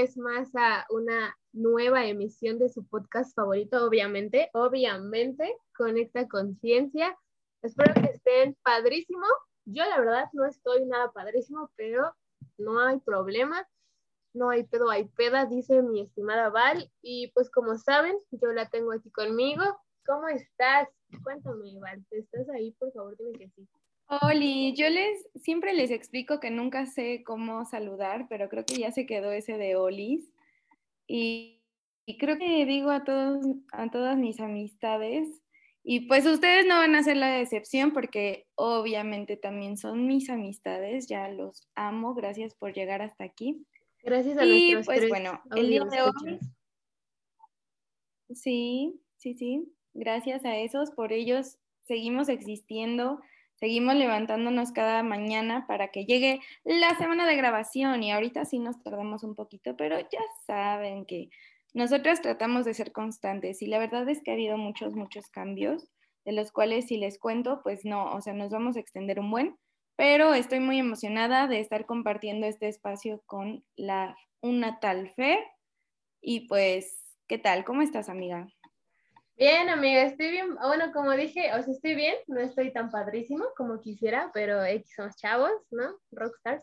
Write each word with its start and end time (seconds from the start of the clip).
vez 0.00 0.16
más 0.16 0.48
a 0.56 0.86
una 0.88 1.36
nueva 1.52 2.06
emisión 2.06 2.58
de 2.58 2.70
su 2.70 2.86
podcast 2.86 3.34
favorito, 3.34 3.84
obviamente, 3.84 4.48
obviamente, 4.54 5.54
Conecta 5.76 6.26
Conciencia. 6.26 7.18
Espero 7.60 7.92
que 7.92 8.06
estén 8.14 8.56
padrísimo. 8.62 9.26
Yo 9.66 9.84
la 9.84 9.98
verdad 9.98 10.24
no 10.32 10.46
estoy 10.46 10.86
nada 10.86 11.12
padrísimo, 11.12 11.70
pero 11.76 12.14
no 12.56 12.80
hay 12.80 12.98
problema. 13.00 13.68
No 14.32 14.48
hay 14.48 14.64
pedo, 14.64 14.88
hay 14.88 15.04
peda, 15.04 15.44
dice 15.44 15.82
mi 15.82 16.00
estimada 16.00 16.48
Val. 16.48 16.90
Y 17.02 17.30
pues 17.32 17.50
como 17.50 17.76
saben, 17.76 18.16
yo 18.30 18.52
la 18.52 18.70
tengo 18.70 18.92
aquí 18.92 19.10
conmigo. 19.10 19.62
¿Cómo 20.06 20.28
estás? 20.28 20.88
Cuéntame, 21.22 21.78
Val. 21.78 22.02
¿Estás 22.10 22.48
ahí? 22.48 22.72
Por 22.72 22.90
favor, 22.92 23.18
dime 23.18 23.38
que 23.38 23.50
sí. 23.50 23.68
Oli, 24.22 24.74
yo 24.74 24.88
les 24.88 25.28
siempre 25.36 25.72
les 25.72 25.90
explico 25.90 26.40
que 26.40 26.50
nunca 26.50 26.86
sé 26.86 27.22
cómo 27.24 27.64
saludar, 27.64 28.26
pero 28.28 28.48
creo 28.48 28.64
que 28.64 28.76
ya 28.76 28.90
se 28.92 29.06
quedó 29.06 29.30
ese 29.32 29.56
de 29.56 29.76
Olis. 29.76 30.32
Y, 31.06 31.62
y 32.06 32.18
creo 32.18 32.38
que 32.38 32.66
digo 32.66 32.90
a 32.90 33.04
todos, 33.04 33.44
a 33.72 33.90
todas 33.90 34.16
mis 34.16 34.40
amistades, 34.40 35.40
y 35.82 36.00
pues 36.00 36.26
ustedes 36.26 36.66
no 36.66 36.76
van 36.76 36.94
a 36.94 37.02
ser 37.02 37.16
la 37.16 37.28
decepción 37.28 37.92
porque 37.92 38.46
obviamente 38.54 39.36
también 39.36 39.78
son 39.78 40.06
mis 40.06 40.28
amistades, 40.28 41.06
ya 41.06 41.28
los 41.28 41.68
amo, 41.74 42.14
gracias 42.14 42.54
por 42.54 42.74
llegar 42.74 43.00
hasta 43.02 43.24
aquí. 43.24 43.64
Gracias 44.02 44.38
a 44.38 44.44
Y 44.44 44.72
nuestros 44.72 44.86
pues 44.86 44.98
tres 44.98 45.08
bueno, 45.08 45.40
el 45.56 45.68
día 45.68 45.84
de 45.84 46.02
hoy, 46.02 46.38
sí, 48.34 49.00
sí, 49.16 49.34
sí, 49.34 49.72
gracias 49.94 50.44
a 50.44 50.56
esos, 50.58 50.90
por 50.90 51.12
ellos 51.12 51.58
seguimos 51.86 52.28
existiendo, 52.28 53.20
seguimos 53.60 53.94
levantándonos 53.94 54.72
cada 54.72 55.02
mañana 55.02 55.66
para 55.68 55.88
que 55.88 56.06
llegue 56.06 56.40
la 56.64 56.96
semana 56.96 57.26
de 57.26 57.36
grabación 57.36 58.02
y 58.02 58.10
ahorita 58.10 58.44
sí 58.46 58.58
nos 58.58 58.82
tardamos 58.82 59.22
un 59.22 59.34
poquito, 59.34 59.76
pero 59.76 60.00
ya 60.00 60.20
saben 60.46 61.04
que 61.04 61.28
nosotras 61.74 62.22
tratamos 62.22 62.64
de 62.64 62.74
ser 62.74 62.90
constantes 62.90 63.62
y 63.62 63.66
la 63.66 63.78
verdad 63.78 64.08
es 64.08 64.22
que 64.22 64.30
ha 64.32 64.34
habido 64.34 64.56
muchos, 64.56 64.94
muchos 64.94 65.28
cambios, 65.28 65.88
de 66.24 66.32
los 66.32 66.50
cuales 66.52 66.86
si 66.86 66.96
les 66.96 67.18
cuento, 67.18 67.60
pues 67.62 67.84
no, 67.84 68.12
o 68.12 68.20
sea, 68.20 68.32
nos 68.32 68.50
vamos 68.50 68.76
a 68.76 68.80
extender 68.80 69.20
un 69.20 69.30
buen, 69.30 69.56
pero 69.96 70.34
estoy 70.34 70.60
muy 70.60 70.78
emocionada 70.78 71.46
de 71.46 71.60
estar 71.60 71.86
compartiendo 71.86 72.46
este 72.46 72.68
espacio 72.68 73.22
con 73.26 73.64
la 73.76 74.16
una 74.42 74.80
tal 74.80 75.10
Fer 75.10 75.38
y 76.22 76.48
pues, 76.48 77.16
¿qué 77.28 77.38
tal? 77.38 77.64
¿Cómo 77.64 77.82
estás, 77.82 78.08
amiga? 78.08 78.48
Bien, 79.40 79.70
amiga, 79.70 80.02
estoy 80.02 80.32
bien. 80.32 80.54
Bueno, 80.56 80.92
como 80.92 81.12
dije, 81.12 81.50
o 81.54 81.62
sea, 81.62 81.72
estoy 81.72 81.94
bien, 81.94 82.14
no 82.26 82.40
estoy 82.40 82.74
tan 82.74 82.90
padrísimo 82.90 83.46
como 83.56 83.80
quisiera, 83.80 84.30
pero 84.34 84.62
X 84.62 84.92
somos 84.94 85.16
chavos, 85.16 85.50
¿no? 85.70 85.96
Rockstars. 86.10 86.62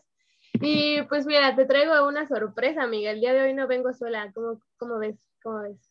Y 0.60 1.02
pues 1.08 1.26
mira, 1.26 1.56
te 1.56 1.66
traigo 1.66 2.06
una 2.06 2.28
sorpresa, 2.28 2.84
amiga. 2.84 3.10
El 3.10 3.20
día 3.20 3.32
de 3.32 3.42
hoy 3.42 3.52
no 3.52 3.66
vengo 3.66 3.92
sola. 3.92 4.30
¿Cómo, 4.32 4.60
cómo 4.76 4.96
ves? 5.00 5.16
¿Cómo 5.42 5.62
ves? 5.62 5.90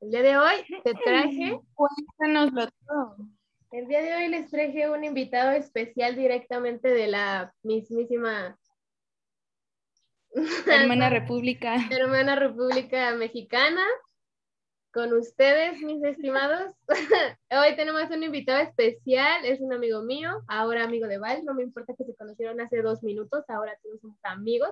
El 0.00 0.10
día 0.10 0.22
de 0.22 0.36
hoy 0.36 0.82
te 0.82 0.94
traje, 0.94 1.60
Cuéntanoslo 1.74 2.68
todo. 2.84 3.16
el 3.70 3.86
día 3.86 4.02
de 4.02 4.14
hoy 4.16 4.28
les 4.30 4.50
traje 4.50 4.90
un 4.90 5.04
invitado 5.04 5.52
especial 5.52 6.16
directamente 6.16 6.88
de 6.88 7.06
la 7.06 7.54
mismísima 7.62 8.58
Hermana 10.66 11.08
República. 11.08 11.76
hermana 11.88 12.34
República 12.34 13.14
Mexicana. 13.14 13.84
Con 14.92 15.14
ustedes, 15.14 15.80
mis 15.80 16.04
estimados. 16.04 16.74
Hoy 17.50 17.76
tenemos 17.76 18.10
un 18.10 18.24
invitado 18.24 18.60
especial, 18.60 19.42
es 19.46 19.58
un 19.62 19.72
amigo 19.72 20.02
mío, 20.02 20.42
ahora 20.48 20.84
amigo 20.84 21.06
de 21.06 21.16
Val, 21.16 21.46
no 21.46 21.54
me 21.54 21.62
importa 21.62 21.94
que 21.96 22.04
se 22.04 22.14
conocieron 22.14 22.60
hace 22.60 22.82
dos 22.82 23.02
minutos, 23.02 23.42
ahora 23.48 23.72
todos 23.82 24.02
somos 24.02 24.18
amigos. 24.22 24.68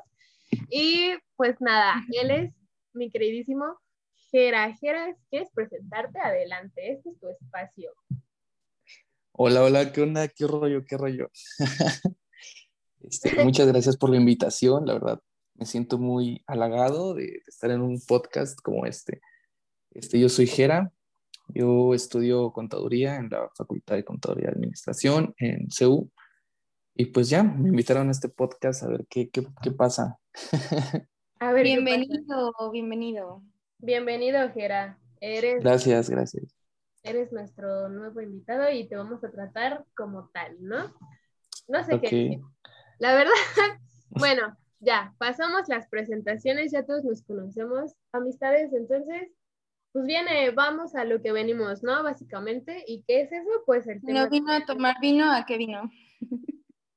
Y 0.69 1.12
pues 1.36 1.56
nada, 1.60 1.94
él 2.12 2.31
es 2.31 2.54
mi 2.92 3.10
queridísimo 3.10 3.81
Jera. 4.31 4.76
Jera, 4.76 5.16
¿quieres 5.31 5.48
presentarte? 5.54 6.19
Adelante, 6.20 6.92
este 6.92 7.08
es 7.08 7.19
tu 7.19 7.28
espacio. 7.31 7.91
Hola, 9.32 9.62
hola, 9.62 9.91
¿qué 9.91 10.02
onda? 10.02 10.28
¿Qué 10.28 10.47
rollo? 10.47 10.84
¿Qué 10.84 10.98
rollo? 10.98 11.31
Este, 13.02 13.42
muchas 13.42 13.66
gracias 13.66 13.97
por 13.97 14.10
la 14.10 14.19
invitación, 14.19 14.84
la 14.84 14.92
verdad, 14.92 15.22
me 15.54 15.64
siento 15.64 15.97
muy 15.97 16.44
halagado 16.47 17.14
de, 17.14 17.22
de 17.22 17.42
estar 17.48 17.70
en 17.70 17.81
un 17.81 17.98
podcast 18.06 18.60
como 18.60 18.84
este. 18.84 19.22
Este, 19.90 20.20
yo 20.20 20.28
soy 20.28 20.46
Jera, 20.46 20.92
yo 21.48 21.94
estudio 21.94 22.52
contaduría 22.52 23.16
en 23.16 23.28
la 23.28 23.48
Facultad 23.56 23.96
de 23.96 24.04
Contaduría 24.04 24.48
y 24.48 24.52
Administración 24.52 25.34
en 25.38 25.70
CEU 25.70 26.10
y 26.94 27.06
pues 27.06 27.30
ya, 27.30 27.42
me 27.42 27.70
invitaron 27.70 28.08
a 28.08 28.10
este 28.10 28.28
podcast 28.28 28.82
a 28.82 28.88
ver 28.88 29.06
qué, 29.08 29.30
qué, 29.30 29.46
qué 29.62 29.70
pasa. 29.70 30.18
A 31.40 31.52
ver. 31.52 31.64
Bienvenido, 31.64 32.52
bienvenido. 32.70 33.42
Bienvenido, 33.78 34.50
Jera. 34.52 34.98
Eres, 35.20 35.62
Gracias, 35.62 36.10
gracias. 36.10 36.54
eres 37.02 37.32
nuestro 37.32 37.88
nuevo 37.88 38.20
invitado 38.20 38.70
y 38.70 38.86
te 38.86 38.96
vamos 38.96 39.24
a 39.24 39.30
tratar 39.30 39.84
como 39.96 40.28
tal, 40.28 40.56
¿no? 40.60 40.94
No 41.68 41.84
sé 41.84 42.00
qué 42.00 42.10
decir. 42.10 42.40
La 42.98 43.14
verdad, 43.14 43.32
bueno, 44.10 44.56
ya, 44.80 45.14
pasamos 45.18 45.68
las 45.68 45.88
presentaciones, 45.88 46.72
ya 46.72 46.84
todos 46.84 47.04
nos 47.04 47.22
conocemos, 47.22 47.94
amistades, 48.12 48.72
entonces, 48.74 49.30
pues 49.92 50.06
viene, 50.06 50.50
vamos 50.50 50.94
a 50.94 51.04
lo 51.04 51.20
que 51.20 51.32
venimos, 51.32 51.82
¿no? 51.82 52.02
Básicamente, 52.02 52.84
¿y 52.86 53.02
qué 53.06 53.22
es 53.22 53.32
eso? 53.32 53.50
Pues 53.66 53.86
el 53.88 54.00
tema 54.04 54.24
No 54.24 54.30
vino 54.30 54.52
a 54.52 54.64
tomar 54.64 54.96
vino, 55.00 55.30
¿a 55.32 55.44
qué 55.46 55.56
vino? 55.58 55.90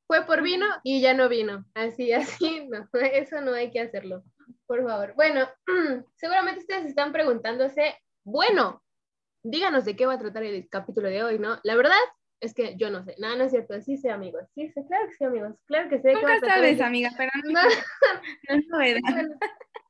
fue 0.08 0.26
por 0.26 0.44
vino 0.44 0.66
y 0.84 1.02
ya 1.02 1.14
no 1.14 1.30
vino, 1.30 1.66
así, 1.74 2.12
así, 2.14 2.68
no, 2.70 2.88
eso 3.02 3.42
no 3.42 3.54
hay 3.54 3.72
que 3.72 3.80
hacerlo, 3.82 4.24
por 4.68 4.84
favor. 4.84 5.14
Bueno, 5.16 5.48
seguramente 6.16 6.60
ustedes 6.62 6.86
están 6.86 7.12
preguntándose, 7.12 7.96
bueno, 8.24 8.84
díganos 9.44 9.86
de 9.86 9.96
qué 9.96 10.06
va 10.06 10.14
a 10.14 10.20
tratar 10.20 10.44
el 10.44 10.70
capítulo 10.70 11.10
de 11.10 11.24
hoy, 11.24 11.40
¿no? 11.40 11.60
La 11.64 11.76
verdad 11.76 11.98
es 12.42 12.54
que 12.54 12.76
yo 12.78 12.90
no 12.92 13.04
sé, 13.04 13.16
no, 13.20 13.36
no 13.36 13.46
es 13.46 13.52
cierto, 13.52 13.80
sí 13.82 13.98
sé, 13.98 14.12
amigos, 14.12 14.44
sí 14.54 14.70
sé, 14.70 14.86
claro 14.86 15.08
que 15.08 15.14
sí, 15.16 15.24
amigos, 15.24 15.56
claro 15.66 15.90
que 15.90 16.00
sé. 16.00 16.10
va 16.10 16.20
a 16.20 16.22
Nunca 16.22 16.40
tratar 16.40 16.58
sabes, 16.58 16.78
el- 16.78 16.84
amiga, 16.84 17.10
pero 17.18 17.32
no, 17.46 17.62
No, 17.64 17.64
no 18.50 18.60
es 18.60 18.68
novedad. 18.68 19.00
bueno, 19.14 19.36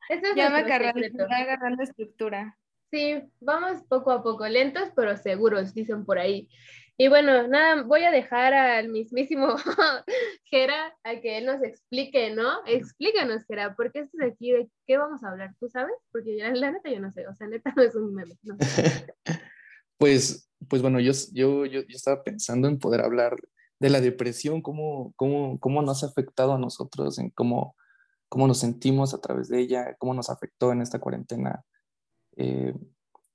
ese 0.10 0.30
es 0.30 0.36
Ya 0.36 0.50
va 0.50 0.62
va 0.62 1.38
agarrando 1.38 1.84
estructura. 1.84 2.58
Sí, 2.94 3.24
vamos 3.40 3.82
poco 3.90 4.12
a 4.12 4.22
poco, 4.22 4.48
lentos 4.48 4.90
pero 4.96 5.18
seguros, 5.18 5.74
dicen 5.74 6.06
por 6.06 6.20
ahí. 6.20 6.48
Y 6.96 7.08
bueno, 7.08 7.48
nada, 7.48 7.82
voy 7.82 8.04
a 8.04 8.12
dejar 8.12 8.54
al 8.54 8.90
mismísimo 8.90 9.48
Jera 10.44 10.96
a 11.04 11.20
que 11.20 11.40
él 11.40 11.48
nos 11.48 11.64
explique, 11.64 12.36
¿no? 12.36 12.64
Explícanos, 12.68 13.46
Jera, 13.48 13.76
¿por 13.76 13.92
qué 13.92 14.02
estás 14.02 14.22
aquí? 14.32 14.52
¿De 14.52 14.70
qué 14.86 15.00
vamos 15.00 15.24
a 15.24 15.30
hablar? 15.30 15.56
¿Tú 15.60 15.70
sabes? 15.70 15.96
Porque 16.12 16.38
ya, 16.38 16.52
la 16.52 16.72
neta 16.72 16.92
yo 16.92 17.00
no 17.00 17.12
sé, 17.12 17.26
o 17.26 17.34
sea, 17.34 17.48
neta 17.48 17.74
no 17.76 17.82
es 17.82 17.96
un 17.96 18.14
meme. 18.14 18.36
no. 18.44 18.58
Pues, 19.98 20.48
pues 20.70 20.84
bueno, 20.84 21.00
yo, 21.00 21.14
yo, 21.32 21.66
yo, 21.66 21.82
yo 21.82 21.96
estaba 21.96 22.24
pensando 22.24 22.68
en 22.68 22.78
poder 22.78 23.02
hablar 23.02 23.38
de 23.80 23.90
la 23.90 24.02
depresión, 24.02 24.62
cómo, 24.62 25.14
cómo, 25.16 25.60
cómo 25.60 25.82
nos 25.82 26.04
ha 26.04 26.08
afectado 26.08 26.54
a 26.54 26.60
nosotros, 26.60 27.18
en 27.18 27.32
cómo, 27.32 27.76
cómo 28.30 28.48
nos 28.48 28.60
sentimos 28.60 29.16
a 29.16 29.20
través 29.20 29.48
de 29.48 29.62
ella, 29.62 29.96
cómo 29.98 30.14
nos 30.14 30.30
afectó 30.30 30.72
en 30.72 30.82
esta 30.82 31.00
cuarentena, 31.00 31.64
eh, 32.38 32.74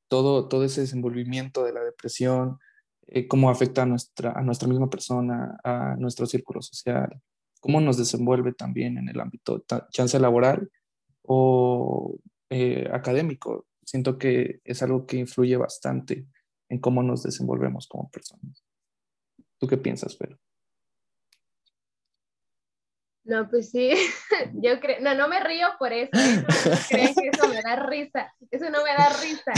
todo, 0.09 0.49
todo 0.49 0.65
ese 0.65 0.83
desenvolvimiento 0.83 1.65
de 1.65 1.73
la 1.73 1.83
depresión, 1.83 2.59
eh, 3.07 3.27
cómo 3.27 3.51
afecta 3.51 3.83
a 3.83 3.87
nuestra, 3.87 4.33
a 4.33 4.43
nuestra 4.43 4.69
misma 4.69 4.91
persona, 4.91 5.59
a 5.65 5.97
nuestro 5.99 6.27
círculo 6.27 6.63
social, 6.63 7.21
cómo 7.61 7.81
nos 7.81 7.97
desenvuelve 7.97 8.53
también 8.53 8.99
en 8.99 9.09
el 9.09 9.21
ámbito 9.21 9.65
chance 9.91 10.19
laboral 10.19 10.71
o 11.23 12.17
eh, 12.51 12.89
académico. 12.93 13.67
Siento 13.85 14.19
que 14.19 14.61
es 14.65 14.83
algo 14.83 15.07
que 15.07 15.17
influye 15.17 15.57
bastante 15.57 16.27
en 16.69 16.79
cómo 16.79 17.03
nos 17.03 17.23
desenvolvemos 17.23 17.87
como 17.87 18.11
personas. 18.11 18.65
¿Tú 19.59 19.67
qué 19.67 19.77
piensas, 19.77 20.17
Fer? 20.17 20.39
No, 23.29 23.47
pues 23.47 23.71
sí, 23.71 23.91
yo 24.55 24.81
creo, 24.81 25.01
no, 25.03 25.15
no 25.15 25.29
me 25.29 25.39
río 25.41 25.67
por 25.79 25.93
eso, 25.93 26.11
no 26.15 26.47
crean 26.89 27.15
que 27.15 27.29
eso 27.29 27.47
me 27.47 27.61
da 27.61 27.77
risa, 27.77 28.33
eso 28.51 28.71
no 28.71 28.83
me 28.83 28.95
da 28.95 29.11
risa, 29.21 29.53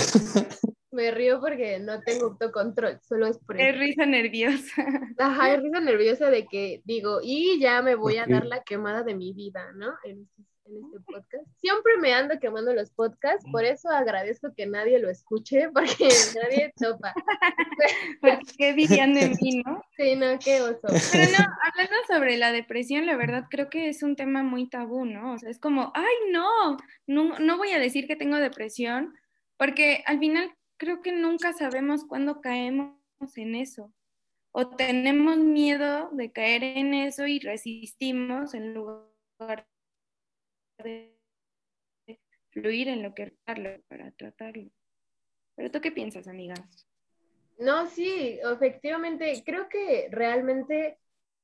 me 0.90 1.12
río 1.12 1.38
porque 1.40 1.78
no 1.78 2.00
tengo 2.00 2.26
autocontrol, 2.26 2.98
solo 3.00 3.28
es 3.28 3.38
por 3.38 3.60
eso. 3.60 3.68
Es 3.68 3.78
risa 3.78 4.06
nerviosa. 4.06 4.84
Ajá, 5.18 5.54
es 5.54 5.62
risa 5.62 5.78
nerviosa 5.78 6.30
de 6.30 6.48
que 6.48 6.82
digo, 6.84 7.20
y 7.22 7.60
ya 7.60 7.80
me 7.80 7.94
voy 7.94 8.16
a 8.16 8.26
dar 8.26 8.44
la 8.44 8.64
quemada 8.64 9.04
de 9.04 9.14
mi 9.14 9.32
vida, 9.32 9.70
¿no? 9.76 9.94
En 10.02 10.22
este, 10.22 10.49
en 10.70 10.84
este 10.84 11.00
podcast. 11.00 11.46
Siempre 11.56 11.96
me 12.00 12.12
ando 12.12 12.38
quemando 12.38 12.72
los 12.72 12.90
podcasts, 12.90 13.44
por 13.50 13.64
eso 13.64 13.88
agradezco 13.90 14.54
que 14.54 14.66
nadie 14.66 14.98
lo 14.98 15.10
escuche, 15.10 15.68
porque 15.74 16.08
nadie 16.34 16.72
topa. 16.76 17.12
Porque 18.20 18.44
qué 18.58 18.72
dirían 18.74 19.14
de 19.14 19.30
mí, 19.40 19.62
¿no? 19.64 19.82
Sí, 19.96 20.14
no, 20.14 20.38
qué 20.38 20.60
oso. 20.60 20.88
Pero 21.12 21.30
no, 21.32 21.46
hablando 21.62 21.96
sobre 22.06 22.36
la 22.36 22.52
depresión, 22.52 23.06
la 23.06 23.16
verdad 23.16 23.44
creo 23.50 23.70
que 23.70 23.88
es 23.88 24.02
un 24.02 24.16
tema 24.16 24.42
muy 24.42 24.68
tabú, 24.68 25.06
¿no? 25.06 25.32
O 25.32 25.38
sea, 25.38 25.48
es 25.48 25.58
como, 25.58 25.90
ay, 25.94 26.14
no, 26.30 26.76
no, 27.06 27.38
no 27.38 27.56
voy 27.56 27.70
a 27.70 27.78
decir 27.78 28.06
que 28.06 28.16
tengo 28.16 28.36
depresión, 28.36 29.14
porque 29.56 30.02
al 30.06 30.18
final 30.18 30.54
creo 30.76 31.00
que 31.00 31.12
nunca 31.12 31.52
sabemos 31.52 32.04
cuándo 32.04 32.40
caemos 32.40 32.94
en 33.36 33.54
eso. 33.54 33.92
o 34.52 34.68
tenemos 34.68 35.38
miedo 35.38 36.10
de 36.12 36.32
caer 36.32 36.64
en 36.64 36.92
eso 36.92 37.26
y 37.26 37.38
resistimos 37.38 38.52
en 38.54 38.74
lugar 38.74 39.66
fluir 42.50 42.88
en 42.88 43.02
lo 43.02 43.14
que 43.14 43.36
para 43.44 44.10
tratarlo. 44.12 44.70
¿Pero 45.56 45.70
tú 45.70 45.80
qué 45.80 45.92
piensas, 45.92 46.26
amiga? 46.28 46.54
No, 47.58 47.86
sí, 47.86 48.40
efectivamente, 48.42 49.42
creo 49.44 49.68
que 49.68 50.08
realmente 50.10 50.98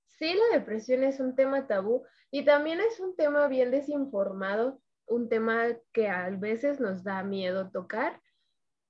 sí 0.07 0.33
la 0.33 0.59
depresión 0.59 1.05
es 1.05 1.21
un 1.21 1.35
tema 1.35 1.67
tabú 1.67 2.05
y 2.31 2.45
también 2.45 2.81
es 2.81 3.01
un 3.01 3.15
tema 3.17 3.47
bien 3.49 3.71
desinformado, 3.71 4.81
un 5.07 5.29
tema 5.29 5.67
que 5.93 6.09
a 6.09 6.31
veces 6.31 6.81
nos 6.81 7.05
da 7.05 7.23
miedo 7.23 7.71
tocar, 7.71 8.21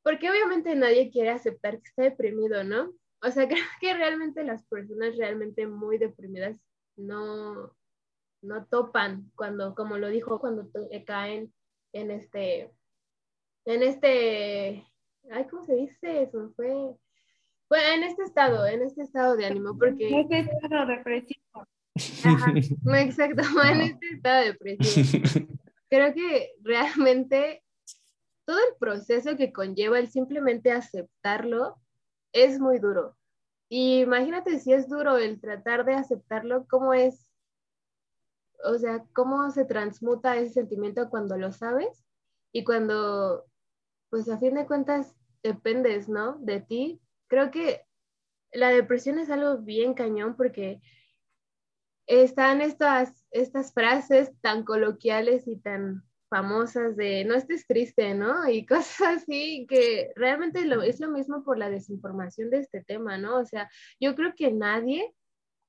porque 0.02 0.31
obviamente 0.31 0.75
nadie 0.76 1.10
quiere 1.10 1.31
aceptar 1.31 1.81
que 1.81 1.88
está 1.88 2.02
deprimido, 2.04 2.62
¿no? 2.62 2.93
O 3.20 3.31
sea, 3.31 3.48
creo 3.48 3.64
que 3.81 3.94
realmente 3.94 4.44
las 4.44 4.64
personas 4.66 5.16
realmente 5.16 5.66
muy 5.66 5.98
deprimidas 5.98 6.56
no, 6.96 7.75
no 8.46 8.66
topan 8.66 9.31
cuando, 9.34 9.75
como 9.75 9.98
lo 9.98 10.08
dijo, 10.08 10.40
cuando 10.40 10.69
caen 11.06 11.52
en 11.93 12.10
este, 12.10 12.72
en 13.64 13.82
este, 13.82 14.87
ay, 15.31 15.46
¿cómo 15.50 15.64
se 15.64 15.75
dice? 15.75 16.22
Eso 16.22 16.52
fue, 16.54 16.94
bueno, 17.69 17.88
en 17.94 18.04
este 18.04 18.22
estado, 18.22 18.66
en 18.66 18.82
este 18.82 19.02
estado 19.02 19.37
de 19.37 19.46
ánimo, 19.46 19.76
porque... 19.78 20.08
En 20.08 20.20
este 20.20 20.40
estado 20.62 20.87
depresivo. 20.87 21.66
Ajá, 22.25 22.52
no, 22.82 22.94
exacto, 22.94 23.43
en 23.64 23.81
este 23.81 24.06
estado 24.14 24.44
depresivo. 24.44 25.22
Creo 25.90 26.14
que 26.14 26.52
realmente 26.62 27.62
todo 28.44 28.58
el 28.58 28.76
proceso 28.78 29.37
que 29.37 29.52
conlleva 29.52 29.98
el 29.98 30.08
simplemente 30.08 30.70
aceptarlo 30.70 31.76
es 32.32 32.60
muy 32.60 32.78
duro. 32.78 33.16
Y 33.69 34.00
imagínate 34.00 34.60
si 34.60 34.72
es 34.72 34.88
duro 34.88 35.16
el 35.16 35.40
tratar 35.40 35.84
de 35.84 35.94
aceptarlo, 35.94 36.66
¿cómo 36.69 36.94
es? 36.94 37.25
O 38.64 38.79
sea, 38.79 39.05
¿cómo 39.12 39.50
se 39.50 39.64
transmuta 39.64 40.37
ese 40.37 40.55
sentimiento 40.55 41.08
cuando 41.11 41.37
lo 41.37 41.53
sabes? 41.53 42.05
Y 42.53 42.64
cuando, 42.64 43.44
pues 44.11 44.29
a 44.29 44.38
fin 44.38 44.55
de 44.55 44.67
cuentas, 44.67 45.14
dependes, 45.43 46.08
¿no? 46.08 46.38
De 46.38 46.61
ti. 46.61 47.00
Creo 47.29 47.50
que 47.50 47.82
la 48.53 48.70
depresión 48.70 49.19
es 49.19 49.31
algo 49.31 49.58
bien 49.58 49.94
cañón 49.94 50.37
porque 50.37 50.81
están 52.06 52.61
estas, 52.61 53.25
estas 53.31 53.73
frases 53.73 54.32
tan 54.41 54.64
coloquiales 54.64 55.47
y 55.49 55.56
tan 55.56 56.05
famosas 56.29 56.97
de 56.97 57.25
no 57.25 57.35
estés 57.35 57.67
triste, 57.67 58.14
¿no? 58.14 58.49
Y 58.49 58.67
cosas 58.67 59.23
así 59.23 59.67
que 59.69 60.12
realmente 60.17 60.64
lo, 60.64 60.82
es 60.82 61.00
lo 61.00 61.11
mismo 61.11 61.44
por 61.44 61.58
la 61.58 61.70
desinformación 61.70 62.50
de 62.50 62.61
este 62.61 62.82
tema, 62.82 63.19
¿no? 63.19 63.38
O 63.38 63.44
sea, 63.44 63.70
yo 64.00 64.14
creo 64.14 64.35
que 64.35 64.53
nadie 64.53 65.12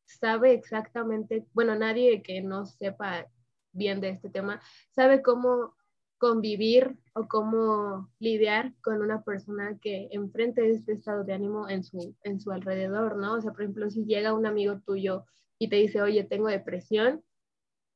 sabe 0.07 0.53
exactamente, 0.53 1.45
bueno, 1.53 1.75
nadie 1.75 2.23
que 2.23 2.41
no 2.41 2.65
sepa 2.65 3.27
bien 3.73 4.01
de 4.01 4.09
este 4.09 4.29
tema 4.29 4.61
sabe 4.91 5.21
cómo 5.21 5.75
convivir 6.17 6.97
o 7.13 7.27
cómo 7.27 8.09
lidiar 8.19 8.73
con 8.81 9.01
una 9.01 9.23
persona 9.23 9.77
que 9.79 10.07
enfrente 10.11 10.71
este 10.71 10.93
estado 10.93 11.23
de 11.23 11.33
ánimo 11.33 11.69
en 11.69 11.83
su, 11.83 12.15
en 12.23 12.39
su 12.39 12.51
alrededor, 12.51 13.17
¿no? 13.17 13.33
O 13.35 13.41
sea, 13.41 13.51
por 13.51 13.61
ejemplo, 13.61 13.89
si 13.89 14.05
llega 14.05 14.33
un 14.33 14.47
amigo 14.47 14.79
tuyo 14.79 15.25
y 15.59 15.69
te 15.69 15.75
dice, 15.75 16.01
oye, 16.01 16.23
tengo 16.23 16.47
depresión, 16.47 17.23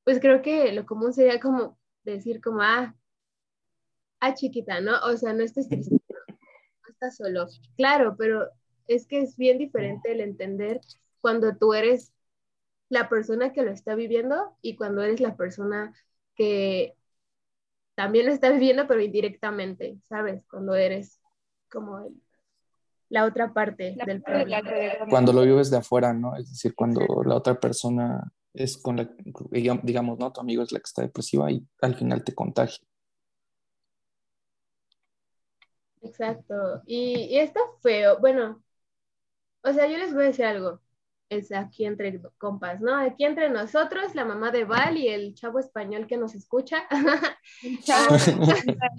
pues 0.03 0.19
creo 0.19 0.41
que 0.41 0.71
lo 0.71 0.85
común 0.85 1.13
sería 1.13 1.39
como 1.39 1.79
decir 2.03 2.41
como, 2.41 2.61
ah, 2.61 2.95
ah, 4.19 4.33
chiquita, 4.35 4.81
¿no? 4.81 4.99
O 5.03 5.17
sea, 5.17 5.33
no 5.33 5.43
estés 5.43 5.67
triste, 5.69 5.95
no 5.95 6.89
estás 6.89 7.17
solo. 7.17 7.47
Claro, 7.75 8.15
pero 8.17 8.49
es 8.87 9.07
que 9.07 9.21
es 9.21 9.35
bien 9.37 9.57
diferente 9.57 10.11
el 10.11 10.21
entender 10.21 10.79
cuando 11.21 11.55
tú 11.55 11.73
eres 11.73 12.13
la 12.89 13.07
persona 13.07 13.53
que 13.53 13.63
lo 13.63 13.71
está 13.71 13.95
viviendo 13.95 14.57
y 14.61 14.75
cuando 14.75 15.01
eres 15.01 15.21
la 15.21 15.37
persona 15.37 15.93
que 16.35 16.95
también 17.95 18.25
lo 18.25 18.31
está 18.33 18.49
viviendo, 18.49 18.87
pero 18.87 19.01
indirectamente, 19.01 19.99
¿sabes? 20.09 20.45
Cuando 20.49 20.75
eres 20.75 21.21
como 21.69 22.09
la 23.09 23.25
otra 23.25 23.53
parte 23.53 23.95
del 24.05 24.21
problema. 24.21 24.69
Cuando 25.09 25.33
lo 25.33 25.43
vives 25.43 25.69
de 25.69 25.77
afuera, 25.77 26.13
¿no? 26.13 26.35
Es 26.35 26.49
decir, 26.49 26.73
cuando 26.75 27.01
la 27.25 27.35
otra 27.35 27.59
persona 27.59 28.31
es 28.53 28.77
con 28.77 28.97
la, 28.97 29.09
digamos, 29.83 30.19
¿no? 30.19 30.31
Tu 30.31 30.41
amigo 30.41 30.63
es 30.63 30.71
la 30.71 30.79
que 30.79 30.85
está 30.85 31.01
depresiva 31.01 31.51
y 31.51 31.65
al 31.81 31.95
final 31.95 32.23
te 32.23 32.33
contagia. 32.33 32.79
Exacto. 36.01 36.81
Y, 36.85 37.27
y 37.29 37.39
está 37.39 37.59
feo. 37.81 38.19
Bueno, 38.19 38.63
o 39.63 39.73
sea, 39.73 39.87
yo 39.87 39.97
les 39.97 40.13
voy 40.13 40.23
a 40.23 40.27
decir 40.27 40.45
algo. 40.45 40.79
Es 41.31 41.49
aquí 41.53 41.85
entre 41.85 42.19
compas, 42.37 42.81
¿no? 42.81 42.93
Aquí 42.93 43.23
entre 43.23 43.49
nosotros, 43.49 44.13
la 44.15 44.25
mamá 44.25 44.51
de 44.51 44.65
Val 44.65 44.97
y 44.97 45.07
el 45.07 45.33
chavo 45.33 45.59
español 45.59 46.05
que 46.05 46.17
nos 46.17 46.35
escucha. 46.35 46.83
Chavo 47.85 48.15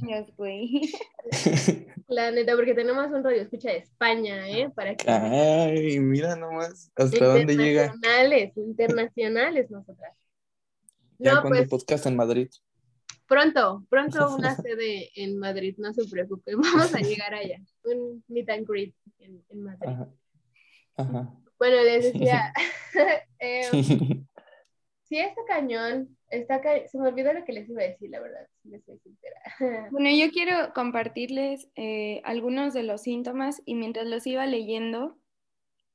años, 0.01 0.35
güey. 0.39 0.91
La 2.09 2.31
neta, 2.31 2.57
porque 2.57 2.73
tenemos 2.73 3.13
un 3.13 3.23
rollo 3.23 3.43
escucha 3.43 3.69
de 3.69 3.77
España, 3.77 4.49
¿eh? 4.49 4.71
Para 4.75 4.97
que... 4.97 5.11
Ay, 5.11 6.01
mira 6.01 6.35
nomás, 6.35 6.91
hasta 6.97 7.23
dónde 7.23 7.55
llega. 7.55 7.93
Internacionales, 7.93 8.57
internacionales 8.57 9.71
nosotras. 9.71 10.17
Ya 11.19 11.35
no, 11.35 11.43
pues, 11.43 11.69
podcast 11.69 12.07
en 12.07 12.17
Madrid. 12.17 12.49
Pronto, 13.27 13.85
pronto 13.91 14.35
una 14.39 14.57
sede 14.57 15.11
en 15.17 15.39
Madrid, 15.39 15.75
no 15.77 15.93
se 15.93 16.09
preocupen, 16.09 16.59
vamos 16.63 16.95
a 16.95 17.01
llegar 17.01 17.35
allá. 17.35 17.61
Un 17.85 18.25
meet 18.29 18.49
and 18.49 18.67
greet 18.67 18.95
en, 19.19 19.45
en 19.51 19.63
Madrid. 19.63 19.87
Ajá. 19.87 20.09
Ajá. 20.97 21.42
Bueno, 21.63 21.81
les 21.85 22.03
decía, 22.13 22.53
eh, 23.39 23.63
sí 25.05 25.17
está 25.17 25.43
cañón, 25.47 26.19
está 26.29 26.61
se 26.89 26.99
me 26.99 27.07
olvidó 27.07 27.33
lo 27.33 27.45
que 27.45 27.53
les 27.53 27.69
iba 27.69 27.83
a 27.83 27.87
decir, 27.87 28.11
la 28.11 28.19
verdad, 28.19 28.49
si 28.61 28.71
les 28.71 28.85
soy 28.85 28.99
sincera. 28.99 29.41
Bueno, 29.93 30.11
yo 30.11 30.33
quiero 30.33 30.73
compartirles 30.75 31.69
eh, 31.77 32.21
algunos 32.25 32.75
de 32.75 32.83
los 32.83 33.03
síntomas 33.03 33.63
y 33.65 33.77
mientras 33.77 34.09
los 34.09 34.27
iba 34.27 34.45
leyendo, 34.45 35.21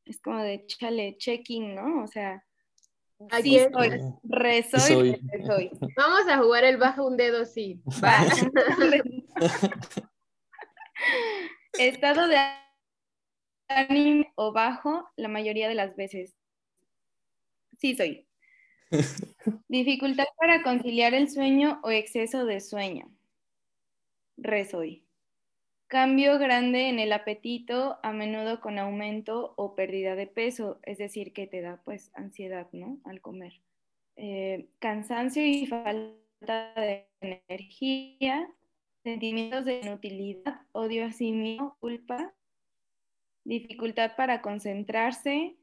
es 0.05 0.21
como 0.21 0.41
de 0.41 0.65
chale, 0.67 1.17
checking, 1.17 1.75
¿no? 1.75 2.01
O 2.01 2.07
sea, 2.07 2.45
Aquí 3.31 3.59
sí 3.59 3.65
soy, 3.73 3.89
re 4.23 4.63
soy, 4.63 5.19
soy. 5.45 5.71
Vamos 5.97 6.29
a 6.29 6.37
jugar 6.37 6.63
el 6.63 6.77
baja 6.77 7.03
un 7.03 7.17
dedo, 7.17 7.43
sí. 7.43 7.81
Va. 8.01 8.23
Estado 11.73 12.29
de 12.29 12.37
o 14.35 14.51
bajo 14.51 15.09
la 15.15 15.27
mayoría 15.27 15.67
de 15.67 15.75
las 15.75 15.95
veces. 15.95 16.35
Sí 17.77 17.95
soy. 17.95 18.25
Dificultad 19.67 20.25
para 20.39 20.63
conciliar 20.63 21.13
el 21.13 21.29
sueño 21.29 21.79
o 21.83 21.91
exceso 21.91 22.45
de 22.45 22.59
sueño. 22.59 23.11
Re 24.37 24.65
soy. 24.65 25.03
Cambio 25.87 26.37
grande 26.37 26.89
en 26.89 26.99
el 26.99 27.13
apetito, 27.13 27.97
a 28.03 28.11
menudo 28.11 28.59
con 28.59 28.77
aumento 28.77 29.53
o 29.55 29.73
pérdida 29.73 30.15
de 30.15 30.27
peso, 30.27 30.79
es 30.83 30.97
decir, 30.97 31.31
que 31.31 31.47
te 31.47 31.61
da 31.61 31.81
pues 31.85 32.11
ansiedad, 32.13 32.67
¿no? 32.73 32.99
Al 33.05 33.21
comer. 33.21 33.61
Eh, 34.17 34.67
cansancio 34.79 35.45
y 35.45 35.65
falta 35.65 36.73
de 36.75 37.07
energía, 37.21 38.49
sentimientos 39.03 39.63
de 39.63 39.79
inutilidad, 39.79 40.61
odio 40.73 41.05
a 41.05 41.11
sí 41.11 41.31
mismo, 41.31 41.77
culpa, 41.79 42.33
dificultad 43.47 44.15
para 44.15 44.41
concentrarse, 44.41 45.55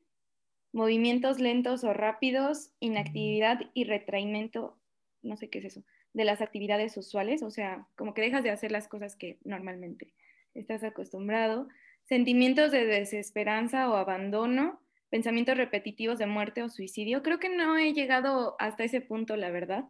movimientos 0.72 1.38
lentos 1.38 1.84
o 1.84 1.92
rápidos, 1.92 2.70
inactividad 2.80 3.60
y 3.74 3.84
retraimiento, 3.84 4.76
no 5.22 5.36
sé 5.36 5.50
qué 5.50 5.58
es 5.58 5.66
eso, 5.66 5.84
de 6.14 6.24
las 6.24 6.40
actividades 6.40 6.96
usuales, 6.96 7.42
o 7.42 7.50
sea, 7.50 7.86
como 7.94 8.14
que 8.14 8.22
dejas 8.22 8.42
de 8.42 8.50
hacer 8.50 8.72
las 8.72 8.88
cosas 8.88 9.16
que 9.16 9.38
normalmente 9.44 10.14
estás 10.54 10.82
acostumbrado, 10.82 11.68
sentimientos 12.04 12.72
de 12.72 12.86
desesperanza 12.86 13.90
o 13.90 13.96
abandono, 13.96 14.80
pensamientos 15.10 15.56
repetitivos 15.56 16.18
de 16.18 16.26
muerte 16.26 16.62
o 16.62 16.68
suicidio. 16.68 17.22
Creo 17.22 17.38
que 17.38 17.54
no 17.54 17.76
he 17.76 17.92
llegado 17.92 18.56
hasta 18.58 18.84
ese 18.84 19.00
punto, 19.00 19.36
la 19.36 19.50
verdad. 19.50 19.84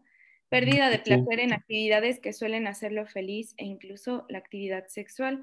Pérdida 0.48 0.90
de 0.90 0.98
placer 0.98 1.40
en 1.40 1.52
actividades 1.52 2.20
que 2.20 2.32
suelen 2.32 2.66
hacerlo 2.66 3.06
feliz 3.06 3.54
e 3.56 3.64
incluso 3.64 4.26
la 4.28 4.38
actividad 4.38 4.86
sexual 4.88 5.42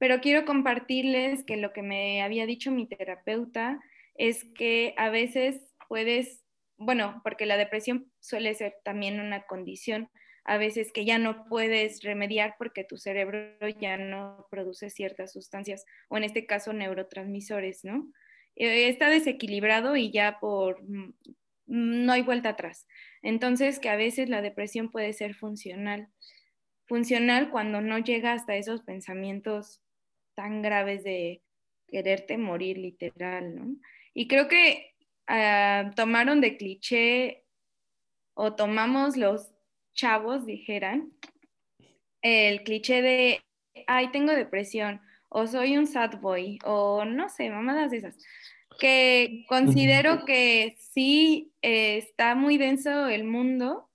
pero 0.00 0.22
quiero 0.22 0.46
compartirles 0.46 1.44
que 1.44 1.58
lo 1.58 1.74
que 1.74 1.82
me 1.82 2.22
había 2.22 2.46
dicho 2.46 2.70
mi 2.70 2.86
terapeuta 2.88 3.78
es 4.14 4.44
que 4.54 4.94
a 4.96 5.10
veces 5.10 5.74
puedes, 5.88 6.42
bueno, 6.78 7.20
porque 7.22 7.44
la 7.44 7.58
depresión 7.58 8.10
suele 8.18 8.54
ser 8.54 8.76
también 8.82 9.20
una 9.20 9.42
condición, 9.42 10.08
a 10.44 10.56
veces 10.56 10.90
que 10.90 11.04
ya 11.04 11.18
no 11.18 11.44
puedes 11.50 12.02
remediar 12.02 12.54
porque 12.56 12.82
tu 12.82 12.96
cerebro 12.96 13.50
ya 13.78 13.98
no 13.98 14.46
produce 14.50 14.88
ciertas 14.88 15.32
sustancias, 15.32 15.84
o 16.08 16.16
en 16.16 16.24
este 16.24 16.46
caso 16.46 16.72
neurotransmisores, 16.72 17.84
¿no? 17.84 18.10
Eh, 18.56 18.88
está 18.88 19.10
desequilibrado 19.10 19.96
y 19.96 20.10
ya 20.10 20.40
por 20.40 20.82
mm, 20.82 21.12
no 21.66 22.12
hay 22.12 22.22
vuelta 22.22 22.48
atrás. 22.48 22.86
Entonces, 23.20 23.78
que 23.78 23.90
a 23.90 23.96
veces 23.96 24.30
la 24.30 24.40
depresión 24.40 24.90
puede 24.90 25.12
ser 25.12 25.34
funcional. 25.34 26.08
Funcional 26.86 27.50
cuando 27.50 27.82
no 27.82 27.98
llega 27.98 28.32
hasta 28.32 28.56
esos 28.56 28.80
pensamientos 28.80 29.82
tan 30.40 30.62
graves 30.62 31.04
de 31.04 31.42
quererte 31.86 32.38
morir 32.38 32.78
literal, 32.78 33.54
¿no? 33.54 33.76
Y 34.14 34.26
creo 34.26 34.48
que 34.48 34.94
ah, 35.26 35.90
tomaron 35.94 36.40
de 36.40 36.56
cliché 36.56 37.44
o 38.32 38.54
tomamos 38.54 39.18
los 39.18 39.52
chavos, 39.92 40.46
dijeran, 40.46 41.12
el 42.22 42.62
cliché 42.62 43.02
de, 43.02 43.40
ay, 43.86 44.10
tengo 44.12 44.32
depresión, 44.32 45.02
o 45.28 45.46
soy 45.46 45.76
un 45.76 45.86
sad 45.86 46.18
boy, 46.22 46.58
o 46.64 47.04
no 47.04 47.28
sé, 47.28 47.50
mamadas 47.50 47.90
de 47.90 47.98
esas, 47.98 48.16
que 48.78 49.44
considero 49.46 50.24
que 50.24 50.74
sí 50.78 51.52
eh, 51.60 51.98
está 51.98 52.34
muy 52.34 52.56
denso 52.56 53.08
el 53.08 53.24
mundo 53.24 53.90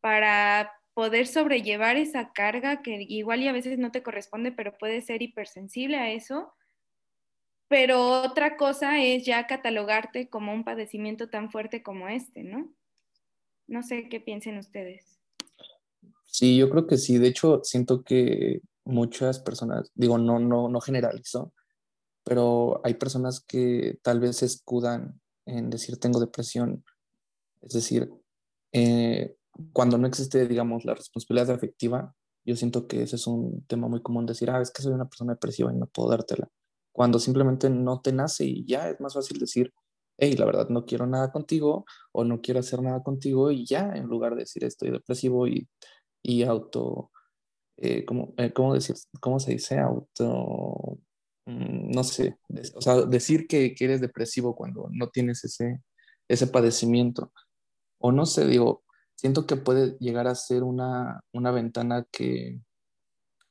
para 0.00 0.72
poder 1.00 1.26
sobrellevar 1.26 1.96
esa 1.96 2.30
carga 2.30 2.82
que 2.82 3.06
igual 3.08 3.40
y 3.40 3.48
a 3.48 3.52
veces 3.52 3.78
no 3.78 3.90
te 3.90 4.02
corresponde, 4.02 4.52
pero 4.52 4.76
puede 4.76 5.00
ser 5.00 5.22
hipersensible 5.22 5.96
a 5.96 6.12
eso. 6.12 6.52
Pero 7.68 8.20
otra 8.20 8.58
cosa 8.58 9.02
es 9.02 9.24
ya 9.24 9.46
catalogarte 9.46 10.28
como 10.28 10.52
un 10.52 10.62
padecimiento 10.62 11.30
tan 11.30 11.50
fuerte 11.50 11.82
como 11.82 12.08
este, 12.08 12.42
¿no? 12.42 12.70
No 13.66 13.82
sé 13.82 14.10
qué 14.10 14.20
piensen 14.20 14.58
ustedes. 14.58 15.18
Sí, 16.26 16.58
yo 16.58 16.68
creo 16.68 16.86
que 16.86 16.98
sí. 16.98 17.16
De 17.16 17.28
hecho, 17.28 17.62
siento 17.64 18.04
que 18.04 18.60
muchas 18.84 19.38
personas, 19.38 19.90
digo, 19.94 20.18
no, 20.18 20.38
no, 20.38 20.68
no 20.68 20.80
generalizo, 20.82 21.54
pero 22.24 22.82
hay 22.84 22.92
personas 22.92 23.40
que 23.40 23.98
tal 24.02 24.20
vez 24.20 24.42
escudan 24.42 25.18
en 25.46 25.70
decir 25.70 25.96
tengo 25.96 26.20
depresión. 26.20 26.84
Es 27.62 27.72
decir, 27.72 28.12
eh, 28.72 29.34
cuando 29.72 29.98
no 29.98 30.06
existe, 30.06 30.46
digamos, 30.46 30.84
la 30.84 30.94
responsabilidad 30.94 31.50
afectiva, 31.50 32.14
yo 32.44 32.56
siento 32.56 32.86
que 32.86 33.02
ese 33.02 33.16
es 33.16 33.26
un 33.26 33.64
tema 33.66 33.88
muy 33.88 34.02
común, 34.02 34.26
decir, 34.26 34.50
ah, 34.50 34.60
es 34.60 34.70
que 34.70 34.82
soy 34.82 34.92
una 34.92 35.08
persona 35.08 35.34
depresiva 35.34 35.72
y 35.72 35.76
no 35.76 35.86
puedo 35.86 36.10
dártela. 36.10 36.48
Cuando 36.92 37.18
simplemente 37.18 37.70
no 37.70 38.00
te 38.00 38.12
nace 38.12 38.44
y 38.44 38.64
ya 38.66 38.88
es 38.90 39.00
más 39.00 39.14
fácil 39.14 39.38
decir, 39.38 39.72
hey, 40.18 40.34
la 40.36 40.46
verdad 40.46 40.68
no 40.68 40.84
quiero 40.84 41.06
nada 41.06 41.32
contigo 41.32 41.84
o 42.12 42.24
no 42.24 42.40
quiero 42.40 42.60
hacer 42.60 42.82
nada 42.82 43.02
contigo 43.02 43.50
y 43.50 43.64
ya, 43.66 43.92
en 43.94 44.06
lugar 44.06 44.34
de 44.34 44.40
decir 44.40 44.64
estoy 44.64 44.90
depresivo 44.90 45.46
y, 45.46 45.68
y 46.22 46.42
auto, 46.42 47.10
eh, 47.78 48.04
¿cómo, 48.04 48.34
eh, 48.36 48.52
¿cómo, 48.52 48.74
decir, 48.74 48.96
¿cómo 49.20 49.40
se 49.40 49.52
dice? 49.52 49.78
Auto, 49.78 50.98
mm, 51.46 51.90
no 51.90 52.04
sé, 52.04 52.38
o 52.74 52.80
sea, 52.80 53.02
decir 53.02 53.46
que, 53.46 53.74
que, 53.74 53.84
eres 53.86 54.00
depresivo 54.00 54.54
cuando 54.54 54.88
no 54.92 55.08
tienes 55.08 55.44
ese, 55.44 55.80
ese 56.28 56.46
padecimiento. 56.46 57.32
O 57.98 58.12
no 58.12 58.26
sé, 58.26 58.46
digo, 58.46 58.84
siento 59.20 59.46
que 59.46 59.56
puede 59.56 59.98
llegar 59.98 60.26
a 60.26 60.34
ser 60.34 60.62
una, 60.62 61.22
una 61.34 61.50
ventana 61.50 62.06
que 62.10 62.58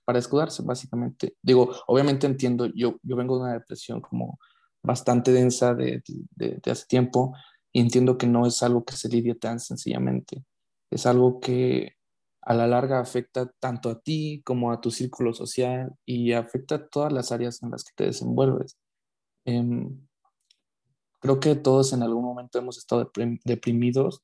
para 0.04 0.18
escudarse, 0.18 0.64
básicamente. 0.64 1.36
Digo, 1.44 1.72
obviamente 1.86 2.26
entiendo, 2.26 2.66
yo, 2.66 2.98
yo 3.04 3.16
vengo 3.16 3.36
de 3.38 3.44
una 3.44 3.54
depresión 3.54 4.02
como 4.02 4.40
bastante 4.82 5.32
densa 5.32 5.76
de, 5.76 6.02
de, 6.36 6.60
de, 6.64 6.72
hace 6.72 6.88
tiempo 6.88 7.36
y 7.72 7.82
entiendo 7.82 8.18
que 8.18 8.26
no 8.26 8.48
es 8.48 8.64
algo 8.64 8.84
que 8.84 8.96
se 8.96 9.10
lidie 9.10 9.36
tan 9.36 9.60
sencillamente. 9.60 10.44
Es 10.90 11.06
algo 11.06 11.40
que 11.40 11.94
a 12.42 12.56
la 12.56 12.66
larga 12.66 13.00
afecta 13.00 13.52
tanto 13.60 13.92
a 13.92 14.00
ti 14.00 14.42
como 14.44 14.72
a 14.72 14.82
tu 14.82 14.90
círculo 14.90 15.36
social 15.36 15.94
y 16.04 16.34
afecta 16.34 16.76
a 16.76 16.88
todas 16.88 17.14
las 17.14 17.32
áreas 17.32 17.62
en 17.62 17.70
las 17.70 17.84
que 17.84 17.92
te 17.96 18.06
desenvuelves. 18.06 18.76
Eh, 19.46 19.64
creo 21.20 21.40
que 21.40 21.56
todos 21.56 21.94
en 21.94 22.02
algún 22.02 22.24
momento 22.24 22.58
hemos 22.58 22.80
estado 22.80 23.12
deprimidos 23.46 24.24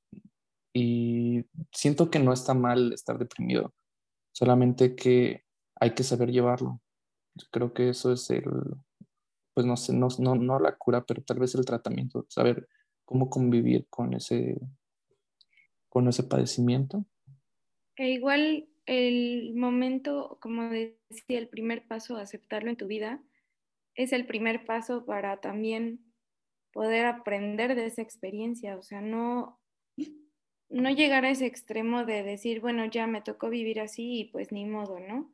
y 0.78 1.46
siento 1.72 2.12
que 2.12 2.20
no 2.20 2.34
está 2.34 2.54
mal 2.54 2.92
estar 2.92 3.18
deprimido, 3.18 3.74
solamente 4.34 4.94
que 4.94 5.46
hay 5.80 5.96
que 5.96 6.04
saber 6.04 6.32
llevarlo. 6.32 6.82
Creo 7.50 7.74
que 7.74 7.88
eso 7.88 8.12
es 8.12 8.30
el, 8.30 8.44
pues 9.54 9.66
no 9.66 9.78
sé, 9.78 9.94
no, 9.94 10.10
no, 10.20 10.36
no 10.36 10.60
la 10.60 10.76
cura, 10.76 11.06
pero 11.06 11.24
tal 11.24 11.40
vez 11.40 11.56
el 11.56 11.64
tratamiento, 11.64 12.26
saber 12.28 12.68
cómo 13.06 13.30
convivir 13.30 13.88
con 13.90 14.14
ese, 14.16 14.60
con 15.88 16.10
ese 16.10 16.24
padecimiento. 16.24 17.06
Igual 17.96 18.68
el 18.86 19.56
momento, 19.56 20.38
como 20.42 20.70
decía, 20.70 21.40
el 21.40 21.48
primer 21.48 21.88
paso, 21.88 22.18
aceptarlo 22.18 22.70
en 22.70 22.76
tu 22.76 22.88
vida, 22.88 23.24
es 23.96 24.12
el 24.12 24.28
primer 24.28 24.66
paso 24.66 25.06
para 25.06 25.40
también 25.40 26.02
poder 26.74 27.06
aprender 27.06 27.76
de 27.76 27.86
esa 27.86 28.02
experiencia. 28.02 28.76
O 28.76 28.84
sea, 28.84 29.00
no, 29.00 29.62
no 30.70 30.90
llegar 30.90 31.26
a 31.26 31.30
ese 31.30 31.46
extremo 31.46 32.06
de 32.06 32.24
decir, 32.24 32.60
bueno, 32.60 32.86
ya 32.86 33.08
me 33.08 33.22
tocó 33.22 33.50
vivir 33.50 33.80
así 33.80 34.20
y 34.20 34.26
pues 34.26 34.52
ni 34.52 34.66
modo, 34.66 35.00
¿no? 35.00 35.32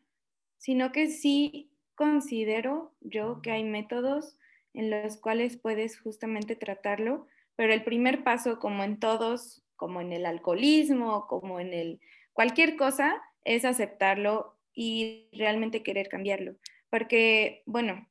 Sino 0.57 0.91
que 0.91 1.07
sí 1.07 1.71
considero 1.95 2.93
yo 3.01 3.41
que 3.41 3.51
hay 3.51 3.63
métodos 3.63 4.37
en 4.73 4.89
los 4.89 5.17
cuales 5.17 5.57
puedes 5.57 5.99
justamente 5.99 6.55
tratarlo, 6.55 7.27
pero 7.55 7.73
el 7.73 7.83
primer 7.83 8.23
paso, 8.23 8.59
como 8.59 8.83
en 8.83 8.99
todos, 8.99 9.63
como 9.75 10.01
en 10.01 10.13
el 10.13 10.25
alcoholismo, 10.25 11.27
como 11.27 11.59
en 11.59 11.73
el 11.73 11.99
cualquier 12.33 12.75
cosa, 12.77 13.21
es 13.43 13.65
aceptarlo 13.65 14.57
y 14.73 15.29
realmente 15.33 15.83
querer 15.83 16.07
cambiarlo. 16.07 16.55
Porque, 16.89 17.63
bueno, 17.65 18.07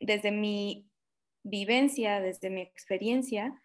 desde 0.00 0.30
mi 0.30 0.88
vivencia, 1.42 2.20
desde 2.20 2.50
mi 2.50 2.62
experiencia, 2.62 3.60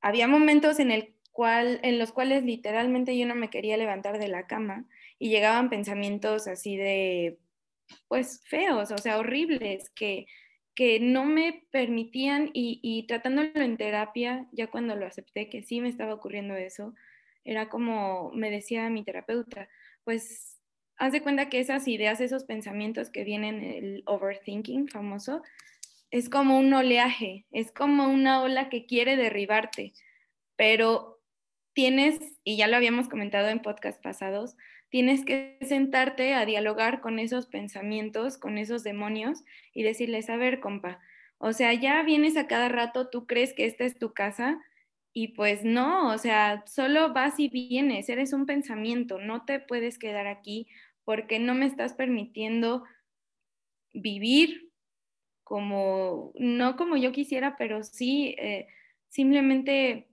había 0.00 0.28
momentos 0.28 0.78
en 0.78 0.90
el 0.90 1.15
en 1.44 1.98
los 1.98 2.12
cuales 2.12 2.44
literalmente 2.44 3.16
yo 3.16 3.26
no 3.26 3.34
me 3.34 3.50
quería 3.50 3.76
levantar 3.76 4.18
de 4.18 4.28
la 4.28 4.46
cama 4.46 4.86
y 5.18 5.28
llegaban 5.28 5.70
pensamientos 5.70 6.46
así 6.46 6.76
de, 6.76 7.38
pues 8.08 8.42
feos, 8.44 8.90
o 8.90 8.98
sea, 8.98 9.18
horribles, 9.18 9.90
que, 9.90 10.26
que 10.74 11.00
no 11.00 11.24
me 11.24 11.64
permitían 11.70 12.50
y, 12.52 12.80
y 12.82 13.06
tratándolo 13.06 13.50
en 13.54 13.76
terapia, 13.76 14.46
ya 14.52 14.68
cuando 14.68 14.96
lo 14.96 15.06
acepté 15.06 15.48
que 15.48 15.62
sí 15.62 15.80
me 15.80 15.88
estaba 15.88 16.14
ocurriendo 16.14 16.54
eso, 16.54 16.94
era 17.44 17.68
como 17.68 18.30
me 18.32 18.50
decía 18.50 18.90
mi 18.90 19.04
terapeuta, 19.04 19.68
pues 20.04 20.60
haz 20.96 21.12
de 21.12 21.22
cuenta 21.22 21.48
que 21.48 21.60
esas 21.60 21.86
ideas, 21.88 22.20
esos 22.20 22.44
pensamientos 22.44 23.10
que 23.10 23.24
vienen, 23.24 23.62
el 23.62 24.02
overthinking 24.06 24.88
famoso, 24.88 25.42
es 26.10 26.28
como 26.28 26.58
un 26.58 26.72
oleaje, 26.72 27.46
es 27.52 27.72
como 27.72 28.08
una 28.08 28.42
ola 28.42 28.68
que 28.68 28.86
quiere 28.86 29.16
derribarte, 29.16 29.92
pero 30.56 31.15
tienes, 31.76 32.18
y 32.42 32.56
ya 32.56 32.68
lo 32.68 32.76
habíamos 32.76 33.06
comentado 33.06 33.48
en 33.48 33.60
podcast 33.60 34.02
pasados, 34.02 34.56
tienes 34.88 35.26
que 35.26 35.58
sentarte 35.60 36.32
a 36.32 36.46
dialogar 36.46 37.02
con 37.02 37.18
esos 37.18 37.48
pensamientos, 37.48 38.38
con 38.38 38.56
esos 38.56 38.82
demonios 38.82 39.44
y 39.74 39.82
decirles, 39.82 40.30
a 40.30 40.36
ver, 40.36 40.60
compa, 40.60 41.00
o 41.36 41.52
sea, 41.52 41.74
ya 41.74 42.02
vienes 42.02 42.38
a 42.38 42.46
cada 42.46 42.70
rato, 42.70 43.10
tú 43.10 43.26
crees 43.26 43.52
que 43.52 43.66
esta 43.66 43.84
es 43.84 43.98
tu 43.98 44.14
casa 44.14 44.58
y 45.12 45.28
pues 45.34 45.64
no, 45.64 46.08
o 46.08 46.16
sea, 46.16 46.64
solo 46.66 47.12
vas 47.12 47.38
y 47.38 47.48
vienes, 47.48 48.08
eres 48.08 48.32
un 48.32 48.46
pensamiento, 48.46 49.18
no 49.18 49.44
te 49.44 49.60
puedes 49.60 49.98
quedar 49.98 50.26
aquí 50.28 50.68
porque 51.04 51.38
no 51.38 51.54
me 51.54 51.66
estás 51.66 51.92
permitiendo 51.92 52.84
vivir 53.92 54.72
como, 55.44 56.32
no 56.36 56.76
como 56.76 56.96
yo 56.96 57.12
quisiera, 57.12 57.58
pero 57.58 57.82
sí, 57.82 58.34
eh, 58.38 58.66
simplemente 59.10 60.08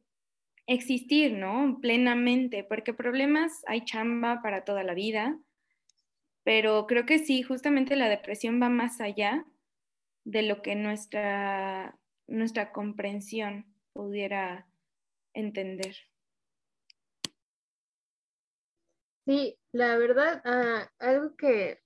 existir, 0.67 1.34
¿no? 1.34 1.79
Plenamente, 1.82 2.63
porque 2.63 2.93
problemas 2.93 3.63
hay 3.67 3.86
chamba 3.86 4.41
para 4.41 4.63
toda 4.63 4.84
la 4.84 4.93
vida, 4.93 5.38
pero 6.43 6.88
creo 6.88 7.05
que 7.05 7.20
sí, 7.20 7.41
justamente 7.43 7.96
la 7.96 8.10
depresión 8.10 8.62
va 8.62 8.70
más 8.70 9.01
allá 9.01 9.46
de 10.25 10.41
lo 10.43 10.62
que 10.62 10.75
nuestra, 10.75 11.98
nuestra 12.27 12.72
comprensión 12.72 13.65
pudiera 13.93 14.67
entender. 15.34 15.96
Sí, 19.25 19.58
la 19.72 19.98
verdad, 19.98 20.41
ah, 20.43 20.89
algo, 21.00 21.36
que, 21.38 21.79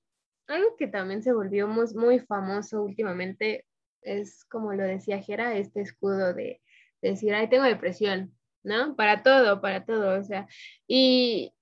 algo 0.47 0.75
que 0.75 0.87
también 0.87 1.21
se 1.21 1.33
volvió 1.33 1.67
muy, 1.67 2.19
famoso 2.19 2.81
últimamente 2.81 3.65
es, 4.01 4.43
como 4.45 4.73
lo 4.73 4.83
decía 4.83 5.21
Jera, 5.21 5.55
este 5.55 5.81
escudo 5.81 6.33
de, 6.33 6.61
de 7.01 7.09
decir, 7.09 7.35
ay, 7.35 7.47
tengo 7.47 7.65
depresión, 7.65 8.36
¿no? 8.67 8.95
Para 8.95 9.23
todo, 9.23 9.61
para 9.61 9.85
todo, 9.85 10.19
o 10.19 10.23
sea, 10.23 10.47
y 10.87 11.53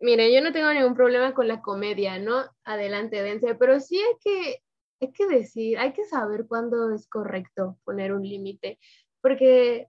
mire, 0.00 0.32
yo 0.32 0.40
no 0.40 0.52
tengo 0.52 0.72
ningún 0.72 0.94
problema 0.94 1.34
con 1.34 1.48
la 1.48 1.60
comedia, 1.60 2.18
¿no? 2.18 2.44
Adelante, 2.64 3.22
dense, 3.22 3.54
pero 3.54 3.78
sí 3.78 3.98
hay 3.98 4.14
que, 4.20 4.62
hay 5.00 5.12
que 5.12 5.26
decir, 5.26 5.78
hay 5.78 5.92
que 5.92 6.04
saber 6.06 6.46
cuándo 6.48 6.92
es 6.94 7.08
correcto 7.08 7.78
poner 7.84 8.12
un 8.12 8.22
límite, 8.22 8.78
porque 9.20 9.86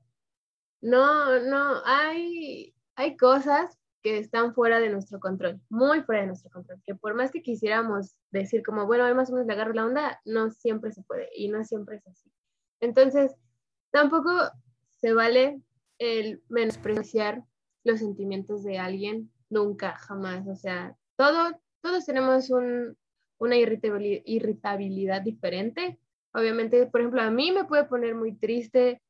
no, 0.81 1.39
no, 1.39 1.81
hay, 1.85 2.75
hay 2.95 3.15
cosas 3.17 3.77
que 4.03 4.17
están 4.19 4.53
fuera 4.53 4.79
de 4.79 4.89
nuestro 4.89 5.19
control, 5.19 5.61
muy 5.69 6.01
fuera 6.01 6.21
de 6.21 6.27
nuestro 6.27 6.51
control, 6.51 6.81
que 6.85 6.95
por 6.95 7.15
más 7.15 7.31
que 7.31 7.41
quisiéramos 7.41 8.15
decir 8.31 8.61
como, 8.63 8.85
bueno, 8.85 9.05
ahí 9.05 9.13
más 9.13 9.29
o 9.29 9.33
menos 9.33 9.47
le 9.47 9.53
agarro 9.53 9.73
la 9.73 9.85
onda, 9.85 10.21
no 10.25 10.51
siempre 10.51 10.91
se 10.91 11.03
puede 11.03 11.29
y 11.33 11.47
no 11.47 11.63
siempre 11.63 11.97
es 11.97 12.07
así. 12.07 12.29
Entonces, 12.81 13.35
tampoco 13.91 14.29
se 14.99 15.13
vale 15.13 15.61
el 15.99 16.41
menospreciar 16.49 17.43
los 17.83 17.99
sentimientos 17.99 18.63
de 18.63 18.77
alguien, 18.77 19.31
nunca, 19.49 19.95
jamás. 19.95 20.47
O 20.47 20.55
sea, 20.55 20.95
todo, 21.15 21.59
todos 21.81 22.05
tenemos 22.05 22.49
una 23.39 23.55
irritabilidad, 23.55 25.21
diferente, 25.21 25.99
Obviamente, 26.33 26.85
por 26.85 27.01
ejemplo, 27.01 27.21
a 27.21 27.31
mí 27.31 27.51
me 27.51 27.65
puede 27.65 27.85
poner 27.85 28.13
muy 28.13 28.35
triste 28.37 29.01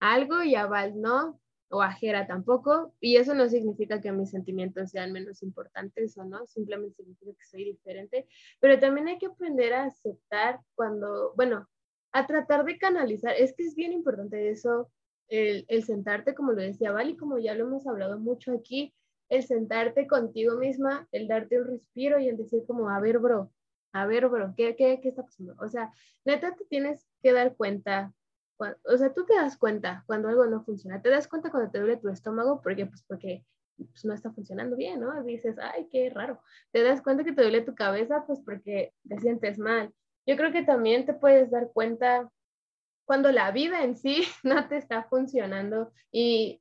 algo 0.00 0.42
y 0.42 0.56
a 0.56 0.66
Val 0.66 1.00
no, 1.00 1.40
o 1.70 1.80
a 1.80 1.92
Jera 1.92 2.26
tampoco, 2.26 2.94
y 3.00 3.16
eso 3.16 3.34
no 3.34 3.48
significa 3.48 4.00
que 4.00 4.10
mis 4.10 4.30
sentimientos 4.30 4.90
sean 4.90 5.12
menos 5.12 5.42
importantes 5.42 6.18
o 6.18 6.24
no, 6.24 6.44
simplemente 6.46 6.96
significa 6.96 7.32
que 7.32 7.44
soy 7.44 7.64
diferente, 7.64 8.26
pero 8.60 8.80
también 8.80 9.08
hay 9.08 9.18
que 9.18 9.26
aprender 9.26 9.72
a 9.74 9.84
aceptar 9.84 10.60
cuando, 10.74 11.32
bueno, 11.36 11.68
a 12.12 12.26
tratar 12.26 12.64
de 12.64 12.76
canalizar, 12.78 13.34
es 13.38 13.54
que 13.54 13.64
es 13.64 13.74
bien 13.74 13.92
importante 13.92 14.50
eso, 14.50 14.90
el, 15.28 15.84
sentarte, 15.84 16.34
como 16.34 16.52
lo 16.52 16.62
decía 16.62 16.92
Val, 16.92 17.10
y 17.10 17.16
como 17.16 17.38
ya 17.38 17.54
lo 17.54 17.66
hemos 17.66 17.86
hablado 17.86 18.18
mucho 18.18 18.52
aquí, 18.52 18.94
el 19.28 19.44
sentarte 19.44 20.06
contigo 20.06 20.56
misma, 20.56 21.08
el 21.10 21.26
darte 21.28 21.60
un 21.60 21.68
respiro 21.68 22.18
y 22.18 22.28
el 22.28 22.36
decir 22.36 22.64
como, 22.66 22.90
a 22.90 23.00
ver, 23.00 23.18
bro, 23.18 23.50
a 23.92 24.06
ver, 24.06 24.28
bro, 24.28 24.54
¿qué, 24.56 24.76
qué, 24.76 25.00
qué 25.00 25.08
está 25.08 25.22
pasando? 25.22 25.54
O 25.58 25.68
sea, 25.68 25.90
neta 26.24 26.54
te 26.54 26.64
tienes 26.66 27.06
que 27.22 27.32
dar 27.32 27.56
cuenta, 27.56 28.12
o 28.58 28.96
sea, 28.96 29.12
tú 29.12 29.24
te 29.24 29.34
das 29.34 29.56
cuenta 29.56 30.04
cuando 30.06 30.28
algo 30.28 30.46
no 30.46 30.64
funciona, 30.64 31.00
te 31.00 31.08
das 31.08 31.28
cuenta 31.28 31.50
cuando 31.50 31.70
te 31.70 31.78
duele 31.78 31.96
tu 31.96 32.08
estómago, 32.08 32.60
porque 32.62 32.86
pues 32.86 33.02
porque 33.08 33.44
pues, 33.76 34.04
no 34.04 34.14
está 34.14 34.30
funcionando 34.32 34.76
bien, 34.76 35.00
¿no? 35.00 35.22
Dices, 35.24 35.56
ay, 35.58 35.88
qué 35.90 36.10
raro. 36.10 36.40
Te 36.70 36.82
das 36.82 37.02
cuenta 37.02 37.24
que 37.24 37.32
te 37.32 37.42
duele 37.42 37.62
tu 37.62 37.74
cabeza, 37.74 38.24
pues 38.26 38.40
porque 38.40 38.92
te 39.08 39.18
sientes 39.18 39.58
mal. 39.58 39.92
Yo 40.26 40.36
creo 40.36 40.52
que 40.52 40.62
también 40.62 41.06
te 41.06 41.14
puedes 41.14 41.50
dar 41.50 41.70
cuenta 41.72 42.30
cuando 43.04 43.32
la 43.32 43.50
vida 43.50 43.84
en 43.84 43.96
sí 43.96 44.24
no 44.42 44.68
te 44.68 44.76
está 44.76 45.04
funcionando 45.04 45.92
y 46.10 46.60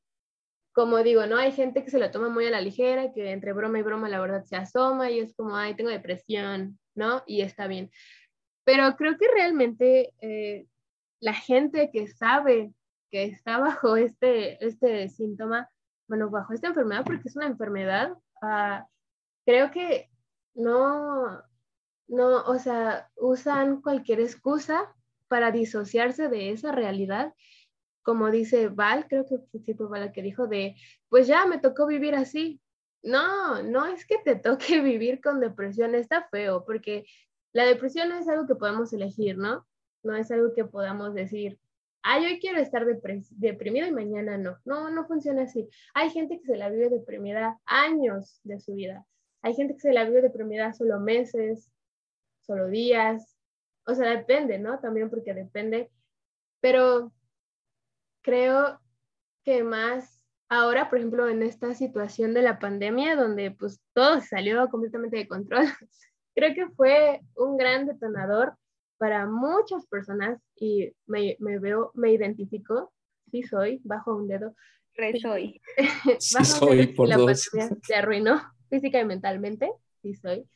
como 0.73 1.03
digo, 1.03 1.25
¿no? 1.25 1.37
Hay 1.37 1.51
gente 1.51 1.83
que 1.83 1.91
se 1.91 1.99
lo 1.99 2.11
toma 2.11 2.29
muy 2.29 2.45
a 2.45 2.49
la 2.49 2.61
ligera, 2.61 3.11
que 3.11 3.31
entre 3.31 3.51
broma 3.51 3.79
y 3.79 3.81
broma 3.81 4.07
la 4.07 4.21
verdad 4.21 4.45
se 4.45 4.55
asoma 4.55 5.11
y 5.11 5.19
es 5.19 5.35
como, 5.35 5.57
ay, 5.57 5.75
tengo 5.75 5.89
depresión, 5.89 6.79
¿no? 6.95 7.23
Y 7.27 7.41
está 7.41 7.67
bien. 7.67 7.91
Pero 8.63 8.95
creo 8.95 9.17
que 9.17 9.27
realmente 9.33 10.13
eh, 10.21 10.67
la 11.19 11.33
gente 11.33 11.89
que 11.91 12.07
sabe 12.07 12.73
que 13.11 13.25
está 13.25 13.57
bajo 13.59 13.97
este, 13.97 14.65
este 14.65 15.09
síntoma, 15.09 15.69
bueno, 16.07 16.29
bajo 16.29 16.53
esta 16.53 16.67
enfermedad, 16.67 17.03
porque 17.05 17.27
es 17.27 17.35
una 17.35 17.47
enfermedad, 17.47 18.13
uh, 18.41 18.85
creo 19.45 19.71
que 19.71 20.09
no, 20.53 21.43
no, 22.07 22.43
o 22.45 22.59
sea, 22.59 23.09
usan 23.17 23.81
cualquier 23.81 24.21
excusa 24.21 24.95
para 25.31 25.51
disociarse 25.51 26.29
de 26.29 26.51
esa 26.51 26.71
realidad 26.71 27.33
como 28.03 28.31
dice 28.31 28.67
Val, 28.69 29.07
creo 29.07 29.25
que 29.25 29.59
sí 29.59 29.73
fue 29.73 29.87
Val 29.87 30.11
que 30.11 30.21
dijo 30.21 30.47
de, 30.47 30.75
pues 31.09 31.27
ya 31.27 31.45
me 31.45 31.59
tocó 31.59 31.85
vivir 31.85 32.15
así. 32.15 32.59
No, 33.03 33.63
no 33.63 33.85
es 33.87 34.05
que 34.05 34.17
te 34.19 34.35
toque 34.35 34.81
vivir 34.81 35.21
con 35.21 35.39
depresión, 35.39 35.95
está 35.95 36.27
feo, 36.29 36.65
porque 36.65 37.05
la 37.53 37.65
depresión 37.65 38.09
no 38.09 38.15
es 38.17 38.27
algo 38.27 38.47
que 38.47 38.55
podamos 38.55 38.93
elegir, 38.93 39.37
¿no? 39.37 39.67
No 40.03 40.15
es 40.15 40.31
algo 40.31 40.53
que 40.53 40.65
podamos 40.65 41.13
decir, 41.13 41.59
ay, 42.01 42.25
hoy 42.25 42.39
quiero 42.39 42.59
estar 42.59 42.85
deprimido 42.85 43.87
y 43.87 43.91
mañana 43.91 44.37
no. 44.37 44.57
No, 44.65 44.89
no 44.89 45.05
funciona 45.05 45.43
así. 45.43 45.69
Hay 45.93 46.09
gente 46.09 46.39
que 46.39 46.45
se 46.47 46.57
la 46.57 46.69
vive 46.69 46.89
deprimida 46.89 47.59
años 47.65 48.39
de 48.43 48.59
su 48.59 48.73
vida. 48.73 49.05
Hay 49.43 49.53
gente 49.53 49.73
que 49.73 49.81
se 49.81 49.93
la 49.93 50.05
vive 50.05 50.21
deprimida 50.21 50.73
solo 50.73 50.99
meses, 50.99 51.71
solo 52.41 52.67
días. 52.67 53.30
O 53.91 53.95
sea, 53.95 54.09
depende, 54.09 54.57
¿no? 54.59 54.79
También 54.79 55.09
porque 55.09 55.33
depende. 55.33 55.91
Pero 56.61 57.11
creo 58.21 58.79
que 59.43 59.63
más 59.63 60.21
ahora, 60.51 60.89
por 60.89 60.99
ejemplo, 60.99 61.29
en 61.29 61.43
esta 61.43 61.73
situación 61.73 62.33
de 62.33 62.41
la 62.41 62.59
pandemia, 62.59 63.15
donde 63.15 63.51
pues 63.51 63.79
todo 63.93 64.19
salió 64.21 64.69
completamente 64.69 65.17
de 65.17 65.27
control, 65.27 65.65
creo 66.35 66.53
que 66.53 66.67
fue 66.75 67.21
un 67.35 67.57
gran 67.57 67.87
detonador 67.87 68.55
para 68.97 69.25
muchas 69.25 69.87
personas 69.87 70.39
y 70.55 70.93
me, 71.07 71.35
me 71.39 71.57
veo, 71.57 71.91
me 71.95 72.11
identifico, 72.11 72.93
sí 73.31 73.43
soy, 73.43 73.81
bajo 73.83 74.15
un 74.15 74.27
dedo. 74.27 74.53
Re 74.93 75.17
soy. 75.19 75.61
sí 76.19 76.43
soy, 76.43 76.87
por 76.87 77.07
la 77.07 77.17
dos. 77.17 77.49
pandemia 77.49 77.77
se 77.81 77.95
arruinó 77.95 78.41
física 78.69 78.99
y 78.99 79.05
mentalmente, 79.05 79.71
sí 80.01 80.13
soy. 80.13 80.47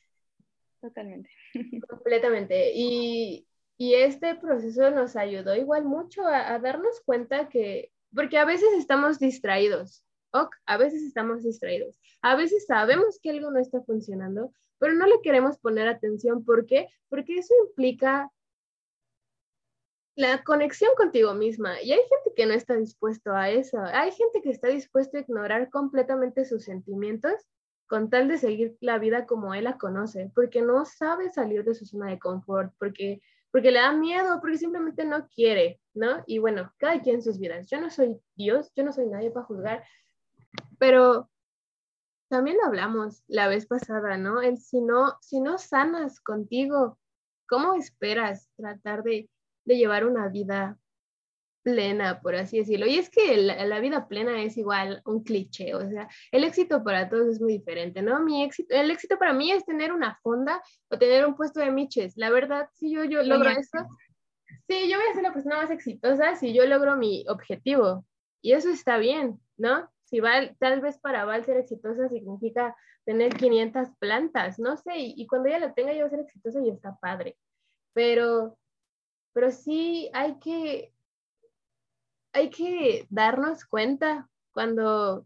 Totalmente. 0.82 1.30
Completamente. 1.88 2.72
Y, 2.74 3.48
y 3.78 3.96
este 3.96 4.36
proceso 4.36 4.92
nos 4.92 5.16
ayudó 5.16 5.56
igual 5.56 5.86
mucho 5.86 6.26
a, 6.26 6.58
darnos 6.60 7.02
cuenta 7.02 7.50
que, 7.50 7.92
porque 8.14 8.38
a 8.38 8.46
veces 8.46 8.70
estamos 8.78 9.20
distraídos, 9.20 10.04
ok, 10.32 10.56
a 10.66 10.78
veces 10.78 11.04
estamos 11.04 11.44
distraídos, 11.44 12.00
a 12.22 12.36
veces 12.36 12.66
sabemos 12.66 13.20
que 13.22 13.32
algo 13.32 13.52
no 13.52 13.60
está 13.60 13.82
funcionando, 13.82 14.54
pero 14.78 14.94
no 14.94 15.06
le 15.08 15.22
queremos 15.22 15.58
poner 15.58 15.88
atención. 15.88 16.44
¿Por 16.44 16.66
qué? 16.66 16.88
Porque 17.10 17.38
eso 17.38 17.54
implica 17.68 18.30
la 20.16 20.44
conexión 20.44 20.92
contigo 20.96 21.34
misma. 21.34 21.82
Y 21.82 21.92
hay 21.92 22.00
gente 22.00 22.34
que 22.36 22.46
no 22.46 22.54
está 22.54 22.76
dispuesto 22.76 23.34
a 23.34 23.50
eso. 23.50 23.78
Hay 23.80 24.12
gente 24.12 24.42
que 24.42 24.50
está 24.50 24.68
dispuesto 24.68 25.18
a 25.18 25.22
ignorar 25.22 25.70
completamente 25.70 26.46
sus 26.46 26.64
sentimientos 26.64 27.34
con 27.88 28.10
tal 28.10 28.28
de 28.28 28.38
seguir 28.38 28.78
la 28.82 28.98
vida 29.00 29.26
como 29.26 29.54
él 29.54 29.66
la 29.66 29.78
conoce, 29.78 30.32
porque 30.34 30.62
no 30.62 30.86
sabe 30.86 31.30
salir 31.30 31.64
de 31.64 31.76
su 31.76 31.86
zona 31.86 32.08
de 32.10 32.20
confort, 32.20 32.74
porque 32.80 33.22
porque 33.56 33.72
le 33.72 33.80
da 33.80 33.94
miedo, 33.94 34.42
porque 34.42 34.58
simplemente 34.58 35.06
no 35.06 35.30
quiere, 35.30 35.80
¿no? 35.94 36.22
Y 36.28 36.40
bueno, 36.40 36.74
cada 36.78 37.02
quien 37.02 37.22
sus 37.22 37.40
vidas. 37.40 37.68
Yo 37.70 37.80
no 37.80 37.90
soy 37.90 38.20
Dios, 38.36 38.70
yo 38.76 38.84
no 38.84 38.92
soy 38.92 39.06
nadie 39.06 39.32
para 39.32 39.46
juzgar, 39.46 39.86
pero 40.78 41.30
también 42.28 42.58
hablamos 42.66 43.24
la 43.28 43.48
vez 43.48 43.66
pasada, 43.66 44.18
¿no? 44.18 44.42
El 44.42 44.58
si 44.58 44.82
no, 44.82 45.14
si 45.22 45.40
no 45.40 45.58
sanas 45.58 46.20
contigo, 46.20 47.00
¿cómo 47.48 47.76
esperas 47.76 48.50
tratar 48.58 49.04
de, 49.04 49.30
de 49.64 49.78
llevar 49.78 50.06
una 50.06 50.28
vida 50.28 50.78
plena, 51.66 52.22
por 52.22 52.36
así 52.36 52.60
decirlo. 52.60 52.86
Y 52.86 53.00
es 53.00 53.10
que 53.10 53.38
la, 53.38 53.80
vida 53.80 54.08
plena 54.08 54.40
es 54.44 54.56
igual 54.56 55.02
un 55.04 55.24
cliché, 55.24 55.74
o 55.74 55.90
sea, 55.90 56.08
el 56.32 56.44
éxito 56.44 56.84
para 56.84 57.10
todos 57.10 57.28
es 57.28 57.42
muy 57.42 57.54
diferente, 57.54 58.04
¿no? 58.04 58.24
Mi 58.24 58.44
éxito, 58.44 58.76
el 58.76 58.92
éxito 58.92 59.18
para 59.18 59.34
mí 59.34 59.52
es 59.52 59.66
tener 59.66 59.92
una 59.92 60.20
fonda 60.22 60.62
o 60.90 60.98
tener 61.00 61.26
un 61.26 61.36
puesto 61.36 61.60
de 61.60 61.72
miches. 61.72 62.16
La 62.18 62.30
verdad, 62.30 62.70
si 62.74 62.92
yo, 62.92 63.04
yo 63.04 63.24
logro 63.24 63.50
eso, 63.50 63.80
sí, 64.70 64.88
yo 64.88 65.00
voy 65.00 65.08
a 65.10 65.14
ser 65.16 65.24
la 65.24 65.34
persona 65.34 65.58
más 65.58 65.72
exitosa 65.72 66.36
si 66.36 66.54
yo 66.54 66.68
logro 66.68 66.96
mi 66.98 67.26
objetivo. 67.28 68.06
Y 68.44 68.52
eso 68.52 68.70
está 68.70 69.00
bien, 69.00 69.40
¿no? 69.58 69.90
Si 70.04 70.20
Val, 70.20 70.56
tal 70.60 70.82
vez 70.82 71.00
para 71.00 71.26
Val 71.26 71.46
ser 71.46 71.58
exitosa 71.58 72.10
significa 72.10 72.76
tener 73.06 73.36
500 73.36 73.90
plantas, 73.98 74.60
no 74.60 74.78
sé, 74.78 74.98
y, 74.98 75.16
y 75.18 75.26
cuando 75.26 75.50
ella 75.50 75.60
lo 75.60 75.74
tenga 75.74 75.94
yo 75.94 76.02
voy 76.02 76.08
a 76.08 76.10
ser 76.12 76.20
exitosa 76.20 76.60
y 76.64 76.70
está 76.70 76.96
padre. 77.02 77.36
Pero, 77.94 78.56
pero 79.34 79.50
sí 79.50 80.12
hay 80.14 80.38
que, 80.38 80.95
hay 82.36 82.50
que 82.50 83.08
darnos 83.10 83.64
cuenta 83.64 84.30
cuando, 84.52 85.26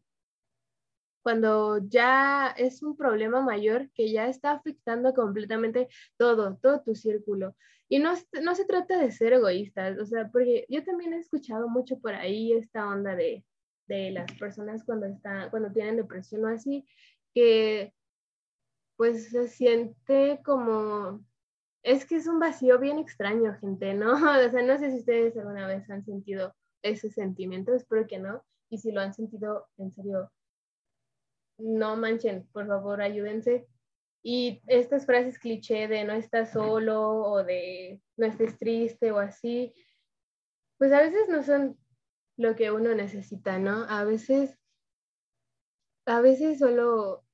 cuando 1.23 1.79
ya 1.79 2.53
es 2.55 2.83
un 2.83 2.95
problema 2.95 3.41
mayor 3.41 3.89
que 3.95 4.11
ya 4.11 4.27
está 4.27 4.51
afectando 4.51 5.15
completamente 5.15 5.87
todo, 6.17 6.57
todo 6.61 6.81
tu 6.83 6.93
círculo. 6.93 7.55
Y 7.89 7.97
no, 7.97 8.13
no 8.43 8.53
se 8.53 8.65
trata 8.65 8.99
de 8.99 9.11
ser 9.11 9.33
egoístas, 9.33 9.97
o 9.97 10.05
sea, 10.05 10.29
porque 10.29 10.67
yo 10.69 10.83
también 10.83 11.13
he 11.13 11.17
escuchado 11.17 11.67
mucho 11.67 11.99
por 11.99 12.13
ahí 12.13 12.53
esta 12.53 12.87
onda 12.87 13.15
de, 13.15 13.43
de 13.87 14.11
las 14.11 14.31
personas 14.33 14.83
cuando, 14.83 15.07
están, 15.07 15.49
cuando 15.49 15.71
tienen 15.71 15.97
depresión 15.97 16.45
o 16.45 16.49
así, 16.49 16.85
que 17.33 17.91
pues 18.97 19.31
se 19.31 19.47
siente 19.47 20.39
como, 20.45 21.25
es 21.81 22.05
que 22.05 22.17
es 22.17 22.27
un 22.27 22.39
vacío 22.39 22.77
bien 22.77 22.99
extraño, 22.99 23.57
gente, 23.59 23.95
¿no? 23.95 24.11
O 24.45 24.51
sea, 24.51 24.61
no 24.61 24.77
sé 24.77 24.91
si 24.91 24.99
ustedes 24.99 25.35
alguna 25.37 25.65
vez 25.65 25.89
han 25.89 26.05
sentido 26.05 26.53
ese 26.81 27.09
sentimiento, 27.09 27.73
espero 27.73 28.07
que 28.07 28.19
no. 28.19 28.43
Y 28.69 28.77
si 28.77 28.91
lo 28.91 29.01
han 29.01 29.13
sentido, 29.13 29.67
en 29.77 29.93
serio, 29.93 30.31
no 31.57 31.95
manchen, 31.95 32.47
por 32.51 32.67
favor, 32.67 33.01
ayúdense. 33.01 33.67
Y 34.23 34.61
estas 34.67 35.05
frases 35.05 35.39
cliché 35.39 35.87
de 35.87 36.03
no 36.03 36.13
estás 36.13 36.51
solo 36.51 37.01
o 37.01 37.43
de 37.43 38.01
no 38.17 38.25
estés 38.25 38.57
triste 38.57 39.11
o 39.11 39.19
así, 39.19 39.73
pues 40.77 40.91
a 40.91 41.01
veces 41.01 41.27
no 41.29 41.43
son 41.43 41.77
lo 42.37 42.55
que 42.55 42.71
uno 42.71 42.93
necesita, 42.95 43.59
¿no? 43.59 43.85
A 43.89 44.03
veces, 44.03 44.57
a 46.05 46.21
veces 46.21 46.59
solo, 46.59 47.25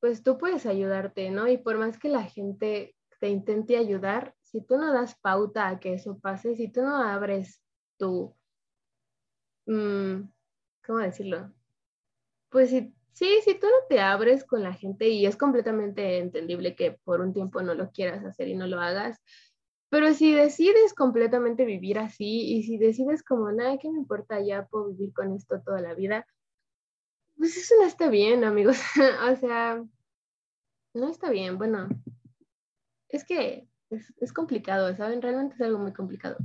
pues 0.00 0.22
tú 0.22 0.38
puedes 0.38 0.66
ayudarte, 0.66 1.30
¿no? 1.30 1.48
Y 1.48 1.58
por 1.58 1.78
más 1.78 1.98
que 1.98 2.08
la 2.08 2.24
gente 2.24 2.96
te 3.20 3.28
intente 3.28 3.76
ayudar, 3.76 4.34
si 4.42 4.60
tú 4.60 4.76
no 4.76 4.92
das 4.92 5.18
pauta 5.20 5.68
a 5.68 5.80
que 5.80 5.94
eso 5.94 6.18
pase, 6.18 6.54
si 6.56 6.70
tú 6.70 6.82
no 6.82 6.96
abres 6.96 7.63
tu, 7.96 8.34
mm, 9.66 10.22
¿cómo 10.86 10.98
decirlo? 10.98 11.52
Pues 12.50 12.70
sí, 12.70 12.94
sí, 13.12 13.28
si 13.44 13.54
tú 13.54 13.66
no 13.66 13.86
te 13.88 14.00
abres 14.00 14.44
con 14.44 14.62
la 14.62 14.74
gente 14.74 15.08
y 15.08 15.26
es 15.26 15.36
completamente 15.36 16.18
entendible 16.18 16.76
que 16.76 16.92
por 17.04 17.20
un 17.20 17.32
tiempo 17.32 17.62
no 17.62 17.74
lo 17.74 17.90
quieras 17.90 18.24
hacer 18.24 18.48
y 18.48 18.54
no 18.54 18.66
lo 18.66 18.80
hagas, 18.80 19.20
pero 19.88 20.12
si 20.14 20.34
decides 20.34 20.94
completamente 20.94 21.64
vivir 21.64 21.98
así 21.98 22.56
y 22.56 22.62
si 22.64 22.78
decides 22.78 23.22
como, 23.22 23.52
nada, 23.52 23.78
¿qué 23.78 23.90
me 23.90 23.98
importa? 23.98 24.40
Ya 24.40 24.66
puedo 24.66 24.88
vivir 24.92 25.12
con 25.14 25.32
esto 25.34 25.60
toda 25.64 25.80
la 25.80 25.94
vida, 25.94 26.26
pues 27.36 27.56
eso 27.56 27.74
no 27.78 27.86
está 27.86 28.08
bien, 28.08 28.44
amigos. 28.44 28.78
o 29.30 29.36
sea, 29.36 29.84
no 30.94 31.08
está 31.08 31.30
bien. 31.30 31.58
Bueno, 31.58 31.88
es 33.08 33.24
que 33.24 33.68
es, 33.90 34.32
complicado, 34.32 34.94
¿saben? 34.96 35.22
Realmente 35.22 35.54
es 35.54 35.60
algo 35.60 35.78
muy 35.78 35.92
complicado. 35.92 36.36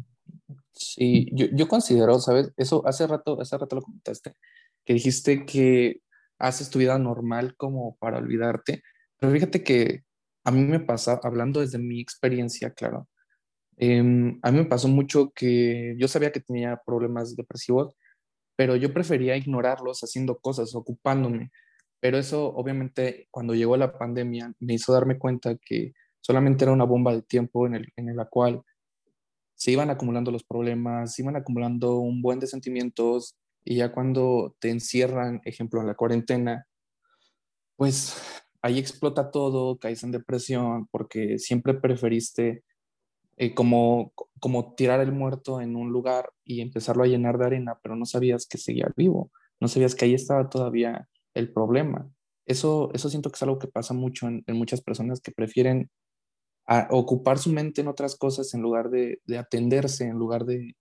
Sí, 0.73 1.27
yo, 1.33 1.47
yo 1.53 1.67
considero, 1.67 2.19
¿sabes? 2.19 2.51
Eso 2.57 2.85
hace 2.87 3.07
rato, 3.07 3.39
hace 3.41 3.57
rato 3.57 3.75
lo 3.75 3.81
comentaste, 3.81 4.35
que 4.85 4.93
dijiste 4.93 5.45
que 5.45 6.01
haces 6.39 6.69
tu 6.69 6.79
vida 6.79 6.97
normal 6.97 7.55
como 7.57 7.97
para 7.97 8.19
olvidarte, 8.19 8.81
pero 9.19 9.33
fíjate 9.33 9.63
que 9.63 10.03
a 10.45 10.51
mí 10.51 10.61
me 10.63 10.79
pasa, 10.79 11.19
hablando 11.23 11.59
desde 11.61 11.79
mi 11.79 11.99
experiencia, 12.01 12.71
claro, 12.71 13.07
em, 13.77 14.39
a 14.43 14.51
mí 14.51 14.59
me 14.59 14.65
pasó 14.65 14.87
mucho 14.87 15.31
que 15.35 15.95
yo 15.97 16.07
sabía 16.07 16.31
que 16.31 16.39
tenía 16.41 16.81
problemas 16.85 17.35
depresivos, 17.35 17.95
pero 18.55 18.75
yo 18.75 18.93
prefería 18.93 19.37
ignorarlos 19.37 20.01
haciendo 20.01 20.39
cosas, 20.39 20.75
ocupándome. 20.75 21.51
Pero 22.01 22.17
eso 22.17 22.47
obviamente 22.55 23.27
cuando 23.31 23.55
llegó 23.55 23.77
la 23.77 23.97
pandemia 23.97 24.53
me 24.59 24.73
hizo 24.75 24.93
darme 24.93 25.17
cuenta 25.17 25.55
que 25.57 25.93
solamente 26.21 26.65
era 26.65 26.73
una 26.73 26.85
bomba 26.85 27.13
de 27.13 27.21
tiempo 27.21 27.67
en, 27.67 27.75
el, 27.75 27.93
en 27.95 28.15
la 28.15 28.25
cual 28.25 28.61
se 29.59 29.71
iban 29.71 29.89
acumulando 29.89 30.31
los 30.31 30.45
problemas, 30.45 31.13
se 31.13 31.21
iban 31.21 31.35
acumulando 31.35 31.97
un 31.97 32.21
buen 32.21 32.39
de 32.39 32.47
sentimientos 32.47 33.35
y 33.65 33.75
ya 33.75 33.91
cuando 33.91 34.55
te 34.59 34.69
encierran, 34.69 35.41
ejemplo, 35.43 35.81
en 35.81 35.87
la 35.87 35.95
cuarentena, 35.95 36.65
pues 37.75 38.15
ahí 38.61 38.79
explota 38.79 39.31
todo, 39.31 39.77
caes 39.77 40.03
en 40.03 40.11
depresión 40.11 40.87
porque 40.89 41.39
siempre 41.39 41.73
preferiste 41.73 42.63
eh, 43.35 43.53
como, 43.53 44.13
como 44.39 44.75
tirar 44.75 45.01
el 45.01 45.11
muerto 45.11 45.59
en 45.59 45.75
un 45.75 45.91
lugar 45.91 46.31
y 46.45 46.61
empezarlo 46.61 47.03
a 47.03 47.07
llenar 47.07 47.37
de 47.37 47.47
arena, 47.47 47.77
pero 47.83 47.97
no 47.97 48.05
sabías 48.05 48.47
que 48.47 48.57
seguía 48.57 48.89
vivo, 48.95 49.29
no 49.59 49.67
sabías 49.67 49.93
que 49.93 50.05
ahí 50.05 50.13
estaba 50.13 50.49
todavía 50.49 51.09
el 51.33 51.51
problema. 51.51 52.09
Eso, 52.45 52.91
eso 52.93 53.09
siento 53.09 53.29
que 53.29 53.35
es 53.35 53.43
algo 53.43 53.59
que 53.59 53.67
pasa 53.67 53.93
mucho 53.93 54.29
en, 54.29 54.43
muchas 54.47 54.79
personas 54.79 55.19
que 55.19 55.33
prefieren 55.33 55.89
ocupar 56.91 57.39
su 57.39 57.51
mente 57.51 57.81
en 57.81 57.87
otras 57.87 58.15
cosas 58.15 58.53
en 58.53 58.61
lugar 58.61 58.89
de, 58.89 59.21
atenderse, 59.37 60.05
en 60.05 60.17
lugar 60.17 60.45
de, 60.45 60.75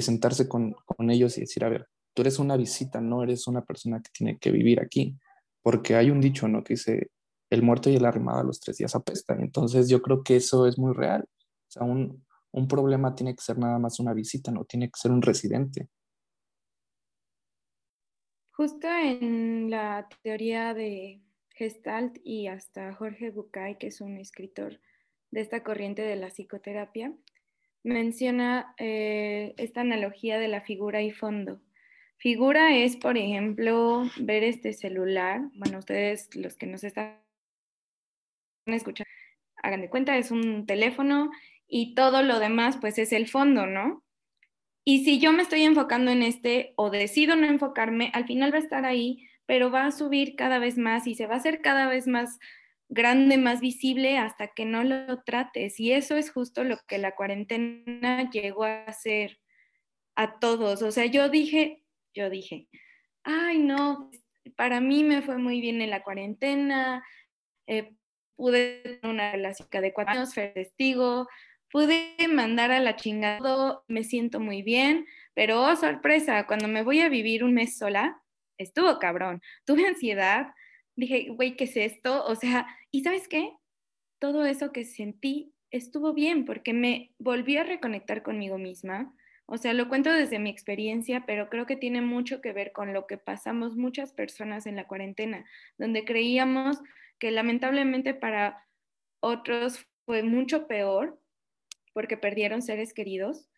sentarse 0.00 0.48
con, 0.48 0.74
ellos 1.10 1.38
y 1.38 1.42
decir, 1.42 1.64
a 1.64 1.68
ver, 1.68 1.88
tú 2.14 2.22
eres 2.22 2.38
una 2.38 2.56
visita, 2.56 3.00
no 3.00 3.22
eres 3.22 3.46
una 3.46 3.64
persona 3.64 4.02
que 4.02 4.10
tiene 4.12 4.38
que 4.38 4.50
vivir 4.50 4.80
aquí, 4.80 5.16
porque 5.62 5.96
hay 5.96 6.10
un 6.10 6.20
dicho, 6.20 6.46
¿no? 6.46 6.62
Que 6.62 6.74
dice, 6.74 7.10
el 7.50 7.62
muerto 7.62 7.88
y 7.90 7.96
el 7.96 8.04
arrimado 8.04 8.40
a 8.40 8.44
los 8.44 8.60
tres 8.60 8.78
días 8.78 8.94
apestan. 8.94 9.40
Entonces 9.40 9.88
yo 9.88 10.02
creo 10.02 10.22
que 10.22 10.36
eso 10.36 10.66
es 10.66 10.78
muy 10.78 10.92
real. 10.92 11.22
O 11.22 11.70
sea, 11.70 11.84
un, 11.84 12.24
un 12.52 12.68
problema 12.68 13.14
tiene 13.14 13.34
que 13.34 13.42
ser 13.42 13.58
nada 13.58 13.78
más 13.78 14.00
una 14.00 14.12
visita, 14.12 14.50
no 14.50 14.64
tiene 14.64 14.86
que 14.86 14.98
ser 15.00 15.10
un 15.10 15.22
residente. 15.22 15.88
Justo 18.52 18.86
en 18.88 19.70
la 19.70 20.08
teoría 20.22 20.74
de 20.74 21.22
Gestalt 21.50 22.18
y 22.22 22.46
hasta 22.46 22.94
Jorge 22.94 23.30
Bucay, 23.30 23.78
que 23.78 23.88
es 23.88 24.00
un 24.00 24.18
escritor 24.18 24.80
de 25.34 25.40
esta 25.40 25.64
corriente 25.64 26.02
de 26.02 26.14
la 26.14 26.28
psicoterapia, 26.28 27.12
menciona 27.82 28.72
eh, 28.78 29.52
esta 29.58 29.80
analogía 29.80 30.38
de 30.38 30.46
la 30.46 30.60
figura 30.60 31.02
y 31.02 31.10
fondo. 31.10 31.60
Figura 32.18 32.76
es, 32.76 32.96
por 32.96 33.18
ejemplo, 33.18 34.04
ver 34.20 34.44
este 34.44 34.72
celular. 34.72 35.40
Bueno, 35.54 35.78
ustedes 35.78 36.34
los 36.36 36.56
que 36.56 36.66
nos 36.66 36.84
están 36.84 37.18
escuchando, 38.66 39.10
hagan 39.56 39.80
de 39.80 39.90
cuenta, 39.90 40.16
es 40.16 40.30
un 40.30 40.66
teléfono 40.66 41.32
y 41.66 41.96
todo 41.96 42.22
lo 42.22 42.38
demás 42.38 42.78
pues 42.80 42.96
es 42.98 43.12
el 43.12 43.26
fondo, 43.26 43.66
¿no? 43.66 44.04
Y 44.84 45.04
si 45.04 45.18
yo 45.18 45.32
me 45.32 45.42
estoy 45.42 45.62
enfocando 45.62 46.12
en 46.12 46.22
este 46.22 46.74
o 46.76 46.90
decido 46.90 47.34
no 47.34 47.46
enfocarme, 47.46 48.12
al 48.14 48.26
final 48.26 48.52
va 48.52 48.58
a 48.58 48.60
estar 48.60 48.84
ahí, 48.84 49.26
pero 49.46 49.72
va 49.72 49.86
a 49.86 49.90
subir 49.90 50.36
cada 50.36 50.60
vez 50.60 50.78
más 50.78 51.08
y 51.08 51.16
se 51.16 51.26
va 51.26 51.34
a 51.34 51.38
hacer 51.38 51.60
cada 51.60 51.88
vez 51.88 52.06
más 52.06 52.38
grande, 52.88 53.38
más 53.38 53.60
visible 53.60 54.18
hasta 54.18 54.48
que 54.48 54.64
no 54.64 54.84
lo 54.84 55.22
trates. 55.22 55.80
Y 55.80 55.92
eso 55.92 56.16
es 56.16 56.30
justo 56.30 56.64
lo 56.64 56.78
que 56.86 56.98
la 56.98 57.14
cuarentena 57.14 58.30
llegó 58.30 58.64
a 58.64 58.84
hacer 58.84 59.40
a 60.16 60.38
todos. 60.38 60.82
O 60.82 60.92
sea, 60.92 61.06
yo 61.06 61.28
dije, 61.28 61.82
yo 62.14 62.30
dije, 62.30 62.68
ay, 63.24 63.58
no, 63.58 64.10
para 64.56 64.80
mí 64.80 65.04
me 65.04 65.22
fue 65.22 65.38
muy 65.38 65.60
bien 65.60 65.80
en 65.80 65.90
la 65.90 66.02
cuarentena, 66.02 67.04
eh, 67.66 67.94
pude 68.36 68.80
tener 68.82 69.00
una 69.04 69.32
relación 69.32 69.68
de 69.70 69.92
cuatro 69.92 70.14
años, 70.14 70.34
testigo, 70.34 71.28
pude 71.70 72.14
mandar 72.28 72.70
a 72.70 72.80
la 72.80 72.96
chingada, 72.96 73.80
me 73.88 74.04
siento 74.04 74.40
muy 74.40 74.62
bien, 74.62 75.06
pero 75.34 75.62
oh, 75.62 75.76
sorpresa, 75.76 76.46
cuando 76.46 76.68
me 76.68 76.82
voy 76.82 77.00
a 77.00 77.08
vivir 77.08 77.42
un 77.42 77.54
mes 77.54 77.76
sola, 77.76 78.20
estuvo 78.58 78.98
cabrón. 78.98 79.42
Tuve 79.64 79.86
ansiedad, 79.86 80.48
dije, 80.96 81.28
güey, 81.30 81.56
¿qué 81.56 81.64
es 81.64 81.76
esto? 81.76 82.24
O 82.24 82.34
sea, 82.34 82.66
¿y 82.90 83.02
sabes 83.02 83.28
qué? 83.28 83.52
Todo 84.18 84.44
eso 84.44 84.72
que 84.72 84.84
sentí 84.84 85.52
estuvo 85.70 86.12
bien 86.12 86.44
porque 86.44 86.72
me 86.72 87.12
volví 87.18 87.56
a 87.56 87.64
reconectar 87.64 88.22
conmigo 88.22 88.58
misma. 88.58 89.14
O 89.46 89.58
sea, 89.58 89.74
lo 89.74 89.88
cuento 89.88 90.10
desde 90.10 90.38
mi 90.38 90.48
experiencia, 90.48 91.24
pero 91.26 91.50
creo 91.50 91.66
que 91.66 91.76
tiene 91.76 92.00
mucho 92.00 92.40
que 92.40 92.52
ver 92.52 92.72
con 92.72 92.92
lo 92.92 93.06
que 93.06 93.18
pasamos 93.18 93.76
muchas 93.76 94.12
personas 94.12 94.66
en 94.66 94.76
la 94.76 94.86
cuarentena, 94.86 95.44
donde 95.76 96.04
creíamos 96.04 96.80
que 97.18 97.30
lamentablemente 97.30 98.14
para 98.14 98.66
otros 99.20 99.86
fue 100.06 100.22
mucho 100.22 100.66
peor 100.66 101.20
porque 101.92 102.16
perdieron 102.16 102.62
seres 102.62 102.94
queridos. 102.94 103.48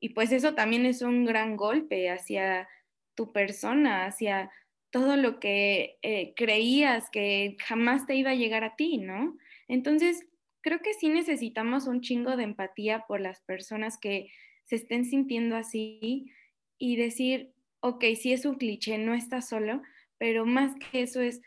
Y 0.00 0.10
pues 0.10 0.32
eso 0.32 0.54
también 0.54 0.86
es 0.86 1.02
un 1.02 1.24
gran 1.24 1.56
golpe 1.56 2.10
hacia 2.10 2.68
tu 3.14 3.32
persona, 3.32 4.06
hacia 4.06 4.50
todo 4.90 5.16
lo 5.16 5.38
que 5.40 5.98
eh, 6.02 6.34
creías 6.36 7.10
que 7.10 7.56
jamás 7.64 8.06
te 8.06 8.16
iba 8.16 8.30
a 8.30 8.34
llegar 8.34 8.64
a 8.64 8.76
ti, 8.76 8.98
¿no? 8.98 9.36
Entonces, 9.68 10.26
creo 10.60 10.80
que 10.80 10.94
sí 10.94 11.08
necesitamos 11.08 11.86
un 11.86 12.00
chingo 12.00 12.36
de 12.36 12.44
empatía 12.44 13.04
por 13.06 13.20
las 13.20 13.40
personas 13.42 13.98
que 13.98 14.30
se 14.64 14.76
estén 14.76 15.04
sintiendo 15.04 15.56
así 15.56 16.32
y 16.78 16.96
decir, 16.96 17.52
ok, 17.80 18.04
sí 18.20 18.32
es 18.32 18.44
un 18.44 18.56
cliché, 18.56 18.98
no 18.98 19.14
estás 19.14 19.48
solo, 19.48 19.82
pero 20.18 20.44
más 20.46 20.74
que 20.76 21.02
eso 21.02 21.20
es, 21.20 21.40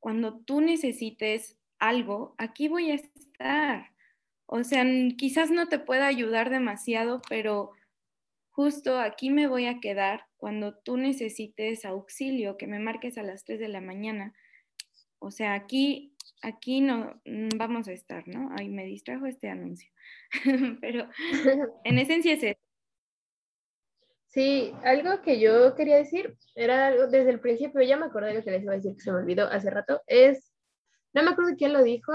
cuando 0.00 0.38
tú 0.40 0.60
necesites 0.60 1.58
algo, 1.78 2.34
aquí 2.38 2.68
voy 2.68 2.90
a 2.90 2.94
estar. 2.94 3.90
O 4.46 4.62
sea, 4.62 4.84
quizás 5.16 5.50
no 5.50 5.68
te 5.68 5.78
pueda 5.78 6.06
ayudar 6.06 6.50
demasiado, 6.50 7.22
pero 7.28 7.72
justo 8.54 9.00
aquí 9.00 9.30
me 9.30 9.48
voy 9.48 9.66
a 9.66 9.80
quedar 9.80 10.26
cuando 10.36 10.76
tú 10.76 10.96
necesites 10.96 11.84
auxilio, 11.84 12.56
que 12.56 12.68
me 12.68 12.78
marques 12.78 13.18
a 13.18 13.24
las 13.24 13.44
3 13.44 13.58
de 13.58 13.68
la 13.68 13.80
mañana. 13.80 14.32
O 15.18 15.32
sea, 15.32 15.54
aquí, 15.54 16.14
aquí 16.40 16.80
no 16.80 17.20
mm, 17.24 17.48
vamos 17.58 17.88
a 17.88 17.92
estar, 17.92 18.28
¿no? 18.28 18.50
Ay, 18.56 18.68
me 18.68 18.84
distrajo 18.84 19.26
este 19.26 19.48
anuncio. 19.48 19.90
pero 20.80 21.08
en 21.84 21.98
esencia 21.98 22.34
es 22.34 22.44
eso. 22.44 22.60
Sí, 24.28 24.72
algo 24.84 25.20
que 25.22 25.40
yo 25.40 25.74
quería 25.74 25.96
decir 25.96 26.36
era 26.54 26.88
algo 26.88 27.08
desde 27.08 27.30
el 27.30 27.40
principio, 27.40 27.82
ya 27.82 27.96
me 27.96 28.06
acordé 28.06 28.28
de 28.28 28.34
lo 28.34 28.44
que 28.44 28.50
les 28.52 28.62
iba 28.62 28.72
a 28.72 28.76
decir 28.76 28.94
que 28.94 29.00
se 29.00 29.12
me 29.12 29.18
olvidó 29.18 29.46
hace 29.46 29.70
rato, 29.70 30.00
es, 30.06 30.52
no 31.12 31.22
me 31.22 31.30
acuerdo 31.30 31.54
quién 31.56 31.72
lo 31.72 31.84
dijo, 31.84 32.12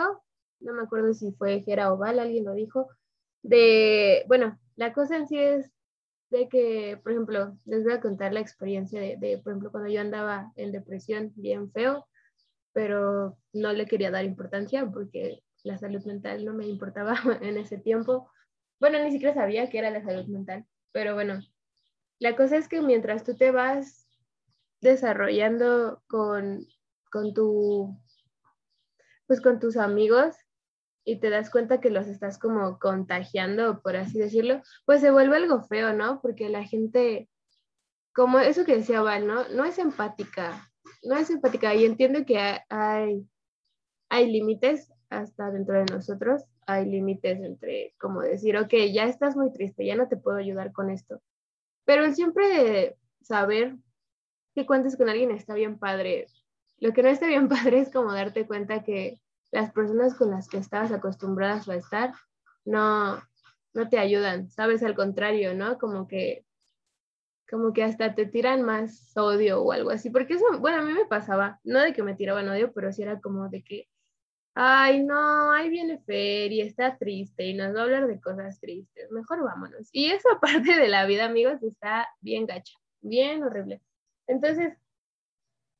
no 0.60 0.74
me 0.74 0.84
acuerdo 0.84 1.14
si 1.14 1.32
fue 1.34 1.62
Gera 1.64 1.94
Oval, 1.94 2.20
alguien 2.20 2.44
lo 2.44 2.54
dijo, 2.54 2.90
de, 3.42 4.26
bueno, 4.28 4.60
la 4.76 4.92
cosa 4.92 5.16
en 5.16 5.28
sí 5.28 5.38
es 5.38 5.72
de 6.30 6.48
que, 6.48 7.00
por 7.02 7.12
ejemplo, 7.12 7.58
les 7.66 7.84
voy 7.84 7.94
a 7.94 8.02
contar 8.02 8.34
la 8.34 8.40
experiencia 8.40 9.02
de, 9.02 9.40
por 9.44 9.52
ejemplo, 9.52 9.72
cuando 9.72 9.90
yo 9.90 10.02
andaba 10.02 10.52
en 10.56 10.72
depresión 10.72 11.34
bien 11.36 11.72
feo, 11.72 12.08
pero 12.74 13.38
no 13.54 13.74
le 13.74 13.88
quería 13.88 14.12
dar 14.12 14.26
importancia 14.26 14.86
porque 14.86 15.44
la 15.64 15.78
salud 15.78 16.04
mental 16.06 16.46
no 16.46 16.54
me 16.54 16.68
importaba 16.68 17.16
en 17.42 17.58
ese 17.58 17.78
tiempo. 17.78 18.30
Bueno, 18.80 19.04
ni 19.04 19.12
siquiera 19.12 19.34
sabía 19.34 19.70
que 19.70 19.80
era 19.80 19.90
la 19.90 20.04
salud 20.04 20.26
mental, 20.28 20.66
pero 20.92 21.14
bueno, 21.14 21.40
la 22.20 22.36
cosa 22.36 22.58
es 22.58 22.68
que 22.68 22.82
mientras 22.82 23.24
tú 23.24 23.36
te 23.36 23.52
vas 23.52 24.08
desarrollando 24.82 26.02
con, 26.08 26.66
con 27.12 27.34
tu, 27.34 27.98
pues 29.28 29.42
con 29.42 29.60
tus 29.60 29.78
amigos, 29.78 30.36
y 31.04 31.20
te 31.20 31.30
das 31.30 31.50
cuenta 31.50 31.80
que 31.80 31.90
los 31.90 32.08
estás 32.08 32.38
como 32.38 32.80
contagiando, 32.80 33.82
por 33.82 33.96
así 33.96 34.20
decirlo, 34.20 34.62
pues 34.86 35.02
se 35.02 35.12
vuelve 35.12 35.38
algo 35.38 35.62
feo, 35.64 35.94
¿no? 35.94 36.22
Porque 36.22 36.50
la 36.50 36.64
gente, 36.64 37.30
como 38.14 38.40
eso 38.40 38.66
que 38.66 38.78
decía 38.78 39.02
Val, 39.02 39.26
¿no? 39.26 39.48
No 39.50 39.66
es 39.66 39.80
empática, 39.80 40.70
no 41.04 41.18
es 41.18 41.30
empática 41.30 41.74
y 41.76 41.86
entiendo 41.86 42.26
que 42.26 42.60
hay, 42.70 43.28
hay 44.10 44.32
límites 44.32 44.92
hasta 45.10 45.52
dentro 45.52 45.76
de 45.76 45.86
nosotros, 45.86 46.44
hay 46.68 46.86
límites 46.86 47.40
entre 47.42 47.96
como 48.00 48.22
decir, 48.22 48.58
ok, 48.58 48.74
ya 48.94 49.06
estás 49.06 49.36
muy 49.36 49.52
triste, 49.52 49.86
ya 49.86 49.96
no 49.96 50.08
te 50.08 50.18
puedo 50.18 50.38
ayudar 50.38 50.72
con 50.72 50.90
esto. 50.90 51.22
Pero 51.86 52.12
siempre 52.14 52.96
saber 53.22 53.76
que 54.54 54.66
cuentes 54.66 54.96
con 54.96 55.10
alguien 55.10 55.32
está 55.32 55.54
bien 55.56 55.80
padre. 55.80 56.28
Lo 56.78 56.94
que 56.94 57.04
no 57.04 57.10
está 57.10 57.28
bien 57.28 57.50
padre 57.50 57.80
es 57.80 57.92
como 57.92 58.14
darte 58.14 58.46
cuenta 58.46 58.84
que 58.84 59.20
las 59.52 59.72
personas 59.72 60.16
con 60.16 60.32
las 60.32 60.48
que 60.48 60.58
estabas 60.58 60.92
acostumbradas 60.92 61.68
a 61.70 61.76
estar 61.76 62.14
no, 62.66 63.22
no 63.74 63.90
te 63.90 63.98
ayudan, 63.98 64.50
sabes, 64.50 64.84
al 64.84 64.96
contrario, 64.96 65.56
¿no? 65.56 65.78
Como 65.78 66.08
que, 66.08 66.46
como 67.50 67.74
que 67.74 67.84
hasta 67.84 68.16
te 68.16 68.26
tiran 68.26 68.62
más 68.64 69.16
odio 69.18 69.62
o 69.62 69.72
algo 69.72 69.90
así, 69.90 70.10
porque 70.10 70.36
eso, 70.36 70.46
bueno, 70.60 70.80
a 70.80 70.84
mí 70.84 70.94
me 70.94 71.06
pasaba, 71.06 71.60
no 71.64 71.80
de 71.80 71.94
que 71.94 72.04
me 72.04 72.16
tiraban 72.16 72.48
odio, 72.50 72.72
pero 72.74 72.92
sí 72.92 73.02
era 73.04 73.20
como 73.20 73.50
de 73.50 73.64
que 73.64 73.88
ay, 74.62 75.04
no, 75.04 75.52
ahí 75.54 75.70
viene 75.70 76.00
Fer 76.00 76.52
y 76.52 76.62
está 76.62 76.98
triste 76.98 77.46
y 77.46 77.54
nos 77.54 77.74
va 77.74 77.80
a 77.80 77.84
hablar 77.84 78.08
de 78.08 78.20
cosas 78.20 78.60
tristes, 78.60 79.10
mejor 79.10 79.42
vámonos. 79.44 79.90
Y 79.94 80.12
esa 80.12 80.30
parte 80.42 80.76
de 80.76 80.90
la 80.90 81.06
vida, 81.06 81.26
amigos, 81.26 81.64
está 81.64 82.08
bien 82.20 82.46
gacha, 82.46 82.74
bien 83.02 83.42
horrible. 83.44 83.82
Entonces, 84.28 84.74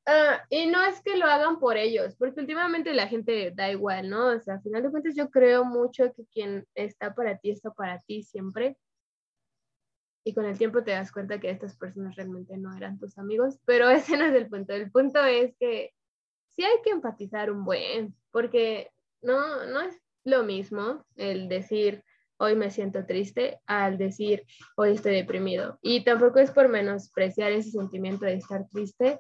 ah, 0.10 0.46
y 0.50 0.68
no 0.68 0.84
es 0.84 1.02
que 1.02 1.18
lo 1.18 1.26
hagan 1.26 1.60
por 1.60 1.78
ellos, 1.78 2.16
porque 2.18 2.40
últimamente 2.42 2.94
la 2.94 3.08
gente 3.08 3.52
da 3.56 3.72
igual, 3.72 4.10
¿no? 4.10 4.28
O 4.28 4.40
sea, 4.40 4.56
al 4.56 4.62
final 4.62 4.84
de 4.84 4.92
cuentas 4.92 5.16
yo 5.16 5.30
creo 5.30 5.64
mucho 5.66 6.12
que 6.14 6.26
quien 6.34 6.66
está 6.76 7.14
para 7.14 7.38
ti 7.38 7.52
está 7.52 7.72
para 7.72 8.00
ti 8.00 8.24
siempre. 8.24 8.78
Y 10.26 10.34
con 10.34 10.46
el 10.46 10.58
tiempo 10.58 10.84
te 10.84 10.92
das 10.92 11.12
cuenta 11.12 11.40
que 11.40 11.50
estas 11.50 11.78
personas 11.78 12.16
realmente 12.16 12.58
no 12.58 12.76
eran 12.76 13.00
tus 13.00 13.18
amigos, 13.18 13.60
pero 13.66 13.90
ese 13.90 14.18
no 14.18 14.26
es 14.26 14.34
el 14.34 14.50
punto. 14.50 14.74
El 14.74 14.92
punto 14.92 15.24
es 15.24 15.56
que 15.60 15.94
sí 16.50 16.64
hay 16.64 16.82
que 16.84 16.92
empatizar 16.92 17.52
un 17.52 17.64
buen, 17.64 18.16
porque 18.32 18.92
no, 19.22 19.66
no 19.66 19.82
es 19.82 19.98
lo 20.24 20.44
mismo 20.44 21.06
el 21.16 21.50
decir 21.50 22.04
hoy 22.40 22.56
me 22.56 22.72
siento 22.72 23.06
triste 23.06 23.60
al 23.68 23.98
decir 23.98 24.46
hoy 24.76 24.92
estoy 24.92 25.14
deprimido. 25.14 25.78
Y 25.82 26.04
tampoco 26.04 26.40
es 26.40 26.52
por 26.52 26.70
menospreciar 26.70 27.52
ese 27.52 27.72
sentimiento 27.72 28.26
de 28.26 28.36
estar 28.36 28.68
triste, 28.70 29.20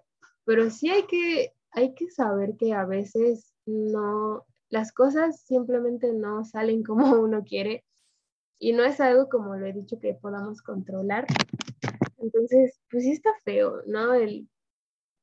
pero 0.49 0.71
sí 0.71 0.89
hay 0.89 1.05
que, 1.05 1.53
hay 1.69 1.93
que 1.93 2.09
saber 2.09 2.57
que 2.57 2.73
a 2.73 2.83
veces 2.83 3.53
no, 3.67 4.47
las 4.69 4.91
cosas 4.91 5.41
simplemente 5.41 6.11
no 6.11 6.43
salen 6.43 6.81
como 6.83 7.21
uno 7.21 7.43
quiere 7.43 7.85
y 8.57 8.73
no 8.73 8.83
es 8.83 8.99
algo 8.99 9.29
como 9.29 9.55
lo 9.55 9.67
he 9.67 9.73
dicho 9.73 9.99
que 9.99 10.15
podamos 10.15 10.63
controlar. 10.63 11.27
Entonces, 12.17 12.81
pues 12.89 13.03
sí 13.03 13.11
está 13.11 13.29
feo, 13.43 13.83
¿no? 13.85 14.15
El 14.15 14.49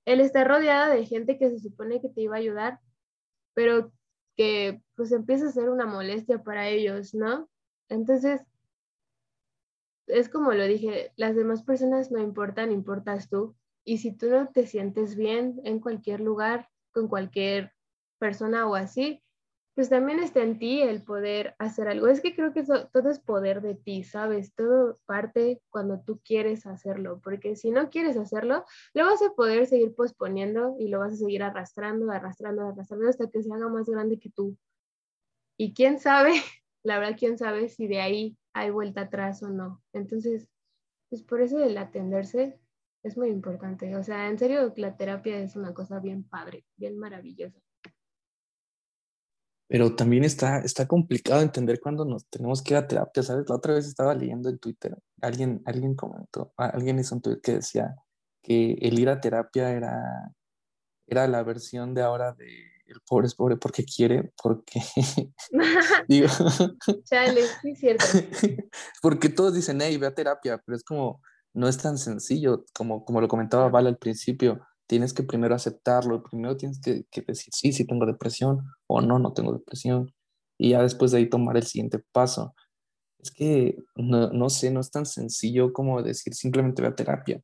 el 0.05 0.21
estar 0.21 0.47
rodeada 0.47 0.95
de 0.95 1.05
gente 1.05 1.39
que 1.39 1.51
se 1.51 1.59
supone 1.59 2.01
que 2.01 2.09
te 2.09 2.21
iba 2.21 2.37
a 2.37 2.39
ayudar, 2.39 2.79
pero 3.53 3.91
que 4.37 4.81
pues 4.95 5.11
empieza 5.11 5.49
a 5.49 5.51
ser 5.51 5.71
una 5.71 5.87
molestia 5.87 6.45
para 6.45 6.69
ellos, 6.69 7.15
¿no? 7.15 7.51
Entonces, 7.89 8.43
es 10.07 10.29
como 10.29 10.53
lo 10.53 10.65
dije, 10.67 11.13
las 11.17 11.35
demás 11.35 11.65
personas 11.65 12.13
no 12.13 12.21
importan, 12.21 12.71
importas 12.71 13.29
tú. 13.29 13.57
Y 13.87 13.99
si 13.99 14.11
tú 14.11 14.29
no 14.29 14.49
te 14.49 14.67
sientes 14.67 15.15
bien 15.15 15.61
en 15.65 15.79
cualquier 15.79 16.21
lugar, 16.21 16.69
con 16.91 17.07
cualquier 17.07 17.73
persona 18.19 18.67
o 18.67 18.75
así, 18.75 19.23
pues 19.77 19.91
también 19.91 20.19
está 20.19 20.43
en 20.43 20.59
ti 20.59 20.83
el 20.83 21.05
poder 21.05 21.55
hacer 21.59 21.87
algo. 21.87 22.09
Es 22.09 22.21
que 22.21 22.35
creo 22.35 22.53
que 22.53 22.65
todo 22.65 23.11
es 23.11 23.21
poder 23.21 23.61
de 23.61 23.75
ti, 23.75 24.03
¿sabes? 24.03 24.55
Todo 24.55 24.99
parte 25.05 25.61
cuando 25.69 26.01
tú 26.01 26.19
quieres 26.25 26.67
hacerlo, 26.67 27.21
porque 27.23 27.55
si 27.55 27.71
no 27.71 27.91
quieres 27.91 28.17
hacerlo, 28.17 28.65
lo 28.95 29.05
vas 29.05 29.23
a 29.23 29.35
poder 29.35 29.67
seguir 29.67 29.95
posponiendo 29.95 30.77
y 30.81 30.89
lo 30.89 30.99
vas 30.99 31.13
a 31.13 31.17
seguir 31.17 31.43
arrastrando, 31.43 32.11
arrastrando, 32.11 32.67
arrastrando 32.67 33.09
hasta 33.09 33.31
que 33.31 33.43
se 33.43 33.53
haga 33.53 33.69
más 33.69 33.87
grande 33.87 34.19
que 34.19 34.31
tú. 34.31 34.57
Y 35.59 35.75
quién 35.75 36.01
sabe, 36.01 36.33
la 36.83 36.99
verdad, 36.99 37.17
quién 37.19 37.39
sabe 37.39 37.69
si 37.69 37.87
de 37.87 38.01
ahí 38.01 38.37
hay 38.53 38.71
vuelta 38.71 39.03
atrás 39.03 39.43
o 39.43 39.51
no. 39.51 39.81
Entonces, 39.93 40.49
pues 41.11 41.23
por 41.23 41.43
eso 41.43 41.63
el 41.63 41.77
atenderse 41.77 42.59
es 43.07 43.17
muy 43.17 43.29
importante. 43.29 43.95
O 43.97 44.03
sea, 44.03 44.29
en 44.29 44.39
serio, 44.39 44.73
la 44.77 44.97
terapia 44.97 45.39
es 45.39 45.57
una 45.57 45.73
cosa 45.73 46.01
bien 46.01 46.25
padre, 46.25 46.65
bien 46.77 46.99
maravillosa 46.99 47.61
pero 49.69 49.97
también 49.97 50.25
está, 50.25 50.61
está 50.61 50.87
complicado 50.87 51.43
entender 51.43 51.81
cuando 51.81 52.05
nos 52.05 52.29
tenemos 52.29 52.63
que 52.63 52.75
ir 52.75 52.79
a 52.79 52.87
terapia, 52.87 53.23
¿sabes? 53.23 53.49
La 53.49 53.57
otra 53.57 53.75
vez 53.75 53.87
estaba 53.87 54.15
leyendo 54.15 54.49
en 54.49 54.59
Twitter, 54.59 54.97
alguien, 55.21 55.61
alguien 55.65 55.97
comentó, 55.97 56.53
alguien 56.57 56.99
hizo 56.99 57.17
un 57.17 57.23
tweet 57.23 57.41
que 57.43 57.55
decía 57.55 57.97
que 58.43 58.75
el 58.81 58.99
ir 58.99 59.09
a 59.09 59.21
terapia 59.21 59.71
era, 59.71 60.33
era 61.09 61.27
la 61.27 61.43
versión 61.43 61.95
de 61.95 62.03
ahora 62.03 62.33
de 62.33 62.47
el 62.87 63.01
pobre 63.01 63.27
es 63.27 63.35
pobre 63.35 63.57
porque 63.57 63.85
quiere, 63.85 64.33
porque 64.41 64.81
digo, 66.09 66.29
Chale, 67.03 67.43
sí 67.61 67.71
es 67.71 67.81
cierto. 67.81 68.05
porque 69.03 69.29
todos 69.29 69.55
dicen, 69.55 69.81
hey, 69.81 69.97
ve 69.97 70.07
a 70.07 70.15
terapia, 70.15 70.63
pero 70.65 70.77
es 70.77 70.85
como, 70.85 71.21
no 71.57 71.69
es 71.69 71.79
tan 71.79 71.97
sencillo, 71.97 72.67
como, 72.75 73.05
como 73.07 73.23
lo 73.23 73.29
comentaba 73.29 73.71
Val 73.71 73.87
al 73.87 73.97
principio, 73.97 74.61
tienes 74.87 75.15
que 75.15 75.23
primero 75.23 75.55
aceptarlo, 75.55 76.23
primero 76.23 76.57
tienes 76.57 76.81
que, 76.81 77.07
decir, 77.27 77.53
sí, 77.55 77.73
sí 77.73 77.87
tengo 77.87 78.05
depresión 78.05 78.61
o 78.87 79.01
no, 79.01 79.19
no 79.19 79.33
tengo 79.33 79.55
depresión, 79.55 80.13
y 80.59 80.71
ya 80.71 80.83
después 80.83 81.13
de 81.13 81.19
ahí 81.19 81.31
tomar 81.31 81.57
el 81.57 81.63
siguiente 81.63 81.99
paso. 82.13 82.55
Es 83.19 83.31
que 83.31 83.79
no, 83.97 84.31
no 84.31 84.51
sé, 84.51 84.71
no 84.71 84.81
es 84.81 84.91
tan 84.91 85.07
sencillo 85.07 85.73
como 85.73 86.03
decir 86.03 86.35
simplemente 86.35 86.83
ve 86.83 86.89
a 86.89 86.95
terapia, 86.95 87.43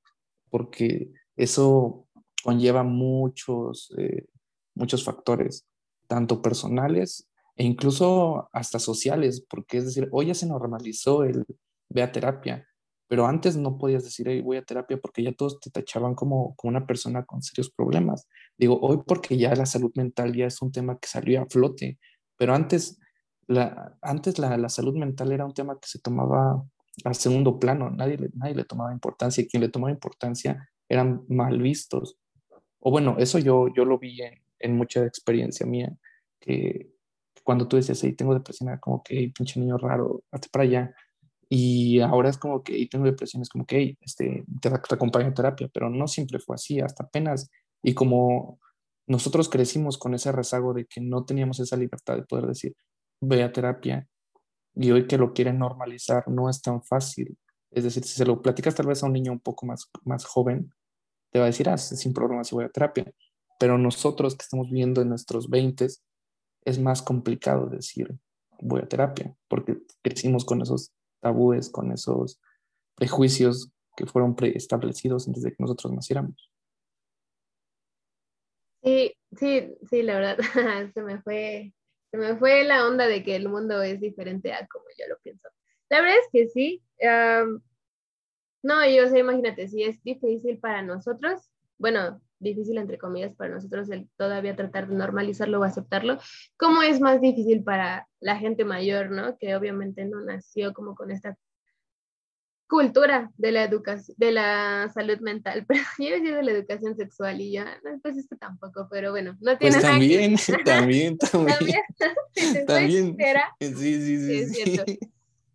porque 0.50 1.10
eso 1.36 2.06
conlleva 2.44 2.82
muchos, 2.82 3.94
eh, 3.96 4.26
muchos 4.74 5.04
factores, 5.04 5.66
tanto 6.06 6.42
personales 6.42 7.28
e 7.56 7.64
incluso 7.64 8.50
hasta 8.52 8.78
sociales, 8.78 9.44
porque 9.48 9.78
es 9.78 9.86
decir, 9.86 10.08
hoy 10.12 10.26
ya 10.26 10.34
se 10.34 10.46
normalizó 10.46 11.24
el 11.24 11.46
ve 11.88 12.02
a 12.02 12.12
terapia, 12.12 12.66
pero 13.12 13.26
antes 13.26 13.58
no 13.58 13.76
podías 13.76 14.04
decir, 14.04 14.26
hey, 14.26 14.40
voy 14.40 14.56
a 14.56 14.64
terapia 14.64 14.96
porque 14.96 15.22
ya 15.22 15.32
todos 15.32 15.60
te 15.60 15.68
tachaban 15.68 16.14
como, 16.14 16.56
una 16.62 16.86
persona 16.86 17.26
con 17.26 17.42
serios 17.42 17.68
problemas. 17.70 18.26
Digo, 18.56 18.80
hoy 18.80 19.00
porque 19.06 19.36
ya 19.36 19.54
la 19.54 19.66
salud 19.66 19.92
mental 19.96 20.34
ya 20.34 20.46
es 20.46 20.62
un 20.62 20.72
tema 20.72 20.98
que 20.98 21.08
salió 21.08 21.42
a 21.42 21.46
flote, 21.46 21.98
pero 22.38 22.54
antes 22.54 22.98
la, 23.46 23.98
antes 24.00 24.38
la, 24.38 24.66
salud 24.70 24.96
mental 24.96 25.30
era 25.30 25.44
un 25.44 25.52
tema 25.52 25.78
que 25.78 25.88
se 25.88 25.98
tomaba 25.98 26.64
a 27.04 27.12
segundo 27.12 27.58
plano, 27.58 27.90
nadie 27.90 28.16
le, 28.16 28.64
tomaba 28.64 28.94
importancia 28.94 29.44
y 29.44 29.46
quien 29.46 29.60
le 29.60 29.68
tomaba 29.68 29.92
importancia 29.92 30.70
eran 30.88 31.22
mal 31.28 31.60
vistos. 31.60 32.16
O 32.80 32.90
bueno, 32.90 33.16
eso 33.18 33.38
yo, 33.38 33.68
lo 33.68 33.98
vi 33.98 34.20
en, 34.58 34.74
mucha 34.74 35.04
experiencia 35.04 35.66
mía, 35.66 35.94
que 36.40 36.88
cuando 37.44 37.68
tú 37.68 37.76
decías, 37.76 38.00
tengo 38.16 38.32
depresión, 38.32 38.70
era 38.70 38.80
como 38.80 39.02
que, 39.02 39.30
pinche 39.36 39.60
niño 39.60 39.76
raro, 39.76 40.24
hazte 40.30 40.48
para 40.50 40.64
allá. 40.64 40.94
Y 41.54 42.00
ahora 42.00 42.30
es 42.30 42.38
como 42.38 42.62
que, 42.62 42.78
y 42.78 42.88
tengo 42.88 43.04
depresión, 43.04 43.42
es 43.42 43.50
como 43.50 43.66
que, 43.66 43.98
este, 44.00 44.42
te, 44.62 44.70
te 44.70 44.94
acompaño 44.94 45.28
a 45.28 45.34
terapia, 45.34 45.68
pero 45.70 45.90
no 45.90 46.08
siempre 46.08 46.38
fue 46.38 46.54
así, 46.54 46.80
hasta 46.80 47.04
apenas. 47.04 47.50
Y 47.82 47.92
como 47.92 48.58
nosotros 49.06 49.50
crecimos 49.50 49.98
con 49.98 50.14
ese 50.14 50.32
rezago 50.32 50.72
de 50.72 50.86
que 50.86 51.02
no 51.02 51.26
teníamos 51.26 51.60
esa 51.60 51.76
libertad 51.76 52.16
de 52.16 52.22
poder 52.22 52.46
decir, 52.46 52.74
ve 53.20 53.42
a 53.42 53.52
terapia, 53.52 54.08
y 54.74 54.92
hoy 54.92 55.06
que 55.06 55.18
lo 55.18 55.34
quieren 55.34 55.58
normalizar 55.58 56.26
no 56.26 56.48
es 56.48 56.62
tan 56.62 56.82
fácil. 56.82 57.36
Es 57.70 57.84
decir, 57.84 58.02
si 58.04 58.14
se 58.14 58.24
lo 58.24 58.40
platicas 58.40 58.74
tal 58.74 58.86
vez 58.86 59.02
a 59.02 59.06
un 59.06 59.12
niño 59.12 59.32
un 59.32 59.40
poco 59.40 59.66
más, 59.66 59.90
más 60.06 60.24
joven, 60.24 60.72
te 61.32 61.38
va 61.38 61.44
a 61.44 61.48
decir, 61.48 61.68
ah, 61.68 61.76
sin 61.76 62.14
problema 62.14 62.44
si 62.44 62.54
voy 62.54 62.64
a 62.64 62.70
terapia. 62.70 63.12
Pero 63.58 63.76
nosotros 63.76 64.36
que 64.36 64.44
estamos 64.44 64.70
viendo 64.70 65.02
en 65.02 65.10
nuestros 65.10 65.50
20 65.50 65.86
es 66.64 66.78
más 66.78 67.02
complicado 67.02 67.66
decir, 67.66 68.16
voy 68.58 68.80
a 68.80 68.88
terapia, 68.88 69.36
porque 69.48 69.82
crecimos 70.00 70.46
con 70.46 70.62
esos 70.62 70.94
tabúes, 71.22 71.70
con 71.70 71.92
esos 71.92 72.40
prejuicios 72.96 73.70
que 73.96 74.06
fueron 74.06 74.34
preestablecidos 74.36 75.26
antes 75.28 75.42
de 75.42 75.50
que 75.50 75.56
nosotros 75.60 75.92
naciéramos. 75.92 76.50
Sí, 78.82 79.14
sí, 79.38 79.74
sí, 79.88 80.02
la 80.02 80.14
verdad, 80.14 80.38
se 80.94 81.02
me 81.02 81.22
fue, 81.22 81.72
se 82.10 82.16
me 82.18 82.36
fue 82.36 82.64
la 82.64 82.86
onda 82.86 83.06
de 83.06 83.22
que 83.22 83.36
el 83.36 83.48
mundo 83.48 83.80
es 83.80 84.00
diferente 84.00 84.52
a 84.52 84.66
como 84.66 84.84
yo 84.98 85.06
lo 85.08 85.18
pienso. 85.22 85.48
La 85.88 86.00
verdad 86.00 86.16
es 86.20 86.28
que 86.32 86.48
sí. 86.48 86.82
no, 88.62 88.86
yo 88.88 89.08
sé, 89.08 89.20
imagínate, 89.20 89.68
si 89.68 89.84
es 89.84 90.02
difícil 90.02 90.58
para 90.58 90.82
nosotros, 90.82 91.50
bueno, 91.78 92.20
difícil 92.42 92.78
entre 92.78 92.98
comillas 92.98 93.34
para 93.34 93.54
nosotros 93.54 93.90
el 93.90 94.08
todavía 94.16 94.56
tratar 94.56 94.88
de 94.88 94.94
normalizarlo 94.94 95.60
o 95.60 95.64
aceptarlo, 95.64 96.18
¿cómo 96.56 96.82
es 96.82 97.00
más 97.00 97.20
difícil 97.20 97.62
para 97.62 98.08
la 98.20 98.36
gente 98.36 98.64
mayor, 98.64 99.10
¿no? 99.10 99.36
Que 99.38 99.56
obviamente 99.56 100.04
no 100.04 100.20
nació 100.20 100.72
como 100.72 100.94
con 100.94 101.10
esta 101.10 101.36
cultura 102.72 103.30
de 103.36 103.52
la 103.52 103.64
educación, 103.64 104.16
de 104.18 104.32
la 104.32 104.90
salud 104.94 105.18
mental, 105.20 105.64
pero 105.68 105.80
yo 105.98 106.10
decía 106.10 106.36
de 106.36 106.42
la 106.42 106.52
educación 106.52 106.96
sexual 106.96 107.38
y 107.38 107.52
ya, 107.52 107.78
no, 107.84 108.00
pues 108.00 108.16
esto 108.16 108.34
tampoco, 108.36 108.88
pero 108.90 109.10
bueno, 109.10 109.36
no 109.40 109.58
tiene 109.58 109.74
pues 109.74 109.84
nada 109.84 109.94
también, 109.94 110.36
que... 110.36 110.64
también, 110.64 111.18
también, 111.18 111.48
también, 112.66 113.16
también, 113.16 113.46
sí, 113.60 113.76
sí, 113.76 114.18
sí, 114.18 114.38
es 114.38 114.52
cierto. 114.52 114.84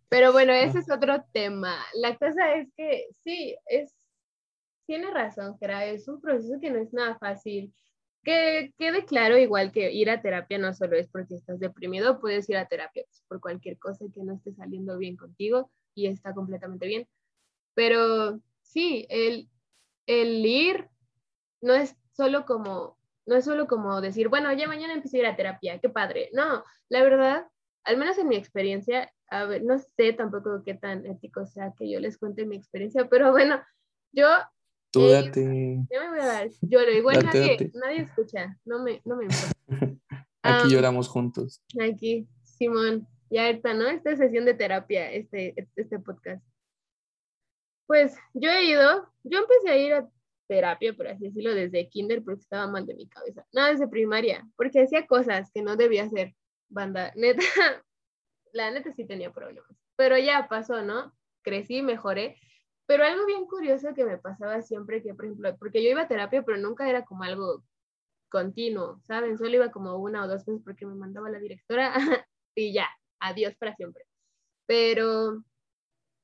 Pero 0.08 0.32
bueno, 0.32 0.52
ese 0.52 0.78
es 0.78 0.90
otro 0.90 1.22
tema. 1.32 1.76
La 1.94 2.16
cosa 2.16 2.54
es 2.54 2.68
que 2.76 3.08
sí, 3.24 3.54
es 3.66 3.92
tiene 4.88 5.10
razón, 5.10 5.58
Jera, 5.58 5.84
es 5.84 6.08
un 6.08 6.18
proceso 6.18 6.58
que 6.58 6.70
no 6.70 6.78
es 6.78 6.94
nada 6.94 7.18
fácil. 7.18 7.74
Que 8.24 8.72
quede 8.78 9.04
claro, 9.04 9.36
igual 9.36 9.70
que 9.70 9.92
ir 9.92 10.08
a 10.08 10.22
terapia 10.22 10.56
no 10.56 10.72
solo 10.72 10.96
es 10.96 11.08
porque 11.08 11.34
estás 11.34 11.60
deprimido, 11.60 12.18
puedes 12.20 12.48
ir 12.48 12.56
a 12.56 12.66
terapia 12.66 13.04
pues, 13.06 13.22
por 13.28 13.38
cualquier 13.38 13.78
cosa 13.78 14.06
que 14.14 14.22
no 14.22 14.32
esté 14.32 14.54
saliendo 14.54 14.96
bien 14.96 15.18
contigo 15.18 15.70
y 15.94 16.06
está 16.06 16.32
completamente 16.32 16.86
bien. 16.86 17.06
Pero 17.74 18.40
sí, 18.62 19.06
el, 19.10 19.50
el 20.06 20.46
ir 20.46 20.88
no 21.60 21.74
es 21.74 21.94
solo 22.12 22.46
como 22.46 22.96
no 23.26 23.36
es 23.36 23.44
solo 23.44 23.66
como 23.66 24.00
decir, 24.00 24.30
bueno, 24.30 24.50
ya 24.54 24.66
mañana 24.66 24.94
empiezo 24.94 25.18
a 25.18 25.20
ir 25.20 25.26
a 25.26 25.36
terapia, 25.36 25.78
qué 25.80 25.90
padre. 25.90 26.30
No, 26.32 26.64
la 26.88 27.02
verdad, 27.02 27.46
al 27.84 27.98
menos 27.98 28.16
en 28.16 28.28
mi 28.28 28.36
experiencia, 28.36 29.12
a 29.28 29.44
ver, 29.44 29.62
no 29.64 29.78
sé 29.78 30.14
tampoco 30.14 30.62
qué 30.64 30.72
tan 30.72 31.04
ético 31.04 31.44
sea 31.44 31.74
que 31.76 31.90
yo 31.90 32.00
les 32.00 32.16
cuente 32.16 32.46
mi 32.46 32.56
experiencia, 32.56 33.06
pero 33.10 33.32
bueno, 33.32 33.62
yo 34.12 34.28
Tú 34.90 35.06
date. 35.08 35.86
Ya 35.90 36.00
me 36.00 36.08
voy 36.08 36.20
a 36.20 36.26
dar. 36.26 36.48
Lloro. 36.60 36.90
Igual 36.90 37.24
nadie, 37.24 37.70
nadie 37.74 38.00
escucha. 38.02 38.58
No 38.64 38.82
me, 38.82 39.02
no 39.04 39.16
me 39.16 39.24
importa. 39.24 39.52
Aquí 40.42 40.70
lloramos 40.70 41.08
juntos. 41.08 41.62
Aquí, 41.80 42.26
Simón, 42.44 43.06
ya 43.30 43.50
está, 43.50 43.74
¿no? 43.74 43.86
Esta 43.86 44.16
sesión 44.16 44.44
de 44.44 44.54
terapia, 44.54 45.10
este, 45.12 45.54
este 45.76 45.98
podcast. 45.98 46.42
Pues 47.86 48.16
yo 48.34 48.50
he 48.50 48.64
ido, 48.64 49.08
yo 49.24 49.38
empecé 49.40 49.70
a 49.70 49.76
ir 49.76 49.94
a 49.94 50.08
terapia, 50.46 50.94
por 50.94 51.08
así 51.08 51.24
decirlo, 51.24 51.54
desde 51.54 51.88
kinder 51.88 52.22
porque 52.22 52.40
estaba 52.40 52.66
mal 52.66 52.86
de 52.86 52.94
mi 52.94 53.06
cabeza. 53.08 53.46
No, 53.52 53.66
desde 53.66 53.88
primaria, 53.88 54.48
porque 54.56 54.82
hacía 54.82 55.06
cosas 55.06 55.50
que 55.52 55.62
no 55.62 55.76
debía 55.76 56.04
hacer. 56.04 56.34
Banda, 56.68 57.12
neta, 57.16 57.42
la 58.52 58.70
neta 58.70 58.92
sí 58.92 59.04
tenía 59.04 59.32
problemas. 59.32 59.70
Pero 59.96 60.16
ya 60.18 60.48
pasó, 60.48 60.82
¿no? 60.82 61.12
Crecí, 61.42 61.82
mejoré. 61.82 62.36
Pero 62.88 63.04
algo 63.04 63.26
bien 63.26 63.44
curioso 63.44 63.92
que 63.94 64.06
me 64.06 64.16
pasaba 64.16 64.62
siempre, 64.62 65.02
que 65.02 65.12
por 65.12 65.26
ejemplo, 65.26 65.54
porque 65.58 65.84
yo 65.84 65.90
iba 65.90 66.02
a 66.02 66.08
terapia, 66.08 66.42
pero 66.42 66.56
nunca 66.56 66.88
era 66.88 67.04
como 67.04 67.22
algo 67.22 67.62
continuo, 68.30 69.02
¿saben? 69.06 69.36
Solo 69.36 69.50
iba 69.50 69.70
como 69.70 69.96
una 69.98 70.24
o 70.24 70.28
dos 70.28 70.46
veces 70.46 70.62
porque 70.64 70.86
me 70.86 70.94
mandaba 70.94 71.28
la 71.28 71.38
directora 71.38 71.92
y 72.54 72.72
ya, 72.72 72.88
adiós 73.20 73.54
para 73.56 73.76
siempre. 73.76 74.06
Pero 74.64 75.44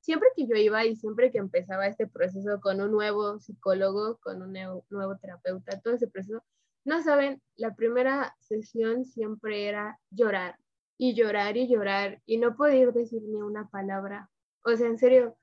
siempre 0.01 0.31
que 0.35 0.47
yo 0.47 0.57
iba 0.57 0.87
y 0.87 0.97
siempre 0.97 1.31
que 1.31 1.37
empezaba 1.37 1.87
este 1.87 2.07
proceso 2.07 2.59
con 2.63 2.81
un 2.81 2.93
nuevo 2.93 3.39
psicólogo, 3.41 4.17
con 4.23 4.41
un 4.41 4.55
nuevo, 4.55 4.87
nuevo 4.89 5.19
terapeuta, 5.19 5.81
todo 5.83 5.95
ese 5.95 6.09
proceso, 6.09 6.43
no 6.87 7.03
saben, 7.03 7.43
la 7.57 7.75
primera 7.75 8.35
sesión 8.41 9.05
siempre 9.05 9.69
era 9.69 10.01
llorar 10.11 10.59
y 10.97 11.13
llorar 11.13 11.59
y 11.59 11.69
llorar 11.69 12.23
y 12.25 12.39
no 12.39 12.57
poder 12.57 12.95
decir 12.95 13.21
ni 13.23 13.43
una 13.43 13.69
palabra. 13.69 14.31
O 14.63 14.75
sea, 14.77 14.87
en 14.87 14.99
serio. 14.99 15.37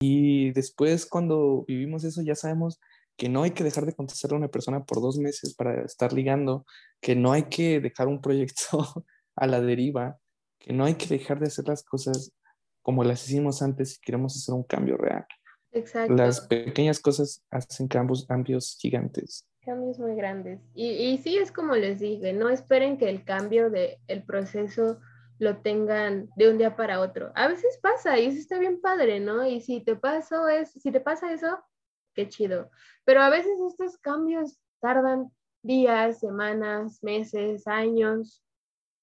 Y 0.00 0.52
después 0.52 1.06
cuando 1.06 1.64
vivimos 1.66 2.04
eso 2.04 2.22
ya 2.22 2.34
sabemos 2.34 2.80
que 3.16 3.28
no 3.28 3.42
hay 3.42 3.50
que 3.50 3.64
dejar 3.64 3.84
de 3.84 3.94
contestar 3.94 4.32
a 4.32 4.36
una 4.36 4.48
persona 4.48 4.84
por 4.84 5.02
dos 5.02 5.18
meses 5.18 5.54
para 5.54 5.82
estar 5.82 6.12
ligando, 6.12 6.64
que 7.00 7.16
no 7.16 7.32
hay 7.32 7.44
que 7.44 7.80
dejar 7.80 8.06
un 8.06 8.20
proyecto 8.20 9.04
a 9.36 9.46
la 9.46 9.60
deriva, 9.60 10.18
que 10.60 10.72
no 10.72 10.84
hay 10.84 10.94
que 10.94 11.06
dejar 11.06 11.40
de 11.40 11.46
hacer 11.46 11.66
las 11.66 11.82
cosas 11.82 12.32
como 12.80 13.02
las 13.04 13.26
hicimos 13.26 13.60
antes 13.60 13.94
si 13.94 14.00
queremos 14.00 14.36
hacer 14.36 14.54
un 14.54 14.62
cambio 14.62 14.96
real. 14.96 15.26
Exacto. 15.72 16.14
Las 16.14 16.42
pequeñas 16.42 17.00
cosas 17.00 17.44
hacen 17.50 17.88
cambios, 17.88 18.24
cambios 18.26 18.78
gigantes. 18.80 19.46
Cambios 19.62 19.98
muy 19.98 20.14
grandes. 20.14 20.60
Y, 20.74 20.88
y 20.90 21.18
sí, 21.18 21.36
es 21.36 21.52
como 21.52 21.74
les 21.74 21.98
dije, 21.98 22.32
no 22.32 22.48
esperen 22.48 22.96
que 22.98 23.10
el 23.10 23.24
cambio 23.24 23.68
del 23.68 23.98
el 24.06 24.22
proceso 24.22 25.00
lo 25.38 25.58
tengan 25.58 26.28
de 26.36 26.50
un 26.50 26.58
día 26.58 26.76
para 26.76 27.00
otro. 27.00 27.32
A 27.34 27.48
veces 27.48 27.78
pasa 27.82 28.18
y 28.18 28.26
eso 28.26 28.38
está 28.38 28.58
bien 28.58 28.80
padre, 28.80 29.20
¿no? 29.20 29.46
Y 29.46 29.60
si 29.60 29.80
te 29.80 29.96
pasó 29.96 30.48
es, 30.48 30.72
si 30.72 30.90
te 30.90 31.00
pasa 31.00 31.32
eso, 31.32 31.58
qué 32.14 32.28
chido. 32.28 32.70
Pero 33.04 33.22
a 33.22 33.30
veces 33.30 33.58
estos 33.68 33.98
cambios 33.98 34.58
tardan 34.80 35.30
días, 35.62 36.20
semanas, 36.20 37.02
meses, 37.02 37.66
años, 37.66 38.42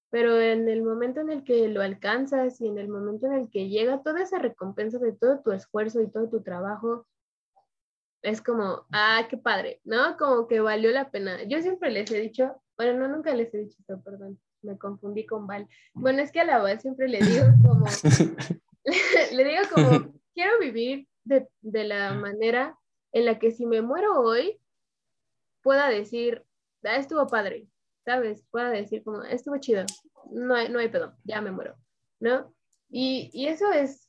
pero 0.10 0.40
en 0.40 0.70
el 0.70 0.82
momento 0.84 1.20
en 1.22 1.30
el 1.30 1.44
que 1.44 1.68
lo 1.68 1.82
alcanzas 1.82 2.62
y 2.62 2.68
en 2.68 2.78
el 2.78 2.88
momento 2.88 3.26
en 3.28 3.34
el 3.34 3.50
que 3.50 3.68
llega 3.70 4.02
toda 4.02 4.22
esa 4.22 4.40
recompensa 4.40 4.98
de 5.00 5.14
todo 5.14 5.42
tu 5.42 5.52
esfuerzo 5.52 6.02
y 6.02 6.10
todo 6.10 6.30
tu 6.30 6.42
trabajo, 6.42 7.06
es 8.22 8.42
como, 8.42 8.86
ah, 8.92 9.28
qué 9.30 9.38
padre, 9.38 9.82
¿no? 9.84 10.18
Como 10.18 10.48
que 10.48 10.60
valió 10.60 10.92
la 10.92 11.12
pena. 11.12 11.44
Yo 11.44 11.62
siempre 11.62 11.92
les 11.92 12.10
he 12.12 12.20
dicho, 12.20 12.62
bueno, 12.78 13.00
no, 13.00 13.14
nunca 13.14 13.34
les 13.36 13.54
he 13.54 13.60
dicho 13.60 13.78
esto, 13.80 14.02
perdón, 14.02 14.40
me 14.66 14.78
confundí 14.78 15.26
con 15.26 15.48
Val. 15.48 15.68
Bueno, 15.94 16.22
es 16.22 16.32
que 16.32 16.42
a 16.42 16.46
la 16.46 16.60
Val 16.60 16.80
siempre 16.80 17.08
le 17.08 17.20
digo 17.20 17.46
como, 17.68 17.86
le 19.32 19.44
digo 19.44 19.62
como, 19.74 19.90
quiero 20.34 20.60
vivir 20.60 21.08
de, 21.24 21.48
de 21.62 21.84
la 21.86 22.14
manera 22.14 22.78
en 23.12 23.26
la 23.26 23.40
que 23.40 23.52
si 23.52 23.66
me 23.66 23.82
muero 23.82 24.20
hoy, 24.20 24.60
pueda 25.62 25.90
decir, 25.90 26.44
ah, 26.84 26.98
estuvo 26.98 27.26
padre, 27.28 27.68
¿sabes? 28.04 28.44
Pueda 28.52 28.70
decir 28.70 29.04
como, 29.04 29.24
estuvo 29.24 29.58
chido, 29.58 29.86
no 30.32 30.56
hay, 30.56 30.70
no 30.70 30.80
hay 30.80 30.90
pedo, 30.90 31.16
ya 31.24 31.42
me 31.42 31.52
muero, 31.52 31.76
¿no? 32.20 32.54
Y, 32.90 33.30
y 33.34 33.48
eso 33.48 33.72
es 33.72 34.06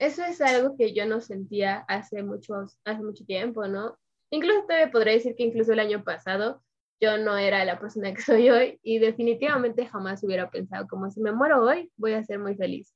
eso 0.00 0.24
es 0.24 0.40
algo 0.40 0.76
que 0.76 0.94
yo 0.94 1.04
no 1.04 1.20
sentía 1.20 1.84
hace, 1.86 2.22
muchos, 2.22 2.78
hace 2.84 3.02
mucho 3.02 3.24
tiempo, 3.26 3.68
¿no? 3.68 3.98
Incluso 4.30 4.64
te 4.66 4.88
podría 4.88 5.12
decir 5.12 5.36
que 5.36 5.44
incluso 5.44 5.74
el 5.74 5.78
año 5.78 6.02
pasado 6.02 6.62
yo 7.00 7.16
no 7.16 7.38
era 7.38 7.64
la 7.64 7.80
persona 7.80 8.12
que 8.12 8.20
soy 8.20 8.50
hoy 8.50 8.78
y 8.82 8.98
definitivamente 8.98 9.86
jamás 9.86 10.22
hubiera 10.22 10.50
pensado 10.50 10.86
como 10.86 11.10
si 11.10 11.20
me 11.20 11.32
muero 11.32 11.64
hoy 11.64 11.90
voy 11.96 12.12
a 12.12 12.24
ser 12.24 12.38
muy 12.38 12.54
feliz. 12.54 12.94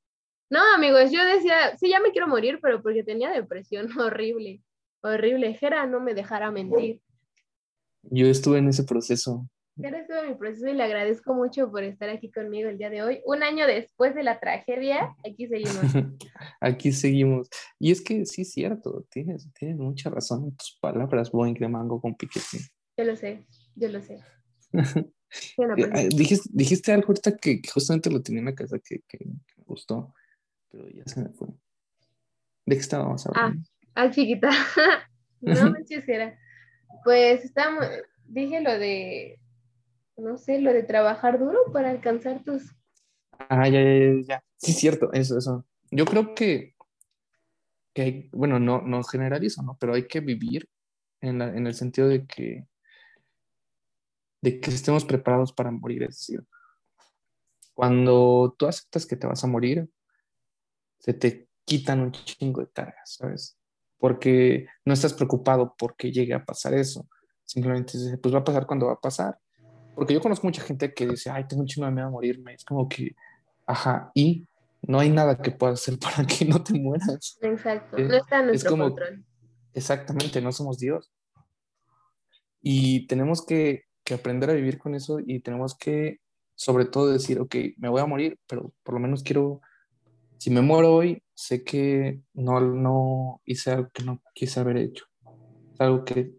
No, 0.50 0.60
amigos, 0.74 1.10
yo 1.10 1.24
decía, 1.24 1.76
sí, 1.78 1.88
ya 1.88 2.00
me 2.00 2.12
quiero 2.12 2.28
morir, 2.28 2.58
pero 2.62 2.82
porque 2.82 3.02
tenía 3.02 3.30
depresión 3.30 3.88
horrible, 3.98 4.62
horrible. 5.02 5.54
Jera 5.54 5.86
no 5.86 6.00
me 6.00 6.14
dejara 6.14 6.50
mentir. 6.50 7.00
Yo 8.02 8.26
estuve 8.26 8.58
en 8.58 8.68
ese 8.68 8.84
proceso. 8.84 9.48
Jera 9.76 9.98
estuve 9.98 10.20
en 10.20 10.28
mi 10.28 10.34
proceso 10.34 10.68
y 10.68 10.74
le 10.74 10.84
agradezco 10.84 11.34
mucho 11.34 11.70
por 11.70 11.82
estar 11.82 12.10
aquí 12.10 12.30
conmigo 12.30 12.68
el 12.68 12.78
día 12.78 12.90
de 12.90 13.02
hoy. 13.02 13.20
Un 13.24 13.42
año 13.42 13.66
después 13.66 14.14
de 14.14 14.22
la 14.22 14.38
tragedia, 14.38 15.16
aquí 15.26 15.48
seguimos. 15.48 15.80
aquí 16.60 16.92
seguimos. 16.92 17.48
Y 17.80 17.90
es 17.90 18.02
que 18.02 18.26
sí 18.26 18.42
es 18.42 18.52
cierto, 18.52 19.06
tienes, 19.10 19.50
tienes 19.54 19.78
mucha 19.78 20.10
razón 20.10 20.44
en 20.44 20.56
tus 20.56 20.78
palabras, 20.80 21.32
Boeing 21.32 21.54
de 21.54 21.68
mango 21.68 22.00
con 22.00 22.14
piquete. 22.14 22.58
Yo 22.96 23.04
lo 23.04 23.16
sé, 23.16 23.44
yo 23.76 23.88
lo 23.88 24.00
sé. 24.02 24.20
dijiste, 26.16 26.48
dijiste, 26.52 26.92
algo 26.92 27.08
ahorita 27.08 27.36
que, 27.36 27.60
justamente 27.72 28.10
lo 28.10 28.22
tenía 28.22 28.40
en 28.40 28.46
la 28.46 28.54
casa 28.54 28.78
que, 28.78 29.00
que, 29.08 29.18
me 29.24 29.64
gustó, 29.64 30.14
pero 30.70 30.88
ya 30.88 31.04
se 31.06 31.22
me 31.22 31.28
fue. 31.30 31.48
¿De 32.66 32.76
qué 32.76 32.80
estábamos 32.80 33.26
hablando? 33.26 33.62
Ah, 33.94 34.06
ah 34.06 34.10
chiquita. 34.10 34.50
no 35.40 35.70
me 35.70 35.84
era. 36.06 36.38
Pues 37.04 37.44
estamos, 37.44 37.84
dije 38.26 38.60
lo 38.60 38.78
de 38.78 39.38
no 40.16 40.38
sé, 40.38 40.60
lo 40.60 40.72
de 40.72 40.82
trabajar 40.82 41.38
duro 41.38 41.58
para 41.72 41.90
alcanzar 41.90 42.42
tus... 42.44 42.74
Ah, 43.48 43.68
ya, 43.68 43.82
ya, 43.82 44.22
ya. 44.26 44.44
Sí, 44.56 44.72
cierto, 44.72 45.12
eso, 45.12 45.38
eso. 45.38 45.66
Yo 45.90 46.04
creo 46.04 46.34
que, 46.34 46.74
que 47.92 48.02
hay, 48.02 48.28
bueno, 48.32 48.58
no, 48.58 48.80
no 48.80 49.02
generalizo, 49.02 49.62
¿no? 49.62 49.76
Pero 49.78 49.94
hay 49.94 50.06
que 50.06 50.20
vivir 50.20 50.68
en, 51.20 51.38
la, 51.38 51.48
en 51.48 51.66
el 51.66 51.74
sentido 51.74 52.08
de 52.08 52.26
que, 52.26 52.66
de 54.44 54.60
que 54.60 54.70
estemos 54.70 55.06
preparados 55.06 55.54
para 55.54 55.70
morir. 55.70 56.02
Es 56.02 56.18
decir, 56.18 56.44
cuando 57.72 58.54
tú 58.58 58.66
aceptas 58.66 59.06
que 59.06 59.16
te 59.16 59.26
vas 59.26 59.42
a 59.42 59.46
morir, 59.46 59.88
se 60.98 61.14
te 61.14 61.48
quitan 61.64 62.00
un 62.00 62.12
chingo 62.12 62.60
de 62.60 62.66
tareas, 62.66 63.14
¿sabes? 63.14 63.56
Porque 63.96 64.66
no 64.84 64.92
estás 64.92 65.14
preocupado 65.14 65.74
porque 65.78 66.12
llegue 66.12 66.34
a 66.34 66.44
pasar 66.44 66.74
eso. 66.74 67.08
Simplemente 67.42 67.96
dices, 67.96 68.18
pues 68.22 68.34
va 68.34 68.40
a 68.40 68.44
pasar 68.44 68.66
cuando 68.66 68.86
va 68.86 68.92
a 68.92 69.00
pasar. 69.00 69.38
Porque 69.94 70.12
yo 70.12 70.20
conozco 70.20 70.46
mucha 70.46 70.62
gente 70.62 70.92
que 70.92 71.06
dice, 71.06 71.30
ay, 71.30 71.48
tengo 71.48 71.62
un 71.62 71.66
chingo 71.66 71.86
de 71.86 71.92
miedo 71.92 72.08
a 72.08 72.10
morirme. 72.10 72.52
Es 72.52 72.66
como 72.66 72.86
que, 72.86 73.16
ajá, 73.66 74.10
y 74.12 74.46
no 74.82 75.00
hay 75.00 75.08
nada 75.08 75.38
que 75.38 75.52
puedas 75.52 75.80
hacer 75.80 75.98
para 75.98 76.26
que 76.26 76.44
no 76.44 76.62
te 76.62 76.74
mueras. 76.74 77.38
Exacto, 77.40 77.96
no 77.96 78.14
está 78.14 78.40
en 78.40 78.46
nuestro 78.48 78.76
control. 78.76 79.24
Exactamente, 79.72 80.42
no 80.42 80.52
somos 80.52 80.78
Dios. 80.78 81.10
Y 82.60 83.06
tenemos 83.06 83.44
que, 83.44 83.84
que, 84.04 84.14
aprender 84.14 84.50
a 84.50 84.54
vivir 84.54 84.78
con 84.78 84.94
eso 84.94 85.18
y 85.24 85.40
tenemos 85.40 85.76
que, 85.76 86.20
sobre 86.54 86.84
todo, 86.84 87.10
decir, 87.10 87.40
ok, 87.40 87.54
me 87.78 87.88
voy 87.88 88.00
a 88.00 88.06
morir, 88.06 88.38
pero 88.46 88.72
por 88.82 88.94
lo 88.94 89.00
menos 89.00 89.22
quiero, 89.22 89.60
si 90.38 90.50
me 90.50 90.60
muero 90.60 90.94
hoy, 90.94 91.22
sé 91.34 91.64
que 91.64 92.20
no, 92.32 92.60
no 92.60 93.40
hice 93.44 93.72
algo 93.72 93.90
que 93.92 94.04
no 94.04 94.22
quise 94.34 94.60
haber 94.60 94.76
hecho. 94.76 95.04
Es 95.74 95.80
algo 95.80 96.04
que 96.04 96.34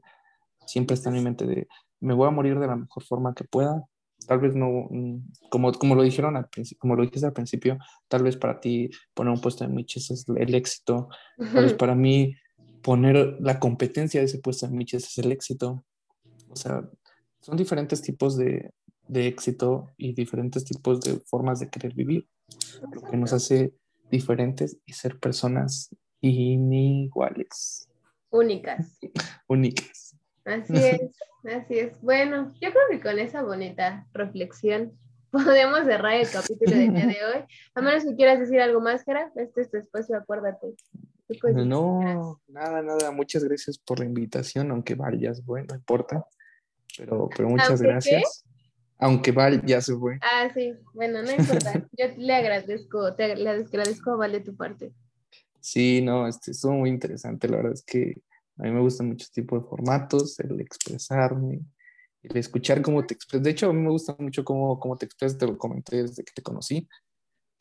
siempre 0.65 0.95
está 0.95 1.09
en 1.09 1.15
mi 1.15 1.21
mente 1.21 1.45
de, 1.45 1.67
me 1.99 2.13
voy 2.13 2.27
a 2.27 2.31
morir 2.31 2.59
de 2.59 2.67
la 2.67 2.75
mejor 2.75 3.03
forma 3.03 3.33
que 3.33 3.43
pueda. 3.43 3.83
Tal 4.27 4.39
vez 4.39 4.55
no, 4.55 4.87
mm, 4.89 5.49
como, 5.49 5.71
como 5.73 5.95
lo 5.95 6.03
dijeron 6.03 6.35
al 6.35 6.47
principio, 6.49 6.79
como 6.79 6.95
lo 6.95 7.03
dijiste 7.03 7.25
al 7.25 7.33
principio, 7.33 7.77
tal 8.07 8.23
vez 8.23 8.37
para 8.37 8.59
ti 8.59 8.89
poner 9.13 9.33
un 9.33 9.41
puesto 9.41 9.63
en 9.63 9.73
Miches 9.73 10.11
es 10.11 10.25
el 10.29 10.55
éxito. 10.55 11.09
Tal 11.37 11.63
vez 11.63 11.73
para 11.73 11.95
mí 11.95 12.35
poner 12.81 13.37
la 13.39 13.59
competencia 13.59 14.19
de 14.19 14.27
ese 14.27 14.39
puesto 14.39 14.65
en 14.65 14.75
Miches 14.75 15.05
es 15.05 15.17
el 15.17 15.31
éxito. 15.31 15.83
O 16.49 16.55
sea, 16.55 16.87
son 17.45 17.57
diferentes 17.57 18.01
tipos 18.01 18.35
de, 18.37 18.71
de 19.07 19.27
éxito 19.27 19.91
y 19.97 20.13
diferentes 20.13 20.65
tipos 20.65 20.99
de 21.01 21.19
formas 21.27 21.59
de 21.59 21.69
querer 21.69 21.93
vivir. 21.93 22.27
Lo 22.91 23.03
que 23.03 23.17
nos 23.17 23.33
hace 23.33 23.71
diferentes 24.09 24.79
y 24.83 24.93
ser 24.93 25.19
personas 25.19 25.95
iniguales. 26.21 27.87
Únicas. 28.31 28.97
Únicas. 29.47 30.17
Así 30.43 30.73
es, 30.75 31.01
así 31.43 31.77
es. 31.77 32.01
Bueno, 32.01 32.51
yo 32.59 32.71
creo 32.71 32.83
que 32.89 32.99
con 32.99 33.19
esa 33.19 33.43
bonita 33.43 34.07
reflexión 34.11 34.97
podemos 35.31 35.85
cerrar 35.85 36.15
el 36.15 36.27
capítulo 36.31 36.75
del 36.75 36.95
día 36.95 37.05
de 37.05 37.25
hoy. 37.25 37.45
A 37.75 37.81
menos 37.81 38.05
que 38.05 38.15
quieras 38.15 38.39
decir 38.39 38.59
algo 38.59 38.81
más, 38.81 39.03
Gera, 39.03 39.31
este 39.35 39.61
es 39.61 39.69
tu 39.69 39.77
espacio, 39.77 40.17
acuérdate. 40.17 40.73
No, 41.53 42.41
nada, 42.47 42.81
nada. 42.81 43.11
Muchas 43.11 43.43
gracias 43.43 43.77
por 43.77 43.99
la 43.99 44.05
invitación, 44.05 44.71
aunque 44.71 44.95
Val 44.95 45.19
ya 45.19 45.35
se 45.35 45.43
fue, 45.43 45.63
no 45.63 45.75
importa. 45.75 46.25
Pero, 46.97 47.29
pero 47.35 47.49
muchas 47.49 47.81
gracias. 47.81 48.45
Aunque 48.97 49.31
Val 49.31 49.65
ya 49.65 49.81
se 49.81 49.95
fue. 49.95 50.17
Ah, 50.21 50.49
sí, 50.53 50.73
bueno, 50.93 51.21
no 51.21 51.31
importa. 51.31 51.85
Yo 51.97 52.05
le 52.17 52.33
agradezco, 52.33 53.13
te 53.15 53.35
le 53.35 53.49
agradezco 53.49 54.11
a 54.11 54.15
Val 54.15 54.31
de 54.31 54.39
tu 54.39 54.55
parte. 54.55 54.93
Sí, 55.59 56.01
no, 56.01 56.27
este, 56.27 56.51
estuvo 56.51 56.73
muy 56.73 56.89
interesante. 56.89 57.47
La 57.49 57.57
verdad 57.57 57.73
es 57.73 57.83
que 57.83 58.21
a 58.57 58.63
mí 58.63 58.71
me 58.71 58.79
gustan 58.79 59.07
muchos 59.07 59.31
tipos 59.31 59.61
de 59.61 59.69
formatos, 59.69 60.39
el 60.39 60.61
expresarme 60.61 61.61
el 62.29 62.37
escuchar 62.37 62.81
cómo 62.81 63.05
te 63.05 63.13
expresas. 63.13 63.43
De 63.43 63.51
hecho, 63.51 63.69
a 63.69 63.73
mí 63.73 63.81
me 63.81 63.89
gusta 63.89 64.15
mucho 64.19 64.43
cómo, 64.43 64.79
cómo 64.79 64.97
te 64.97 65.05
expresas, 65.05 65.37
te 65.37 65.47
lo 65.47 65.57
comenté 65.57 66.03
desde 66.03 66.23
que 66.23 66.31
te 66.33 66.41
conocí, 66.41 66.87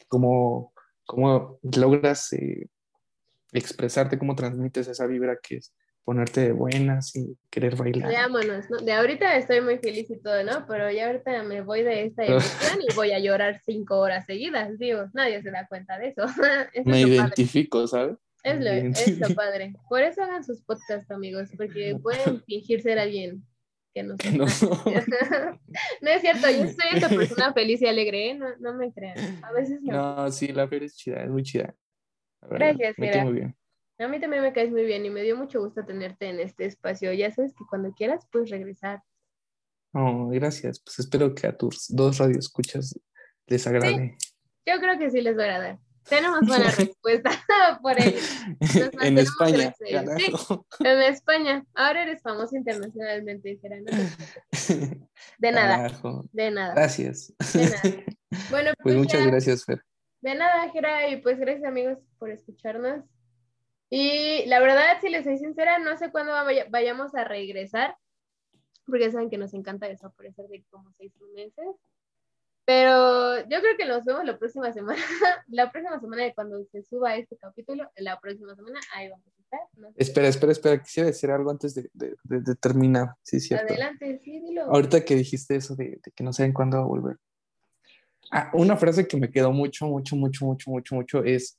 cómo, 0.09 0.73
cómo 1.07 1.59
logras 1.63 2.33
eh, 2.33 2.69
expresarte, 3.53 4.19
cómo 4.19 4.35
transmites 4.35 4.89
esa 4.89 5.07
vibra 5.07 5.39
que 5.43 5.57
es 5.57 5.73
ponerte 6.05 6.43
de 6.43 6.53
buenas 6.53 7.17
y 7.17 7.37
querer 7.51 7.77
bailar. 7.77 8.09
Veámonos, 8.09 8.69
¿no? 8.71 8.79
De 8.79 8.93
ahorita 8.93 9.37
estoy 9.37 9.61
muy 9.63 9.79
feliz 9.79 10.11
y 10.11 10.21
todo, 10.21 10.45
¿no? 10.45 10.67
Pero 10.69 10.91
ya 10.91 11.07
ahorita 11.07 11.43
me 11.45 11.63
voy 11.63 11.83
de 11.83 12.05
esta 12.05 12.25
emoción 12.25 12.81
y 12.87 12.95
voy 12.95 13.13
a 13.13 13.19
llorar 13.19 13.61
cinco 13.65 13.99
horas 13.99 14.27
seguidas, 14.27 14.79
digo, 14.79 15.07
nadie 15.15 15.43
se 15.43 15.51
da 15.51 15.67
cuenta 15.67 15.99
de 15.99 16.09
eso. 16.09 16.23
me 16.85 17.01
identifico, 17.01 17.87
¿sabes? 17.87 18.17
Es 18.43 18.61
lo, 18.61 18.71
es 18.71 19.19
lo 19.19 19.35
padre. 19.35 19.73
Por 19.89 20.03
eso 20.03 20.23
hagan 20.23 20.45
sus 20.45 20.61
podcasts, 20.63 21.11
amigos, 21.11 21.49
porque 21.57 21.97
pueden 22.03 22.43
fingir 22.47 22.83
ser 22.83 22.99
alguien 22.99 23.43
que 23.95 24.03
no 24.03 24.17
No. 24.37 24.45
no 26.03 26.11
es 26.11 26.21
cierto, 26.21 26.51
yo 26.51 26.67
soy 26.67 26.95
esta 26.95 27.09
persona 27.09 27.55
feliz 27.55 27.81
y 27.81 27.87
alegre, 27.87 28.31
¿eh? 28.31 28.35
no, 28.35 28.47
no 28.59 28.75
me 28.75 28.93
crean. 28.93 29.43
A 29.43 29.53
veces 29.53 29.81
no. 29.81 30.17
No, 30.17 30.31
sí, 30.31 30.49
la 30.49 30.69
fe 30.69 30.85
es 30.85 30.97
chida, 30.97 31.23
es 31.23 31.31
muy 31.31 31.43
chida. 31.43 31.75
Gracias, 32.43 32.95
mira. 32.99 33.25
Muy 33.25 33.33
bien. 33.33 33.57
A 33.99 34.09
mí 34.09 34.21
también 34.21 34.43
me 34.43 34.53
caes 34.53 34.71
muy 34.71 34.85
bien 34.85 35.07
y 35.07 35.11
me 35.11 35.23
dio 35.23 35.37
mucho 35.37 35.61
gusto 35.61 35.85
tenerte 35.85 36.29
en 36.29 36.41
este 36.41 36.67
espacio. 36.67 37.13
Ya 37.13 37.31
sabes 37.31 37.53
que 37.53 37.65
cuando 37.69 37.93
quieras 37.93 38.27
puedes 38.31 38.51
regresar. 38.51 39.03
Oh, 39.93 40.29
gracias. 40.29 40.81
Pues 40.81 40.99
espero 40.99 41.35
que 41.35 41.47
a 41.47 41.57
tus 41.57 41.87
dos 41.89 42.19
radioescuchas 42.19 42.99
les 43.47 43.67
agrade. 43.67 44.17
yo 44.67 44.81
creo 44.81 44.99
que 44.99 45.11
sí 45.11 45.21
les 45.21 45.39
va 45.39 45.43
a 45.43 45.45
agradar. 45.45 45.79
Tenemos 46.09 46.41
buena 46.47 46.71
respuesta 46.71 47.31
por 47.83 47.93
ello. 48.01 48.19
en 49.01 49.19
España. 49.19 49.73
Sí, 49.79 50.33
en 50.81 51.03
España. 51.03 51.65
Ahora 51.75 52.03
eres 52.03 52.21
famoso 52.21 52.57
internacionalmente, 52.57 53.59
De 55.39 55.53
nada. 55.53 55.93
De 56.33 56.51
nada. 56.51 56.75
Gracias. 56.75 57.33
De 57.55 57.65
nada. 57.67 58.05
Bueno, 58.51 58.71
pues, 58.83 58.83
pues 58.83 58.97
muchas 58.97 59.27
gracias, 59.27 59.65
Fer. 59.65 59.81
De 60.21 60.35
nada, 60.35 60.69
Jera, 60.71 61.09
y 61.09 61.21
pues 61.21 61.39
gracias 61.39 61.65
amigos 61.65 61.99
por 62.19 62.31
escucharnos. 62.31 63.05
Y 63.91 64.45
la 64.47 64.61
verdad, 64.61 64.99
si 65.01 65.09
les 65.09 65.25
soy 65.25 65.39
sincera, 65.39 65.79
no 65.79 65.97
sé 65.97 66.11
cuándo 66.11 66.33
vayamos 66.71 67.15
a 67.15 67.25
regresar, 67.25 67.97
porque 68.87 69.11
saben 69.11 69.31
que 69.31 69.39
nos 69.39 69.55
encanta 69.55 69.89
desaparecer 69.89 70.47
de 70.49 70.65
como 70.71 70.93
seis 70.93 71.13
meses. 71.35 71.67
Pero 72.67 73.41
yo 73.41 73.61
creo 73.61 73.77
que 73.77 73.85
nos 73.85 74.05
vemos 74.05 74.25
la 74.25 74.39
próxima 74.39 74.73
semana. 74.73 74.99
la 75.49 75.71
próxima 75.71 76.01
semana 76.01 76.25
de 76.25 76.35
cuando 76.35 76.65
se 76.65 76.83
suba 76.83 77.15
este 77.17 77.37
capítulo, 77.37 77.91
la 77.97 78.19
próxima 78.21 78.55
semana, 78.55 78.81
ahí 78.95 79.11
vamos 79.11 79.27
a 79.27 79.43
estar. 79.43 79.61
Espera, 79.97 80.29
espera, 80.29 80.53
espera. 80.53 80.83
Quisiera 80.83 81.09
decir 81.09 81.31
algo 81.31 81.51
antes 81.51 81.75
de, 81.75 81.91
de, 81.93 82.17
de, 82.25 82.55
terminar. 82.55 83.15
Sí, 83.23 83.39
cierto. 83.39 83.67
Adelante, 83.67 84.19
sí, 84.25 84.41
dilo. 84.41 84.63
Ahorita 84.63 85.05
que 85.05 85.15
dijiste 85.15 85.57
eso 85.57 85.77
de, 85.77 86.01
que 86.15 86.25
no 86.25 86.33
saben 86.33 86.55
cuándo 86.55 86.79
va 86.79 86.85
a 86.85 86.87
volver. 86.87 87.17
Ah, 88.31 88.51
una 88.55 88.77
frase 88.77 89.07
que 89.07 89.19
me 89.19 89.31
quedó 89.31 89.53
mucho, 89.53 89.87
mucho, 89.87 90.17
mucho, 90.17 90.47
mucho, 90.47 90.71
mucho, 90.71 90.95
mucho 90.95 91.23
es 91.23 91.59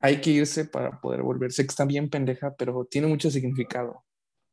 hay 0.00 0.20
que 0.20 0.30
irse 0.30 0.64
para 0.64 1.00
poder 1.00 1.22
volver. 1.22 1.52
Sé 1.52 1.62
que 1.62 1.70
está 1.70 1.84
bien 1.84 2.10
pendeja, 2.10 2.54
pero 2.54 2.84
tiene 2.84 3.06
mucho 3.06 3.30
significado. 3.30 4.04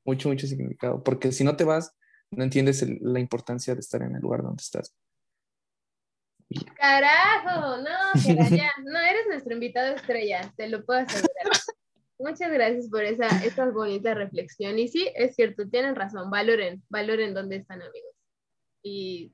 Mucho, 0.05 0.29
mucho 0.29 0.47
significado. 0.47 1.03
Porque 1.03 1.31
si 1.31 1.43
no 1.43 1.55
te 1.55 1.63
vas, 1.63 1.93
no 2.31 2.43
entiendes 2.43 2.85
la 3.01 3.19
importancia 3.19 3.73
de 3.73 3.81
estar 3.81 4.01
en 4.01 4.15
el 4.15 4.21
lugar 4.21 4.41
donde 4.41 4.61
estás. 4.61 4.95
Carajo, 6.75 7.77
no, 7.77 8.13
ya, 8.49 8.71
no 8.83 8.99
eres 8.99 9.27
nuestro 9.29 9.53
invitado 9.53 9.95
estrella, 9.95 10.53
te 10.57 10.67
lo 10.67 10.85
puedo 10.85 10.99
asegurar. 10.99 11.29
Muchas 12.19 12.51
gracias 12.51 12.89
por 12.89 13.03
esa, 13.03 13.27
esa 13.43 13.69
bonita 13.69 14.13
reflexión. 14.13 14.77
Y 14.77 14.87
sí, 14.87 15.09
es 15.15 15.35
cierto, 15.35 15.67
tienen 15.69 15.95
razón, 15.95 16.29
valoren, 16.29 16.83
valoren 16.89 17.33
dónde 17.33 17.57
están 17.57 17.81
amigos. 17.81 18.15
Y 18.83 19.33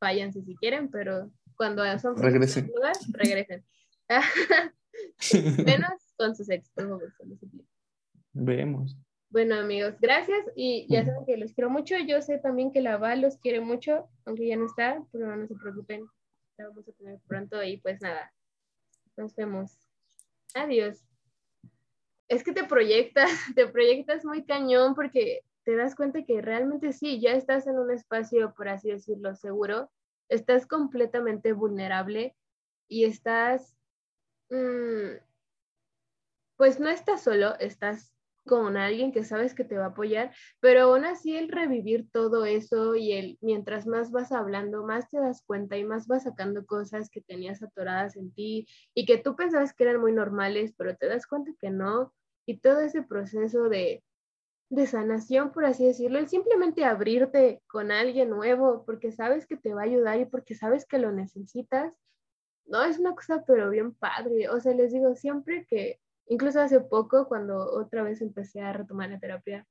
váyanse 0.00 0.42
si 0.42 0.56
quieren, 0.56 0.90
pero 0.90 1.30
cuando 1.56 1.82
son 1.98 2.16
regresen. 2.16 2.70
Lugar, 2.74 2.96
regresen. 3.12 3.64
Menos 5.64 6.14
con 6.16 6.34
sus 6.34 6.50
ex, 6.50 6.70
Vemos. 8.32 8.96
Bueno, 9.30 9.56
amigos, 9.56 9.94
gracias. 10.00 10.40
Y 10.56 10.86
ya 10.88 11.04
saben 11.04 11.26
que 11.26 11.36
los 11.36 11.52
quiero 11.52 11.70
mucho. 11.70 11.96
Yo 11.98 12.22
sé 12.22 12.38
también 12.38 12.72
que 12.72 12.80
la 12.80 12.96
Val 12.96 13.20
los 13.20 13.36
quiere 13.36 13.60
mucho, 13.60 14.08
aunque 14.24 14.46
ya 14.46 14.56
no 14.56 14.66
está, 14.66 15.04
pero 15.12 15.34
no 15.36 15.46
se 15.46 15.54
preocupen. 15.54 16.06
La 16.56 16.68
vamos 16.68 16.88
a 16.88 16.92
tener 16.92 17.20
pronto 17.26 17.62
y 17.62 17.76
pues 17.78 18.00
nada. 18.00 18.32
Nos 19.16 19.34
vemos. 19.34 19.76
Adiós. 20.54 21.04
Es 22.28 22.42
que 22.42 22.52
te 22.52 22.64
proyectas, 22.64 23.30
te 23.54 23.66
proyectas 23.66 24.24
muy 24.24 24.44
cañón 24.44 24.94
porque 24.94 25.42
te 25.64 25.76
das 25.76 25.94
cuenta 25.94 26.24
que 26.24 26.40
realmente 26.40 26.92
sí, 26.92 27.20
ya 27.20 27.32
estás 27.32 27.66
en 27.66 27.78
un 27.78 27.90
espacio, 27.90 28.54
por 28.54 28.68
así 28.68 28.90
decirlo, 28.90 29.34
seguro. 29.34 29.90
Estás 30.30 30.66
completamente 30.66 31.52
vulnerable 31.52 32.34
y 32.88 33.04
estás 33.04 33.77
pues 36.56 36.80
no 36.80 36.88
estás 36.88 37.22
solo, 37.22 37.58
estás 37.60 38.12
con 38.48 38.76
alguien 38.76 39.12
que 39.12 39.22
sabes 39.22 39.54
que 39.54 39.62
te 39.62 39.76
va 39.76 39.84
a 39.84 39.88
apoyar, 39.88 40.32
pero 40.58 40.82
aún 40.82 41.04
así 41.04 41.36
el 41.36 41.48
revivir 41.48 42.10
todo 42.10 42.44
eso 42.46 42.96
y 42.96 43.12
el 43.12 43.38
mientras 43.40 43.86
más 43.86 44.10
vas 44.10 44.32
hablando, 44.32 44.84
más 44.84 45.08
te 45.08 45.20
das 45.20 45.42
cuenta 45.42 45.76
y 45.76 45.84
más 45.84 46.08
vas 46.08 46.24
sacando 46.24 46.66
cosas 46.66 47.10
que 47.10 47.20
tenías 47.20 47.62
atoradas 47.62 48.16
en 48.16 48.32
ti 48.32 48.66
y 48.94 49.06
que 49.06 49.18
tú 49.18 49.36
pensabas 49.36 49.72
que 49.74 49.84
eran 49.84 50.00
muy 50.00 50.12
normales, 50.12 50.72
pero 50.76 50.96
te 50.96 51.06
das 51.06 51.26
cuenta 51.26 51.52
que 51.60 51.70
no. 51.70 52.12
Y 52.46 52.58
todo 52.58 52.80
ese 52.80 53.02
proceso 53.02 53.68
de, 53.68 54.02
de 54.70 54.86
sanación, 54.86 55.52
por 55.52 55.66
así 55.66 55.84
decirlo, 55.84 56.18
el 56.18 56.28
simplemente 56.28 56.84
abrirte 56.84 57.62
con 57.66 57.92
alguien 57.92 58.30
nuevo 58.30 58.84
porque 58.86 59.12
sabes 59.12 59.46
que 59.46 59.56
te 59.56 59.74
va 59.74 59.82
a 59.82 59.84
ayudar 59.84 60.18
y 60.18 60.24
porque 60.24 60.54
sabes 60.54 60.86
que 60.86 60.98
lo 60.98 61.12
necesitas, 61.12 61.92
no, 62.68 62.84
es 62.84 62.98
una 62.98 63.14
cosa 63.14 63.44
pero 63.46 63.70
bien 63.70 63.94
padre. 63.94 64.48
O 64.48 64.60
sea, 64.60 64.74
les 64.74 64.92
digo, 64.92 65.14
siempre 65.14 65.66
que, 65.68 66.00
incluso 66.26 66.60
hace 66.60 66.80
poco, 66.80 67.28
cuando 67.28 67.58
otra 67.58 68.02
vez 68.02 68.20
empecé 68.22 68.60
a 68.60 68.72
retomar 68.72 69.10
la 69.10 69.18
terapia, 69.18 69.66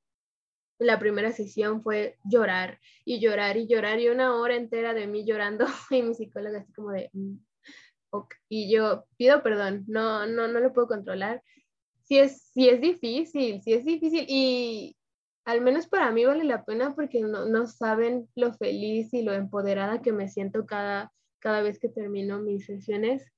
la 0.78 0.98
primera 0.98 1.32
sesión 1.32 1.82
fue 1.82 2.18
llorar 2.24 2.78
y 3.04 3.20
llorar 3.20 3.56
y 3.56 3.66
llorar 3.66 3.98
y 4.00 4.08
una 4.08 4.36
hora 4.36 4.54
entera 4.54 4.94
de 4.94 5.06
mí 5.06 5.24
llorando 5.24 5.66
y 5.90 6.02
mi 6.02 6.14
psicóloga 6.14 6.60
así 6.60 6.72
como 6.72 6.92
de, 6.92 7.10
mm, 7.12 7.36
y 8.48 8.72
yo 8.72 9.04
pido 9.16 9.42
perdón, 9.42 9.84
no, 9.86 10.26
no, 10.26 10.48
no 10.48 10.60
lo 10.60 10.72
puedo 10.72 10.88
controlar. 10.88 11.42
Si 12.04 12.18
es, 12.18 12.42
si 12.54 12.68
es 12.68 12.80
difícil, 12.80 13.60
si 13.62 13.74
es 13.74 13.84
difícil 13.84 14.24
y 14.28 14.96
al 15.44 15.60
menos 15.60 15.86
para 15.86 16.10
mí 16.10 16.24
vale 16.24 16.44
la 16.44 16.64
pena 16.64 16.94
porque 16.94 17.20
no, 17.20 17.46
no 17.46 17.66
saben 17.66 18.28
lo 18.34 18.54
feliz 18.54 19.12
y 19.12 19.22
lo 19.22 19.32
empoderada 19.32 20.00
que 20.00 20.12
me 20.12 20.28
siento 20.28 20.64
cada, 20.64 21.12
cada 21.40 21.62
vez 21.62 21.78
que 21.78 21.88
termino 21.88 22.38
mis 22.40 22.66
sesiones. 22.66 23.32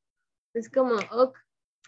Es 0.54 0.70
como, 0.70 0.96
ok, 1.10 1.36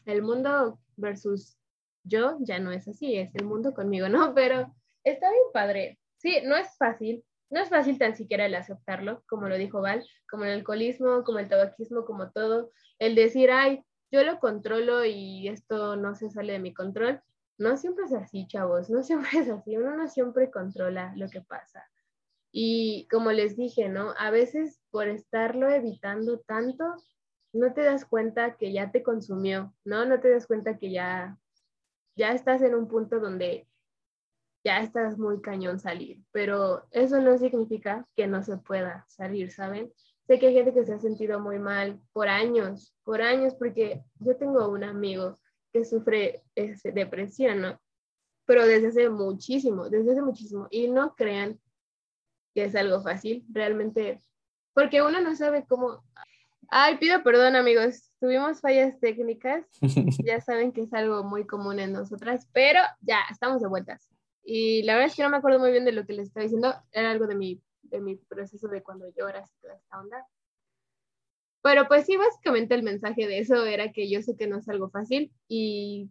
el 0.07 0.23
mundo 0.23 0.79
versus 0.97 1.57
yo 2.05 2.37
ya 2.41 2.59
no 2.59 2.73
es 2.73 2.89
así, 2.89 3.17
es 3.17 3.35
el 3.35 3.45
mundo 3.45 3.75
conmigo, 3.75 4.09
¿no? 4.09 4.35
Pero 4.35 4.75
está 5.05 5.31
bien 5.31 5.45
padre. 5.53 5.99
Sí, 6.19 6.39
no 6.45 6.57
es 6.57 6.77
fácil, 6.77 7.25
no 7.51 7.61
es 7.61 7.69
fácil 7.69 7.99
tan 7.99 8.17
siquiera 8.17 8.47
el 8.47 8.55
aceptarlo, 8.55 9.23
como 9.27 9.49
lo 9.49 9.57
dijo 9.57 9.81
Val, 9.81 10.07
como 10.31 10.45
el 10.45 10.53
alcoholismo, 10.53 11.25
como 11.25 11.39
el 11.39 11.49
tabaquismo, 11.49 12.05
como 12.05 12.31
todo, 12.31 12.71
el 12.99 13.15
decir, 13.15 13.51
ay, 13.51 13.85
yo 14.11 14.23
lo 14.23 14.39
controlo 14.39 15.05
y 15.05 15.49
esto 15.49 15.97
no 15.97 16.15
se 16.15 16.31
sale 16.31 16.53
de 16.53 16.59
mi 16.59 16.75
control. 16.75 17.23
No 17.59 17.77
siempre 17.77 18.05
es 18.05 18.13
así, 18.13 18.47
chavos, 18.47 18.91
no 18.91 19.03
siempre 19.03 19.41
es 19.41 19.49
así, 19.49 19.77
uno 19.77 19.97
no 19.97 20.09
siempre 20.09 20.51
controla 20.51 21.13
lo 21.17 21.29
que 21.29 21.41
pasa. 21.41 21.89
Y 22.53 23.09
como 23.11 23.33
les 23.33 23.57
dije, 23.57 23.89
¿no? 23.89 24.15
A 24.19 24.31
veces 24.31 24.82
por 24.93 25.09
estarlo 25.09 25.69
evitando 25.69 26.39
tanto, 26.39 26.85
no 27.53 27.73
te 27.75 27.83
das 27.83 28.05
cuenta 28.05 28.57
que 28.57 28.73
ya 28.73 28.93
te 28.93 29.03
consumió, 29.03 29.75
¿no? 29.85 30.05
No 30.05 30.21
te 30.21 30.31
das 30.31 30.47
cuenta 30.47 30.79
que 30.79 30.93
ya, 30.93 31.39
ya 32.15 32.33
estás 32.33 32.63
en 32.63 32.75
un 32.75 32.87
punto 32.87 33.19
donde 33.19 33.67
ya 34.65 34.81
estás 34.81 35.19
muy 35.19 35.41
cañón 35.41 35.81
salir, 35.81 36.23
pero 36.31 36.87
eso 36.93 37.21
no 37.21 37.37
significa 37.37 38.07
que 38.15 38.29
no 38.29 38.45
se 38.45 38.59
pueda 38.59 39.05
salir, 39.09 39.51
¿saben? 39.51 39.93
Sé 40.27 40.39
que 40.39 40.49
hay 40.49 40.55
gente 40.55 40.73
que 40.73 40.85
se 40.85 40.95
ha 40.95 41.01
sentido 41.01 41.41
muy 41.41 41.59
mal 41.59 42.01
por 42.13 42.29
años, 42.29 42.95
por 43.03 43.23
años, 43.23 43.55
porque 43.55 44.05
yo 44.21 44.37
tengo 44.37 44.69
un 44.69 44.85
amigo 44.85 45.41
que 45.73 45.85
sufre 45.85 46.45
este, 46.55 46.93
depresión, 46.93 47.61
¿no? 47.61 47.81
Pero 48.47 48.67
desde 48.67 48.89
hace 48.89 49.09
muchísimo, 49.09 49.89
desde 49.89 50.13
hace 50.13 50.23
muchísimo. 50.23 50.69
Y 50.71 50.89
no 50.89 51.15
crean 51.17 51.59
que 52.55 52.65
es 52.65 52.77
algo 52.77 53.03
fácil, 53.03 53.45
realmente, 53.51 54.21
porque 54.75 55.03
uno 55.03 55.21
no 55.21 55.35
sabe 55.37 55.65
cómo... 55.67 56.05
Ay, 56.69 56.97
pido 56.97 57.23
perdón 57.23 57.55
amigos, 57.55 58.11
tuvimos 58.19 58.61
fallas 58.61 58.99
técnicas, 58.99 59.67
ya 60.25 60.41
saben 60.41 60.73
que 60.73 60.83
es 60.83 60.93
algo 60.95 61.23
muy 61.23 61.47
común 61.47 61.79
en 61.79 61.93
nosotras, 61.93 62.49
pero 62.53 62.81
ya, 63.03 63.21
estamos 63.31 63.61
de 63.61 63.69
vueltas. 63.69 64.09
Y 64.43 64.83
la 64.85 64.95
verdad 64.95 65.09
es 65.11 65.17
que 65.17 65.23
no 65.23 65.29
me 65.29 65.37
acuerdo 65.37 65.59
muy 65.59 65.71
bien 65.71 65.85
de 65.85 65.93
lo 65.93 66.07
que 66.07 66.15
les 66.15 66.29
estaba 66.29 66.45
diciendo, 66.45 66.75
era 66.93 67.11
algo 67.11 67.27
de 67.27 67.35
mi, 67.35 67.63
de 67.83 68.01
mi 68.01 68.17
proceso 68.17 68.69
de 68.69 68.83
cuando 68.83 69.07
lloras 69.15 69.53
y 69.53 69.61
toda 69.61 69.75
esta 69.75 70.01
onda. 70.01 70.27
Pero 71.63 71.87
pues 71.87 72.07
sí, 72.07 72.17
básicamente 72.17 72.75
el 72.75 72.83
mensaje 72.83 73.27
de 73.27 73.39
eso 73.39 73.65
era 73.67 73.93
que 73.93 74.11
yo 74.11 74.23
sé 74.23 74.37
que 74.37 74.49
no 74.49 74.59
es 74.59 74.69
algo 74.69 74.91
fácil 74.91 75.31
y 75.47 76.11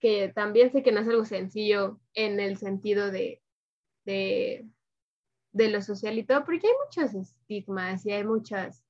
que 0.00 0.28
también 0.34 0.70
sé 0.70 0.82
que 0.82 0.92
no 0.92 1.00
es 1.00 1.08
algo 1.08 1.24
sencillo 1.24 1.98
en 2.14 2.38
el 2.38 2.58
sentido 2.58 3.10
de, 3.10 3.42
de 4.04 4.66
de 5.56 5.70
lo 5.70 5.80
social 5.80 6.18
y 6.18 6.24
todo, 6.24 6.44
porque 6.44 6.66
hay 6.66 6.74
muchos 6.84 7.14
estigmas 7.14 8.04
y 8.04 8.12
hay 8.12 8.24
muchas, 8.24 8.84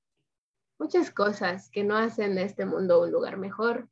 muchas 0.79 1.11
cosas 1.11 1.71
que 1.71 1.85
no 1.85 1.97
hacen 1.97 2.35
de 2.35 2.43
este 2.43 2.67
mundo 2.67 3.03
un 3.03 3.13
lugar 3.13 3.37
mejor, 3.37 3.89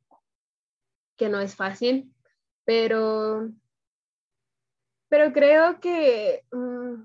que 1.17 1.29
no 1.29 1.39
es 1.39 1.55
fácil, 1.55 2.13
pero, 2.65 3.49
pero 5.07 5.31
creo 5.31 5.79
que 5.79 6.45
mm, 6.51 7.03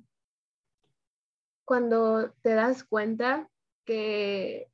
cuando 1.64 2.32
te 2.42 2.54
das 2.54 2.82
cuenta 2.82 3.48
que 3.84 4.70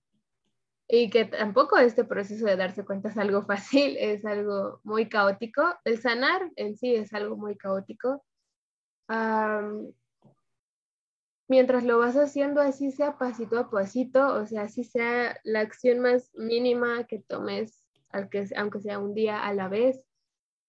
y 0.89 1.11
que 1.11 1.25
tampoco 1.25 1.79
este 1.79 2.05
proceso 2.05 2.47
de 2.47 2.57
darse 2.57 2.85
cuenta 2.85 3.09
es 3.09 3.19
algo 3.19 3.43
fácil, 3.43 3.97
es 4.01 4.25
algo 4.25 4.81
muy 4.85 5.09
caótico. 5.09 5.63
El 5.85 6.01
sanar 6.01 6.51
en 6.57 6.77
sí 6.77 6.95
es 6.95 7.13
algo 7.13 7.37
muy 7.37 7.57
caótico. 7.57 8.25
Mientras 11.49 11.85
lo 11.85 11.99
vas 11.99 12.17
haciendo 12.17 12.61
así 12.61 12.91
sea 12.91 13.19
pasito 13.19 13.59
a 13.59 13.71
pasito, 13.71 14.35
o 14.35 14.47
sea, 14.47 14.63
así 14.63 14.85
sea 14.85 15.39
la 15.45 15.61
acción 15.61 16.01
más 16.01 16.31
mínima 16.35 17.05
que 17.05 17.21
tomes, 17.21 17.87
aunque 18.11 18.81
sea 18.81 18.99
un 18.99 19.15
día 19.15 19.45
a 19.45 19.53
la 19.55 19.69
vez, 19.69 20.03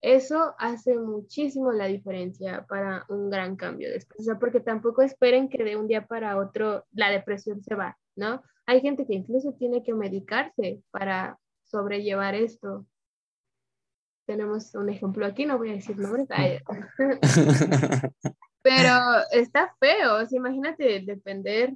eso 0.01 0.53
hace 0.59 0.97
muchísimo 0.99 1.71
la 1.71 1.85
diferencia 1.85 2.65
para 2.67 3.05
un 3.09 3.29
gran 3.29 3.55
cambio 3.55 3.89
después. 3.89 4.19
O 4.19 4.23
sea, 4.23 4.37
porque 4.37 4.59
tampoco 4.59 5.01
esperen 5.01 5.49
que 5.49 5.63
de 5.63 5.75
un 5.75 5.87
día 5.87 6.05
para 6.05 6.37
otro 6.37 6.85
la 6.91 7.09
depresión 7.09 7.63
se 7.63 7.75
va, 7.75 7.97
¿no? 8.15 8.43
Hay 8.65 8.81
gente 8.81 9.07
que 9.07 9.15
incluso 9.15 9.53
tiene 9.53 9.83
que 9.83 9.93
medicarse 9.93 10.83
para 10.91 11.39
sobrellevar 11.63 12.35
esto. 12.35 12.85
Tenemos 14.25 14.75
un 14.75 14.89
ejemplo 14.89 15.25
aquí, 15.25 15.45
no 15.45 15.57
voy 15.57 15.71
a 15.71 15.73
decir 15.73 15.97
nombres. 15.97 16.27
Pero 18.67 18.91
está 19.31 19.73
feo, 19.79 20.27
imagínate 20.31 21.01
depender 21.05 21.73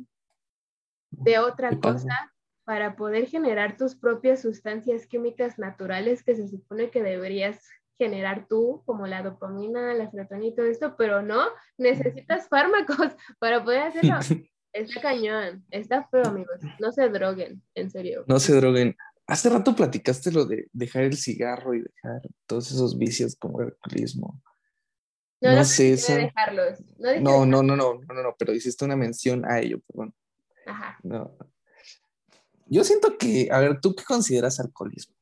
de 1.11 1.39
otra 1.39 1.77
cosa 1.79 2.33
para 2.65 2.95
poder 2.95 3.27
generar 3.27 3.77
tus 3.77 3.95
propias 3.95 4.41
sustancias 4.41 5.07
químicas 5.07 5.57
naturales 5.57 6.23
que 6.23 6.35
se 6.35 6.47
supone 6.47 6.89
que 6.89 7.01
deberías 7.01 7.59
generar 7.97 8.47
tú, 8.47 8.81
como 8.85 9.07
la 9.07 9.21
dopamina, 9.21 9.93
la 9.93 10.09
serotonina 10.09 10.47
y 10.47 10.55
todo 10.55 10.65
esto, 10.65 10.95
pero 10.97 11.21
no, 11.21 11.45
necesitas 11.77 12.47
fármacos 12.49 12.97
para 13.39 13.63
poder 13.63 13.81
hacerlo. 13.81 14.19
Está 14.73 15.01
cañón, 15.01 15.65
está 15.69 16.07
feo, 16.07 16.23
amigos. 16.27 16.61
No 16.79 16.93
se 16.93 17.09
droguen, 17.09 17.61
en 17.75 17.91
serio. 17.91 18.23
No 18.25 18.39
se 18.39 18.55
droguen. 18.55 18.95
Hace 19.27 19.49
rato 19.49 19.75
platicaste 19.75 20.31
lo 20.31 20.45
de 20.45 20.69
dejar 20.71 21.03
el 21.03 21.17
cigarro 21.17 21.73
y 21.73 21.81
dejar 21.81 22.21
todos 22.45 22.71
esos 22.71 22.97
vicios 22.97 23.35
como 23.35 23.59
el 23.59 23.67
alcoholismo. 23.67 24.41
No, 25.41 25.55
no, 25.55 25.65
sé 25.65 25.93
eso. 25.93 26.13
Dejarlos. 26.15 26.79
No, 26.99 27.45
no, 27.45 27.63
no, 27.63 27.75
no, 27.75 27.75
no, 27.75 28.23
no, 28.23 28.35
pero 28.37 28.53
hiciste 28.53 28.85
una 28.85 28.95
mención 28.95 29.43
a 29.45 29.59
ello, 29.59 29.79
perdón. 29.87 30.13
Ajá. 30.65 30.99
No. 31.03 31.35
Yo 32.67 32.83
siento 32.83 33.17
que, 33.17 33.49
a 33.51 33.59
ver, 33.59 33.81
¿tú 33.81 33.95
qué 33.95 34.03
consideras 34.03 34.59
alcoholismo? 34.59 35.15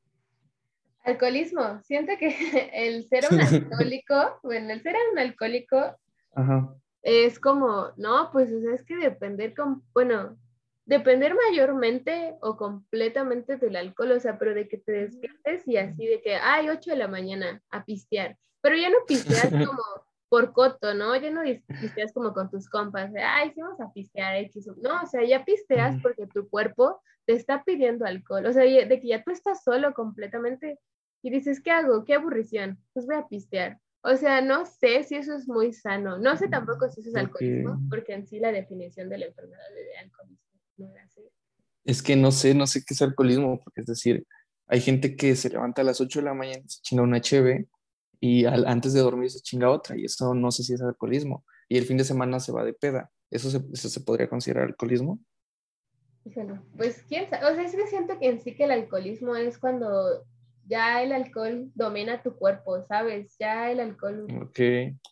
Alcoholismo. 1.03 1.81
Siento 1.83 2.13
que 2.19 2.29
el 2.73 3.07
ser 3.07 3.25
un 3.31 3.39
alcohólico, 3.41 4.39
bueno, 4.43 4.71
el 4.73 4.83
ser 4.83 4.95
un 5.11 5.19
alcohólico 5.19 5.97
Ajá 6.35 6.75
es 7.01 7.39
como, 7.39 7.91
no, 7.97 8.29
pues 8.31 8.51
es 8.51 8.83
que 8.83 8.95
depender 8.97 9.53
con, 9.55 9.83
bueno, 9.93 10.37
depender 10.85 11.35
mayormente 11.35 12.35
o 12.41 12.57
completamente 12.57 13.57
del 13.57 13.75
alcohol, 13.75 14.11
o 14.11 14.19
sea, 14.19 14.37
pero 14.37 14.53
de 14.53 14.67
que 14.67 14.77
te 14.77 14.91
despiertes 14.91 15.67
y 15.67 15.77
así 15.77 16.05
de 16.05 16.21
que, 16.21 16.35
ay, 16.35 16.69
8 16.69 16.91
de 16.91 16.97
la 16.97 17.07
mañana 17.07 17.61
a 17.69 17.85
pistear, 17.85 18.37
pero 18.61 18.75
ya 18.75 18.89
no 18.89 18.97
pisteas 19.07 19.49
como 19.71 19.81
por 20.29 20.53
coto, 20.53 20.93
¿no? 20.93 21.15
Ya 21.15 21.31
no 21.31 21.41
pisteas 21.81 22.13
como 22.13 22.33
con 22.33 22.49
tus 22.49 22.69
compas, 22.69 23.11
de, 23.11 23.21
ay, 23.21 23.51
sí 23.53 23.61
vamos 23.61 23.81
a 23.81 23.91
pistear 23.91 24.35
X. 24.37 24.67
No, 24.81 25.01
o 25.01 25.05
sea, 25.07 25.23
ya 25.25 25.43
pisteas 25.43 25.99
porque 26.01 26.27
tu 26.27 26.47
cuerpo 26.47 27.01
te 27.25 27.33
está 27.33 27.63
pidiendo 27.63 28.05
alcohol, 28.05 28.45
o 28.45 28.53
sea, 28.53 28.63
de 28.63 29.01
que 29.01 29.07
ya 29.07 29.23
tú 29.23 29.31
estás 29.31 29.63
solo 29.63 29.93
completamente 29.93 30.79
y 31.21 31.31
dices, 31.31 31.61
¿qué 31.61 31.71
hago? 31.71 32.05
¿Qué 32.05 32.13
aburrición? 32.13 32.79
Pues 32.93 33.05
voy 33.05 33.15
a 33.15 33.27
pistear. 33.27 33.79
O 34.01 34.15
sea, 34.15 34.39
no 34.41 34.65
sé 34.65 35.03
si 35.03 35.15
eso 35.15 35.35
es 35.35 35.47
muy 35.47 35.73
sano. 35.73 36.17
No 36.17 36.37
sé 36.37 36.47
tampoco 36.47 36.89
si 36.89 37.01
eso 37.01 37.09
es 37.09 37.15
alcoholismo, 37.15 37.77
porque 37.89 38.13
en 38.13 38.25
sí 38.25 38.39
la 38.39 38.51
definición 38.51 39.09
de 39.09 39.17
la 39.17 39.25
enfermedad 39.25 39.69
de 39.73 39.97
alcoholismo 39.97 40.47
no 40.77 40.93
la 40.93 41.07
sé. 41.09 41.29
Es 41.83 42.01
que 42.01 42.15
no 42.15 42.31
sé, 42.31 42.53
no 42.53 42.65
sé 42.67 42.83
qué 42.85 42.93
es 42.93 43.01
alcoholismo, 43.01 43.59
porque 43.61 43.81
es 43.81 43.87
decir, 43.87 44.25
hay 44.67 44.79
gente 44.79 45.17
que 45.17 45.35
se 45.35 45.49
levanta 45.49 45.81
a 45.81 45.85
las 45.85 45.99
8 45.99 46.19
de 46.19 46.25
la 46.25 46.33
mañana, 46.33 46.63
se 46.67 46.81
chinga 46.81 47.03
una 47.03 47.17
HB 47.17 47.67
y 48.19 48.45
antes 48.45 48.93
de 48.93 48.99
dormir 48.99 49.29
se 49.31 49.39
chinga 49.39 49.69
otra, 49.69 49.97
y 49.97 50.05
eso 50.05 50.33
no 50.33 50.51
sé 50.51 50.63
si 50.63 50.73
es 50.73 50.81
alcoholismo. 50.81 51.45
Y 51.67 51.77
el 51.77 51.85
fin 51.85 51.97
de 51.97 52.03
semana 52.03 52.39
se 52.39 52.51
va 52.51 52.63
de 52.63 52.73
peda. 52.73 53.11
¿Eso 53.29 53.49
se, 53.49 53.61
eso 53.73 53.89
se 53.89 54.01
podría 54.01 54.27
considerar 54.27 54.65
alcoholismo? 54.65 55.19
Pues 56.77 57.03
quién 57.07 57.29
sabe, 57.29 57.45
o 57.45 57.55
sea, 57.55 57.63
es 57.63 57.75
que 57.75 57.87
siento 57.87 58.19
que 58.19 58.27
en 58.27 58.41
sí 58.41 58.55
que 58.55 58.65
el 58.65 58.71
alcoholismo 58.71 59.35
es 59.35 59.57
cuando 59.57 60.23
ya 60.65 61.01
el 61.01 61.11
alcohol 61.11 61.71
domina 61.73 62.21
tu 62.21 62.35
cuerpo, 62.35 62.83
¿sabes? 62.83 63.35
Ya 63.39 63.71
el 63.71 63.79
alcohol 63.79 64.27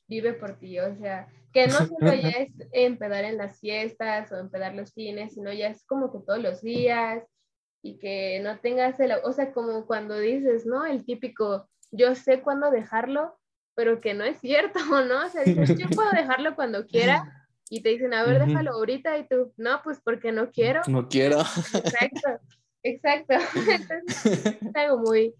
vive 0.07 0.33
por 0.33 0.59
ti, 0.59 0.79
o 0.79 0.95
sea, 0.97 1.27
que 1.51 1.67
no 1.67 1.73
solo 1.73 2.13
ya 2.13 2.29
es 2.29 2.51
empedar 2.71 3.23
en 3.23 3.37
las 3.37 3.59
fiestas 3.59 4.31
o 4.31 4.37
empedar 4.37 4.75
los 4.75 4.93
fines, 4.93 5.33
sino 5.33 5.51
ya 5.51 5.69
es 5.69 5.83
como 5.85 6.11
que 6.11 6.19
todos 6.19 6.41
los 6.41 6.61
días 6.61 7.23
y 7.81 7.97
que 7.97 8.39
no 8.41 8.59
tengas 8.59 8.99
el, 8.99 9.13
o 9.23 9.33
sea, 9.33 9.51
como 9.51 9.87
cuando 9.87 10.19
dices, 10.19 10.65
¿no? 10.65 10.85
El 10.85 11.05
típico, 11.05 11.67
yo 11.91 12.15
sé 12.15 12.41
cuándo 12.41 12.71
dejarlo, 12.71 13.37
pero 13.75 14.01
que 14.01 14.13
no 14.13 14.23
es 14.23 14.39
cierto, 14.39 14.79
¿no? 15.05 15.25
O 15.25 15.29
sea, 15.29 15.43
dices, 15.43 15.77
yo 15.77 15.87
puedo 15.89 16.09
dejarlo 16.11 16.55
cuando 16.55 16.85
quiera 16.85 17.47
y 17.69 17.81
te 17.81 17.89
dicen, 17.89 18.13
a 18.13 18.23
ver, 18.23 18.45
déjalo 18.45 18.71
ahorita 18.71 19.17
y 19.17 19.27
tú, 19.27 19.53
no, 19.57 19.81
pues 19.83 19.99
porque 20.03 20.31
no 20.31 20.51
quiero. 20.51 20.81
No 20.87 21.07
quiero. 21.07 21.39
Exacto, 21.39 22.39
exacto. 22.83 23.33
es 24.25 24.75
algo 24.75 24.99
muy, 24.99 25.35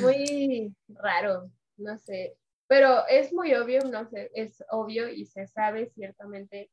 muy 0.00 0.74
raro, 0.88 1.50
no 1.76 1.98
sé, 1.98 2.36
pero 2.66 3.06
es 3.08 3.32
muy 3.32 3.54
obvio, 3.54 3.80
no 3.80 4.08
sé, 4.08 4.30
es 4.34 4.64
obvio 4.70 5.08
y 5.08 5.26
se 5.26 5.46
sabe 5.46 5.90
ciertamente 5.94 6.70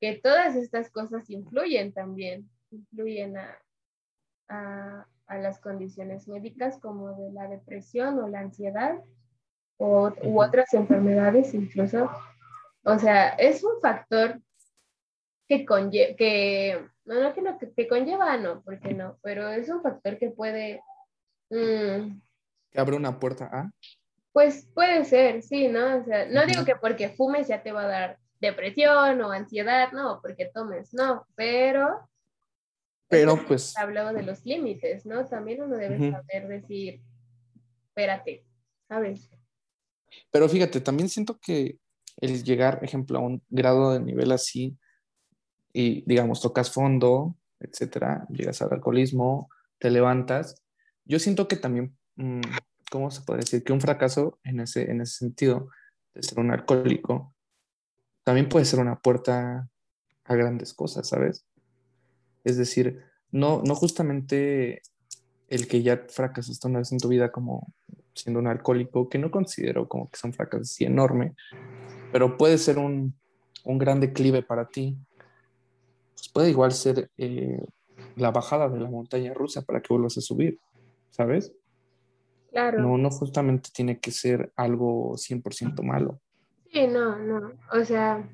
que 0.00 0.20
todas 0.22 0.56
estas 0.56 0.90
cosas 0.90 1.30
influyen 1.30 1.92
también, 1.92 2.50
influyen 2.70 3.38
a, 3.38 3.58
a, 4.48 5.08
las 5.28 5.58
condiciones 5.60 6.28
médicas 6.28 6.78
como 6.78 7.14
de 7.14 7.32
la 7.32 7.48
depresión 7.48 8.18
o 8.18 8.28
la 8.28 8.40
ansiedad 8.40 8.98
o, 9.78 10.12
u 10.22 10.42
otras 10.42 10.72
enfermedades 10.74 11.54
incluso. 11.54 12.10
O 12.84 12.98
sea, 12.98 13.30
es 13.30 13.64
un 13.64 13.80
factor 13.80 14.40
que 15.48 15.64
conlleva, 15.64 16.16
que, 16.16 16.86
no, 17.04 17.20
no 17.20 17.58
que, 17.58 17.72
que 17.74 17.88
conlleva, 17.88 18.36
no, 18.36 18.62
porque 18.62 18.94
no, 18.94 19.18
pero 19.22 19.48
es 19.48 19.68
un 19.68 19.82
factor 19.82 20.18
que 20.18 20.30
puede 20.30 20.80
Mm. 21.50 22.20
¿Que 22.70 22.80
abre 22.80 22.96
una 22.96 23.18
puerta 23.18 23.48
a? 23.52 23.70
Pues 24.32 24.68
puede 24.74 25.04
ser, 25.04 25.42
sí, 25.42 25.68
¿no? 25.68 25.98
O 25.98 26.04
sea, 26.04 26.26
no 26.26 26.44
digo 26.46 26.64
que 26.64 26.74
porque 26.74 27.10
fumes 27.10 27.46
ya 27.46 27.62
te 27.62 27.72
va 27.72 27.82
a 27.82 27.88
dar 27.88 28.18
depresión 28.40 29.20
o 29.20 29.30
ansiedad, 29.30 29.92
no, 29.92 30.20
porque 30.20 30.50
tomes, 30.52 30.92
no, 30.92 31.26
pero... 31.36 32.08
Pero 33.18 33.46
pues... 33.46 33.76
Hablaba 33.76 34.12
de 34.12 34.22
los 34.22 34.44
límites, 34.44 35.06
¿no? 35.06 35.24
También 35.26 35.62
uno 35.62 35.76
debe 35.76 36.10
saber 36.10 36.48
decir, 36.48 37.02
espérate, 37.88 38.44
¿sabes? 38.88 39.30
Pero 40.30 40.48
fíjate, 40.48 40.80
también 40.80 41.08
siento 41.08 41.38
que 41.38 41.78
el 42.18 42.44
llegar, 42.44 42.80
ejemplo, 42.82 43.18
a 43.18 43.22
un 43.22 43.42
grado 43.48 43.92
de 43.92 44.00
nivel 44.00 44.32
así 44.32 44.76
y, 45.72 46.02
digamos, 46.06 46.40
tocas 46.40 46.70
fondo, 46.70 47.36
etcétera, 47.60 48.26
llegas 48.30 48.62
al 48.62 48.72
alcoholismo, 48.72 49.48
te 49.78 49.90
levantas, 49.90 50.62
yo 51.04 51.18
siento 51.18 51.48
que 51.48 51.56
también, 51.56 51.96
mm, 52.16 52.40
¿cómo 52.90 53.10
se 53.10 53.22
puede 53.22 53.40
decir? 53.40 53.64
Que 53.64 53.72
un 53.72 53.80
fracaso 53.80 54.38
en 54.44 54.60
ese, 54.60 54.90
en 54.90 55.00
ese 55.00 55.18
sentido 55.18 55.68
de 56.14 56.22
ser 56.22 56.38
un 56.38 56.50
alcohólico 56.50 57.34
también 58.24 58.48
puede 58.48 58.64
ser 58.64 58.80
una 58.80 58.98
puerta 59.00 59.68
a 60.24 60.34
grandes 60.34 60.72
cosas, 60.72 61.08
¿sabes? 61.08 61.44
Es 62.44 62.56
decir, 62.56 63.02
no, 63.32 63.62
no 63.64 63.74
justamente 63.74 64.82
el 65.48 65.66
que 65.66 65.82
ya 65.82 66.04
fracasaste 66.08 66.68
una 66.68 66.78
vez 66.78 66.92
en 66.92 66.98
tu 66.98 67.08
vida 67.08 67.32
como 67.32 67.72
siendo 68.14 68.38
un 68.40 68.46
alcohólico, 68.46 69.08
que 69.08 69.18
no 69.18 69.30
considero 69.30 69.88
como 69.88 70.08
que 70.08 70.16
sea 70.16 70.28
un 70.28 70.34
fracaso 70.34 70.62
así 70.62 70.84
enorme, 70.84 71.34
pero 72.12 72.36
puede 72.36 72.58
ser 72.58 72.78
un, 72.78 73.14
un 73.64 73.78
gran 73.78 74.00
declive 74.00 74.42
para 74.42 74.68
ti. 74.68 74.96
Pues 76.14 76.28
puede 76.28 76.50
igual 76.50 76.72
ser 76.72 77.10
eh, 77.18 77.64
la 78.14 78.30
bajada 78.30 78.68
de 78.68 78.78
la 78.78 78.88
montaña 78.88 79.34
rusa 79.34 79.62
para 79.62 79.80
que 79.80 79.92
vuelvas 79.92 80.16
a 80.16 80.20
subir. 80.20 80.60
¿sabes? 81.14 81.52
Claro. 82.50 82.80
No, 82.80 82.98
no 82.98 83.10
justamente 83.10 83.70
tiene 83.72 84.00
que 84.00 84.10
ser 84.10 84.52
algo 84.56 85.16
100% 85.16 85.82
malo. 85.82 86.20
Sí, 86.72 86.86
no, 86.88 87.16
no. 87.18 87.52
O 87.72 87.84
sea, 87.84 88.28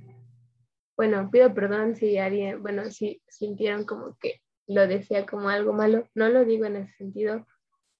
bueno, 1.00 1.30
pido 1.30 1.54
perdón 1.54 1.96
si 1.96 2.18
alguien, 2.18 2.60
bueno, 2.60 2.90
si 2.90 3.22
sintieron 3.26 3.86
como 3.86 4.18
que 4.20 4.42
lo 4.66 4.86
decía 4.86 5.24
como 5.24 5.48
algo 5.48 5.72
malo. 5.72 6.06
No 6.14 6.28
lo 6.28 6.44
digo 6.44 6.66
en 6.66 6.76
ese 6.76 6.92
sentido. 6.92 7.46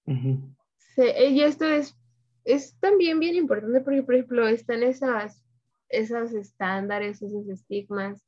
y 0.05 1.41
esto 1.41 1.65
es, 1.65 1.97
es 2.45 2.77
también 2.79 3.19
bien 3.19 3.33
importante 3.33 3.81
porque, 3.81 4.03
por 4.03 4.13
ejemplo, 4.13 4.47
están 4.47 4.83
esas 4.83 5.43
esos 5.89 6.31
estándares, 6.33 7.23
esos 7.23 7.49
estigmas 7.49 8.23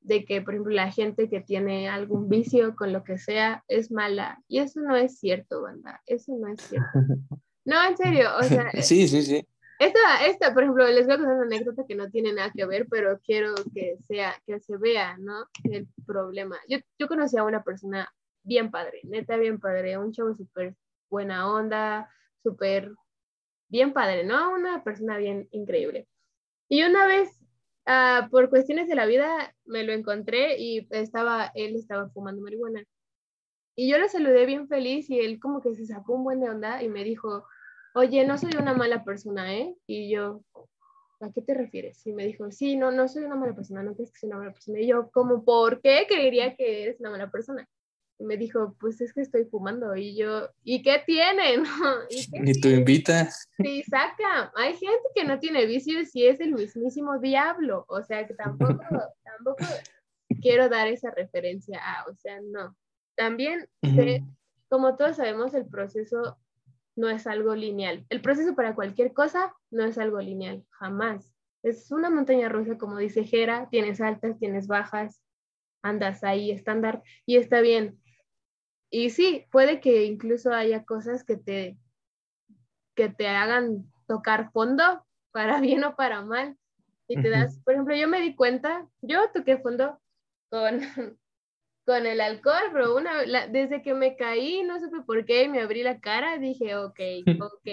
de 0.00 0.24
que, 0.24 0.42
por 0.42 0.54
ejemplo, 0.54 0.74
la 0.74 0.90
gente 0.90 1.30
que 1.30 1.40
tiene 1.40 1.88
algún 1.88 2.28
vicio 2.28 2.74
con 2.74 2.92
lo 2.92 3.04
que 3.04 3.18
sea 3.18 3.62
es 3.68 3.92
mala. 3.92 4.42
Y 4.48 4.58
eso 4.58 4.80
no 4.80 4.96
es 4.96 5.20
cierto, 5.20 5.62
banda. 5.62 6.02
Eso 6.04 6.36
no 6.36 6.48
es 6.48 6.60
cierto. 6.62 6.88
No, 7.64 7.84
en 7.84 7.96
serio, 7.96 8.28
o 8.38 8.44
sea. 8.44 8.70
Sí, 8.80 9.08
sí, 9.08 9.22
sí. 9.22 9.44
Esta, 9.78 10.26
esta, 10.26 10.54
por 10.54 10.62
ejemplo, 10.62 10.86
les 10.86 11.04
voy 11.04 11.14
a 11.14 11.18
contar 11.18 11.34
una 11.34 11.44
anécdota 11.44 11.84
que 11.86 11.94
no 11.94 12.10
tiene 12.10 12.32
nada 12.32 12.50
que 12.54 12.64
ver, 12.64 12.86
pero 12.90 13.20
quiero 13.20 13.54
que 13.74 13.98
sea, 14.06 14.34
que 14.46 14.58
se 14.60 14.76
vea, 14.78 15.18
¿no? 15.18 15.46
El 15.64 15.86
problema. 16.06 16.56
Yo, 16.68 16.78
yo 16.98 17.08
conocí 17.08 17.36
a 17.36 17.44
una 17.44 17.62
persona 17.62 18.10
bien 18.42 18.70
padre, 18.70 19.00
neta 19.04 19.36
bien 19.36 19.60
padre, 19.60 19.98
un 19.98 20.12
chavo 20.12 20.34
súper 20.34 20.74
buena 21.10 21.52
onda, 21.52 22.10
súper 22.42 22.92
bien 23.68 23.92
padre, 23.92 24.24
¿no? 24.24 24.52
Una 24.54 24.82
persona 24.82 25.18
bien 25.18 25.48
increíble. 25.50 26.08
Y 26.68 26.82
una 26.84 27.06
vez, 27.06 27.38
uh, 27.86 28.30
por 28.30 28.48
cuestiones 28.48 28.88
de 28.88 28.94
la 28.94 29.06
vida, 29.06 29.54
me 29.64 29.84
lo 29.84 29.92
encontré 29.92 30.58
y 30.58 30.86
estaba, 30.90 31.50
él 31.54 31.76
estaba 31.76 32.08
fumando 32.10 32.42
marihuana. 32.42 32.82
Y 33.74 33.90
yo 33.90 33.98
le 33.98 34.08
saludé 34.08 34.46
bien 34.46 34.68
feliz 34.68 35.10
y 35.10 35.20
él 35.20 35.38
como 35.38 35.60
que 35.60 35.74
se 35.74 35.84
sacó 35.84 36.14
un 36.14 36.24
buen 36.24 36.40
de 36.40 36.48
onda 36.48 36.82
y 36.82 36.88
me 36.88 37.04
dijo, 37.04 37.44
oye, 37.96 38.26
no 38.26 38.36
soy 38.36 38.50
una 38.60 38.74
mala 38.74 39.04
persona, 39.04 39.54
¿eh? 39.54 39.74
Y 39.86 40.10
yo, 40.10 40.42
¿a 41.20 41.32
qué 41.32 41.40
te 41.40 41.54
refieres? 41.54 42.06
Y 42.06 42.12
me 42.12 42.26
dijo, 42.26 42.50
sí, 42.52 42.76
no, 42.76 42.92
no 42.92 43.08
soy 43.08 43.24
una 43.24 43.36
mala 43.36 43.54
persona, 43.54 43.82
no 43.82 43.94
crees 43.94 44.12
que 44.12 44.18
soy 44.18 44.28
una 44.28 44.38
mala 44.38 44.52
persona. 44.52 44.80
Y 44.80 44.88
yo, 44.88 45.10
como, 45.10 45.44
¿por 45.44 45.80
qué 45.80 46.04
creería 46.06 46.54
que 46.54 46.82
eres 46.82 47.00
una 47.00 47.10
mala 47.10 47.30
persona? 47.30 47.66
Y 48.18 48.24
me 48.24 48.36
dijo, 48.36 48.76
pues 48.78 49.00
es 49.00 49.14
que 49.14 49.22
estoy 49.22 49.46
fumando. 49.46 49.96
Y 49.96 50.14
yo, 50.14 50.50
¿y 50.62 50.82
qué 50.82 51.02
tienen? 51.06 51.62
Ni 52.32 52.52
tú 52.52 52.68
invita. 52.68 53.30
Sí, 53.56 53.82
saca. 53.84 54.52
Hay 54.54 54.74
gente 54.74 55.08
que 55.14 55.24
no 55.24 55.38
tiene 55.38 55.64
vicios 55.64 56.14
y 56.14 56.26
es 56.26 56.38
el 56.40 56.52
mismísimo 56.52 57.18
diablo. 57.18 57.86
O 57.88 58.02
sea, 58.02 58.26
que 58.26 58.34
tampoco, 58.34 58.78
tampoco 59.24 59.64
quiero 60.42 60.68
dar 60.68 60.86
esa 60.88 61.10
referencia 61.12 61.80
a, 61.82 62.10
o 62.10 62.14
sea, 62.14 62.40
no. 62.42 62.76
También, 63.16 63.66
como 64.68 64.96
todos 64.96 65.16
sabemos, 65.16 65.54
el 65.54 65.66
proceso 65.66 66.36
no 66.96 67.08
es 67.08 67.26
algo 67.26 67.54
lineal. 67.54 68.04
El 68.08 68.22
proceso 68.22 68.54
para 68.54 68.74
cualquier 68.74 69.12
cosa 69.12 69.54
no 69.70 69.84
es 69.84 69.98
algo 69.98 70.20
lineal, 70.20 70.64
jamás. 70.70 71.32
Es 71.62 71.90
una 71.92 72.10
montaña 72.10 72.48
rusa, 72.48 72.78
como 72.78 72.96
dice 72.96 73.24
Jera, 73.24 73.68
tienes 73.70 74.00
altas, 74.00 74.38
tienes 74.38 74.66
bajas, 74.66 75.22
andas 75.82 76.24
ahí 76.24 76.50
estándar 76.50 77.02
y 77.26 77.36
está 77.36 77.60
bien. 77.60 78.00
Y 78.90 79.10
sí, 79.10 79.44
puede 79.50 79.80
que 79.80 80.04
incluso 80.04 80.52
haya 80.52 80.84
cosas 80.84 81.24
que 81.24 81.36
te, 81.36 81.78
que 82.94 83.08
te 83.08 83.28
hagan 83.28 83.90
tocar 84.06 84.50
fondo, 84.52 85.04
para 85.32 85.60
bien 85.60 85.84
o 85.84 85.96
para 85.96 86.22
mal. 86.22 86.56
Y 87.08 87.20
te 87.20 87.30
das, 87.30 87.60
por 87.60 87.74
ejemplo, 87.74 87.94
yo 87.94 88.08
me 88.08 88.20
di 88.20 88.34
cuenta, 88.34 88.88
yo 89.00 89.30
toqué 89.32 89.58
fondo 89.58 90.00
con, 90.50 90.80
con 91.86 92.04
el 92.04 92.20
alcohol, 92.20 92.64
pero 92.72 92.96
una, 92.96 93.22
desde 93.46 93.80
que 93.80 93.94
me 93.94 94.16
caí, 94.16 94.64
no 94.64 94.80
supe 94.80 95.02
por 95.02 95.24
qué, 95.24 95.48
me 95.48 95.60
abrí 95.60 95.84
la 95.84 96.00
cara, 96.00 96.36
dije, 96.36 96.76
ok, 96.76 96.98
ok. 97.40 97.68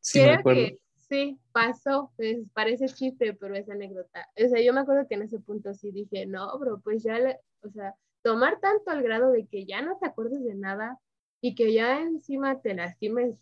sí, 0.00 0.20
Creo 0.20 0.42
que 0.42 0.78
sí, 0.96 1.38
pasó, 1.52 2.10
pues, 2.16 2.38
parece 2.54 2.86
chiste, 2.86 3.34
pero 3.34 3.54
es 3.54 3.68
anécdota. 3.68 4.26
O 4.42 4.48
sea, 4.48 4.62
yo 4.62 4.72
me 4.72 4.80
acuerdo 4.80 5.06
que 5.06 5.16
en 5.16 5.22
ese 5.22 5.38
punto 5.38 5.74
sí 5.74 5.90
dije, 5.92 6.24
no, 6.24 6.58
bro, 6.58 6.80
pues 6.80 7.02
ya, 7.02 7.38
o 7.60 7.68
sea, 7.68 7.94
tomar 8.22 8.58
tanto 8.58 8.90
al 8.90 9.02
grado 9.02 9.30
de 9.30 9.46
que 9.46 9.66
ya 9.66 9.82
no 9.82 9.98
te 9.98 10.06
acuerdes 10.06 10.42
de 10.42 10.54
nada 10.54 10.98
y 11.42 11.54
que 11.54 11.74
ya 11.74 12.00
encima 12.00 12.62
te 12.62 12.72
lastimes, 12.72 13.36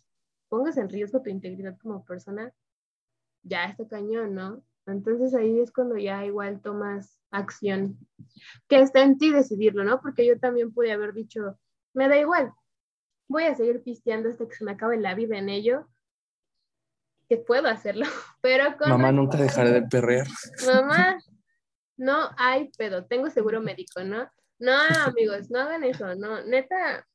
pongas 0.49 0.75
en 0.75 0.89
riesgo 0.89 1.21
tu 1.21 1.29
integridad 1.29 1.77
como 1.77 2.03
persona, 2.03 2.53
ya 3.43 3.63
está 3.63 3.87
cañón, 3.87 4.35
¿no? 4.35 4.61
Entonces 4.91 5.33
ahí 5.33 5.59
es 5.59 5.71
cuando 5.71 5.97
ya 5.97 6.25
igual 6.25 6.61
tomas 6.61 7.21
acción, 7.31 7.97
que 8.67 8.81
está 8.81 9.01
en 9.01 9.17
ti 9.17 9.31
decidirlo, 9.31 9.83
¿no? 9.83 10.01
Porque 10.01 10.25
yo 10.25 10.39
también 10.39 10.73
pude 10.73 10.91
haber 10.91 11.13
dicho, 11.13 11.57
me 11.93 12.07
da 12.07 12.17
igual, 12.17 12.51
voy 13.27 13.43
a 13.43 13.55
seguir 13.55 13.81
pisteando 13.83 14.29
hasta 14.29 14.47
que 14.47 14.55
se 14.55 14.65
me 14.65 14.71
acabe 14.71 14.97
la 14.97 15.15
vida 15.15 15.37
en 15.37 15.49
ello, 15.49 15.87
que 17.29 17.37
puedo 17.37 17.67
hacerlo, 17.67 18.05
pero 18.41 18.77
con... 18.77 18.89
Mamá, 18.89 19.11
nunca 19.11 19.37
dejaré 19.37 19.71
de 19.71 19.81
perrear. 19.83 20.27
Mamá, 20.65 21.17
no 21.97 22.29
hay 22.37 22.69
pedo, 22.77 23.05
tengo 23.05 23.29
seguro 23.29 23.61
médico, 23.61 24.03
¿no? 24.03 24.29
No, 24.59 24.73
amigos, 25.05 25.49
no 25.49 25.59
hagan 25.59 25.83
eso, 25.83 26.13
no, 26.15 26.43
neta, 26.43 27.07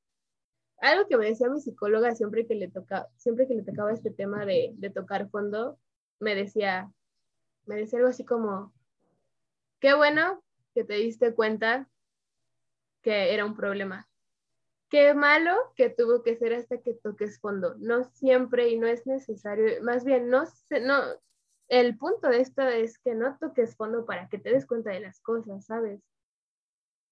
algo 0.78 1.06
que 1.06 1.16
me 1.16 1.26
decía 1.26 1.48
mi 1.48 1.60
psicóloga 1.60 2.14
siempre 2.14 2.46
que 2.46 2.54
le 2.54 2.68
tocaba, 2.68 3.08
siempre 3.16 3.46
que 3.46 3.54
le 3.54 3.62
tocaba 3.62 3.92
este 3.92 4.10
tema 4.10 4.44
de, 4.44 4.72
de 4.74 4.90
tocar 4.90 5.28
fondo, 5.30 5.78
me 6.18 6.34
decía, 6.34 6.90
me 7.66 7.76
decía 7.76 7.98
algo 7.98 8.10
así 8.10 8.24
como, 8.24 8.72
Qué 9.80 9.94
bueno 9.94 10.42
que 10.74 10.84
te 10.84 10.94
diste 10.94 11.34
cuenta 11.34 11.88
que 13.02 13.34
era 13.34 13.44
un 13.44 13.56
problema. 13.56 14.08
Qué 14.88 15.14
malo 15.14 15.54
que 15.74 15.90
tuvo 15.90 16.22
que 16.22 16.36
ser 16.36 16.54
hasta 16.54 16.80
que 16.80 16.94
toques 16.94 17.40
fondo. 17.40 17.74
No 17.78 18.04
siempre 18.04 18.68
y 18.68 18.78
no 18.78 18.86
es 18.86 19.06
necesario, 19.06 19.82
más 19.82 20.04
bien 20.04 20.28
no, 20.28 20.44
no, 20.82 21.02
el 21.68 21.96
punto 21.98 22.28
de 22.28 22.40
esto 22.40 22.62
es 22.62 22.98
que 22.98 23.14
no 23.14 23.36
toques 23.38 23.76
fondo 23.76 24.06
para 24.06 24.28
que 24.28 24.38
te 24.38 24.50
des 24.50 24.66
cuenta 24.66 24.90
de 24.90 25.00
las 25.00 25.20
cosas, 25.20 25.66
¿sabes? 25.66 26.00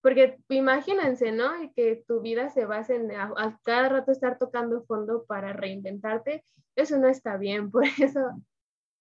Porque 0.00 0.38
imagínense, 0.48 1.32
¿no? 1.32 1.50
Que 1.74 2.04
tu 2.06 2.20
vida 2.20 2.50
se 2.50 2.64
base 2.66 2.96
en 2.96 3.10
a, 3.12 3.58
cada 3.62 3.88
rato 3.88 4.12
estar 4.12 4.38
tocando 4.38 4.84
fondo 4.84 5.24
para 5.24 5.52
reinventarte. 5.52 6.44
Eso 6.76 6.98
no 6.98 7.08
está 7.08 7.36
bien, 7.36 7.70
por 7.70 7.84
eso, 7.84 8.20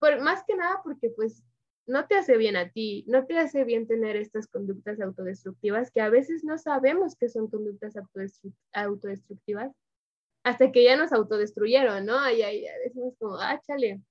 por, 0.03 0.21
más 0.21 0.43
que 0.45 0.57
nada 0.57 0.81
porque 0.83 1.09
pues 1.11 1.41
no 1.87 2.07
te 2.07 2.15
hace 2.15 2.35
bien 2.35 2.57
a 2.57 2.69
ti, 2.69 3.05
no 3.07 3.25
te 3.25 3.37
hace 3.37 3.63
bien 3.63 3.87
tener 3.87 4.17
estas 4.17 4.47
conductas 4.47 4.99
autodestructivas 4.99 5.91
que 5.91 6.01
a 6.01 6.09
veces 6.09 6.43
no 6.43 6.57
sabemos 6.57 7.15
que 7.15 7.29
son 7.29 7.49
conductas 7.49 7.95
autodestructivas 8.73 9.71
hasta 10.43 10.73
que 10.73 10.83
ya 10.83 10.97
nos 10.97 11.13
autodestruyeron, 11.13 12.05
¿no? 12.05 12.29
Y 12.29 12.41
ahí 12.41 12.65
decimos 12.83 13.13
como, 13.17 13.37
ah, 13.37 13.61
chale, 13.65 14.01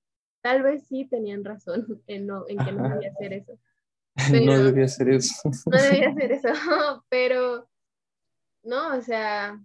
tal 0.41 0.63
vez 0.63 0.87
sí 0.87 1.05
tenían 1.05 1.43
razón 1.43 1.85
en, 2.07 2.25
no, 2.25 2.45
en 2.47 2.57
que 2.57 2.71
no 2.71 2.89
debía 2.89 3.11
hacer 3.11 3.33
eso. 3.33 3.59
no 4.45 4.63
debía 4.63 4.85
hacer 4.85 5.09
eso. 5.09 5.49
no 5.67 5.77
debía 5.77 6.09
hacer 6.09 6.31
eso, 6.31 6.49
pero 7.09 7.69
no, 8.63 8.97
o 8.97 9.01
sea, 9.01 9.59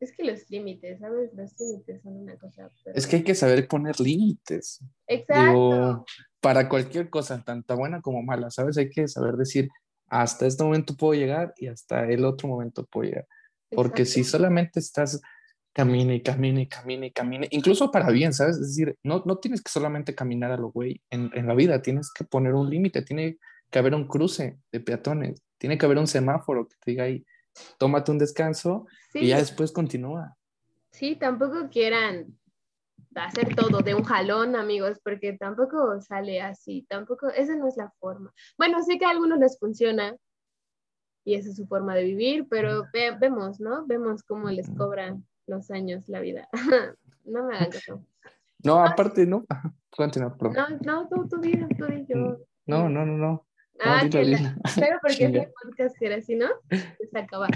es 0.00 0.12
que 0.12 0.24
los 0.24 0.48
límites, 0.50 0.98
¿sabes? 0.98 1.30
Los 1.34 1.54
límites 1.58 2.02
son 2.02 2.16
una 2.16 2.36
cosa. 2.36 2.68
Es 2.94 3.06
que 3.06 3.16
hay 3.16 3.22
que 3.22 3.34
saber 3.34 3.68
poner 3.68 4.00
límites. 4.00 4.82
Exacto. 5.06 6.04
para 6.40 6.68
cualquier 6.68 7.10
cosa, 7.10 7.42
tanto 7.44 7.76
buena 7.76 8.00
como 8.00 8.22
mala, 8.22 8.50
¿sabes? 8.50 8.78
Hay 8.78 8.88
que 8.88 9.06
saber 9.08 9.34
decir, 9.36 9.68
hasta 10.08 10.46
este 10.46 10.64
momento 10.64 10.96
puedo 10.96 11.14
llegar 11.14 11.52
y 11.58 11.68
hasta 11.68 12.08
el 12.08 12.24
otro 12.24 12.48
momento 12.48 12.86
puedo 12.86 13.10
llegar. 13.10 13.26
Porque 13.70 14.06
si 14.06 14.24
solamente 14.24 14.80
estás 14.80 15.20
camina 15.72 16.14
y 16.14 16.22
camina 16.22 16.62
y 16.62 16.66
camina 16.66 17.06
y 17.06 17.12
camina, 17.12 17.46
incluso 17.50 17.90
para 17.90 18.10
bien, 18.10 18.32
¿sabes? 18.32 18.56
Es 18.56 18.68
decir, 18.68 18.96
no, 19.02 19.22
no 19.26 19.38
tienes 19.38 19.62
que 19.62 19.70
solamente 19.70 20.14
caminar 20.14 20.50
a 20.50 20.56
lo 20.56 20.70
güey 20.70 21.02
en, 21.10 21.30
en 21.34 21.46
la 21.46 21.54
vida, 21.54 21.82
tienes 21.82 22.10
que 22.12 22.24
poner 22.24 22.54
un 22.54 22.70
límite, 22.70 23.02
tiene 23.02 23.38
que 23.70 23.78
haber 23.78 23.94
un 23.94 24.08
cruce 24.08 24.58
de 24.72 24.80
peatones, 24.80 25.42
tiene 25.58 25.78
que 25.78 25.86
haber 25.86 25.98
un 25.98 26.06
semáforo 26.06 26.66
que 26.66 26.76
te 26.82 26.90
diga 26.90 27.04
ahí, 27.04 27.24
tómate 27.78 28.10
un 28.10 28.18
descanso 28.18 28.86
y 29.14 29.28
ya 29.28 29.38
después 29.38 29.72
continúa. 29.72 30.36
Sí, 30.90 31.16
tampoco 31.16 31.68
quieran 31.70 32.38
hacer 33.14 33.54
todo 33.54 33.80
de 33.80 33.94
un 33.94 34.04
jalón, 34.04 34.56
amigos, 34.56 35.00
porque 35.02 35.32
tampoco 35.32 36.00
sale 36.00 36.40
así, 36.40 36.86
tampoco, 36.88 37.28
esa 37.28 37.56
no 37.56 37.68
es 37.68 37.76
la 37.76 37.90
forma. 37.98 38.32
Bueno, 38.56 38.82
sé 38.82 38.98
que 38.98 39.04
a 39.04 39.10
algunos 39.10 39.38
les 39.38 39.58
funciona 39.58 40.16
y 41.24 41.34
esa 41.34 41.50
es 41.50 41.56
su 41.56 41.66
forma 41.66 41.94
de 41.94 42.04
vivir, 42.04 42.46
pero 42.48 42.84
vemos, 43.20 43.60
¿no? 43.60 43.86
Vemos 43.86 44.22
cómo 44.22 44.50
les 44.50 44.68
cobran 44.70 45.26
los 45.46 45.70
años 45.70 46.08
la 46.08 46.20
vida. 46.20 46.48
no 47.24 47.44
me 47.44 47.56
hagan 47.56 47.70
caso. 47.70 48.04
No, 48.62 48.84
aparte, 48.84 49.26
no. 49.26 49.44
Continúa, 49.90 50.36
No, 50.40 50.68
no, 50.84 51.08
tú, 51.08 51.28
tú, 51.28 51.40
tú, 51.40 51.68
tú, 51.76 51.86
yo. 52.08 52.38
No, 52.66 52.88
no, 52.88 53.04
no, 53.04 53.16
no. 53.16 53.46
Ah, 53.82 54.02
pero 54.10 54.98
porque 55.02 55.24
este 55.24 55.52
podcast 55.62 56.02
era 56.02 56.16
así, 56.16 56.34
¿no? 56.34 56.48
Se 56.70 57.18
acaba. 57.18 57.48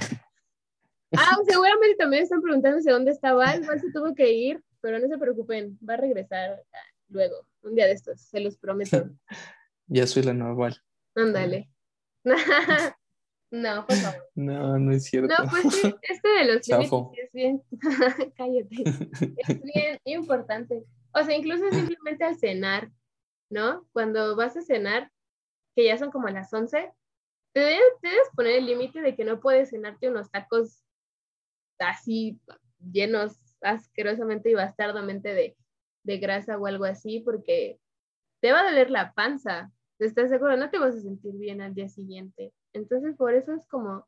Ah, 1.17 1.37
seguramente 1.47 1.97
también 1.97 2.23
están 2.23 2.41
preguntándose 2.43 2.91
dónde 2.91 3.11
estaba. 3.11 3.57
Igual 3.57 3.81
se 3.81 3.93
tuvo 3.93 4.15
que 4.15 4.33
ir, 4.33 4.63
pero 4.81 4.99
no 4.99 5.09
se 5.09 5.19
preocupen, 5.19 5.79
va 5.89 5.95
a 5.95 5.99
regresar 5.99 6.63
luego, 7.09 7.47
un 7.63 7.75
día 7.75 7.87
de 7.87 7.93
estos, 7.93 8.21
se 8.21 8.41
los 8.41 8.57
prometo. 8.57 9.11
ya 9.87 10.07
soy 10.07 10.23
la 10.23 10.35
nueva 10.35 10.53
igual. 10.53 10.83
Ándale. 11.15 11.71
no, 13.51 13.87
por 13.87 13.97
favor. 13.97 14.31
No, 14.35 14.79
no 14.79 14.93
es 14.93 15.05
cierto. 15.05 15.35
No, 15.39 15.51
pues 15.51 15.75
sí, 15.75 15.95
este 16.03 16.29
de 16.29 16.45
los 16.45 16.69
límites 16.69 17.25
es 17.25 17.33
bien, 17.33 17.63
cállate, 18.37 18.77
es 19.37 19.63
bien 19.63 19.99
importante. 20.05 20.85
O 21.13 21.23
sea, 21.23 21.37
incluso 21.37 21.71
simplemente 21.71 22.25
al 22.25 22.37
cenar, 22.37 22.91
¿no? 23.51 23.87
Cuando 23.93 24.35
vas 24.37 24.57
a 24.57 24.63
cenar, 24.63 25.13
que 25.75 25.85
ya 25.85 25.99
son 25.99 26.11
como 26.11 26.29
las 26.29 26.53
11, 26.53 26.93
te 27.53 27.61
debes, 27.61 27.83
poner 28.35 28.57
el 28.57 28.67
límite 28.67 29.01
de 29.01 29.15
que 29.15 29.25
no 29.25 29.41
puedes 29.41 29.71
cenarte 29.71 30.09
unos 30.09 30.31
tacos 30.31 30.85
así 31.79 32.41
llenos 32.93 33.39
asquerosamente 33.61 34.51
y 34.51 34.55
bastardamente 34.55 35.35
de 35.35 35.57
de 36.05 36.19
grasa 36.19 36.57
o 36.59 36.67
algo 36.67 36.85
así, 36.85 37.21
porque 37.21 37.81
te 38.41 38.53
va 38.53 38.61
a 38.61 38.65
doler 38.65 38.91
la 38.91 39.13
panza. 39.15 39.73
¿Estás 39.99 40.29
seguro? 40.31 40.57
No 40.57 40.71
te 40.71 40.79
vas 40.79 40.95
a 40.95 41.01
sentir 41.01 41.35
bien 41.37 41.61
al 41.61 41.75
día 41.75 41.89
siguiente. 41.89 42.53
Entonces, 42.73 43.17
por 43.17 43.35
eso 43.35 43.55
es 43.55 43.67
como, 43.67 44.07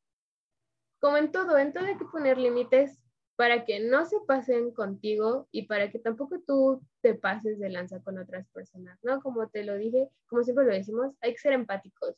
como 1.00 1.16
en 1.16 1.32
todo, 1.32 1.56
en 1.58 1.72
todo 1.72 1.86
hay 1.86 1.96
que 1.96 2.04
poner 2.04 2.38
límites 2.38 2.98
para 3.37 3.66
que 3.66 3.80
no 3.80 4.07
se 4.07 4.16
pasen 4.26 4.72
contigo 4.72 5.47
y 5.53 5.66
para 5.66 5.91
que 5.91 5.99
tampoco 5.99 6.41
tú 6.47 6.82
te 7.03 7.14
pases 7.14 7.59
de 7.59 7.68
lanza 7.68 8.01
con 8.01 8.18
otras 8.18 8.49
personas, 8.49 8.99
¿no? 9.03 9.20
Como 9.20 9.49
te 9.49 9.62
lo 9.62 9.76
dije, 9.76 10.09
como 10.26 10.43
siempre 10.43 10.64
lo 10.64 10.72
decimos, 10.72 11.14
hay 11.20 11.32
que 11.32 11.39
ser 11.39 11.53
empáticos, 11.53 12.16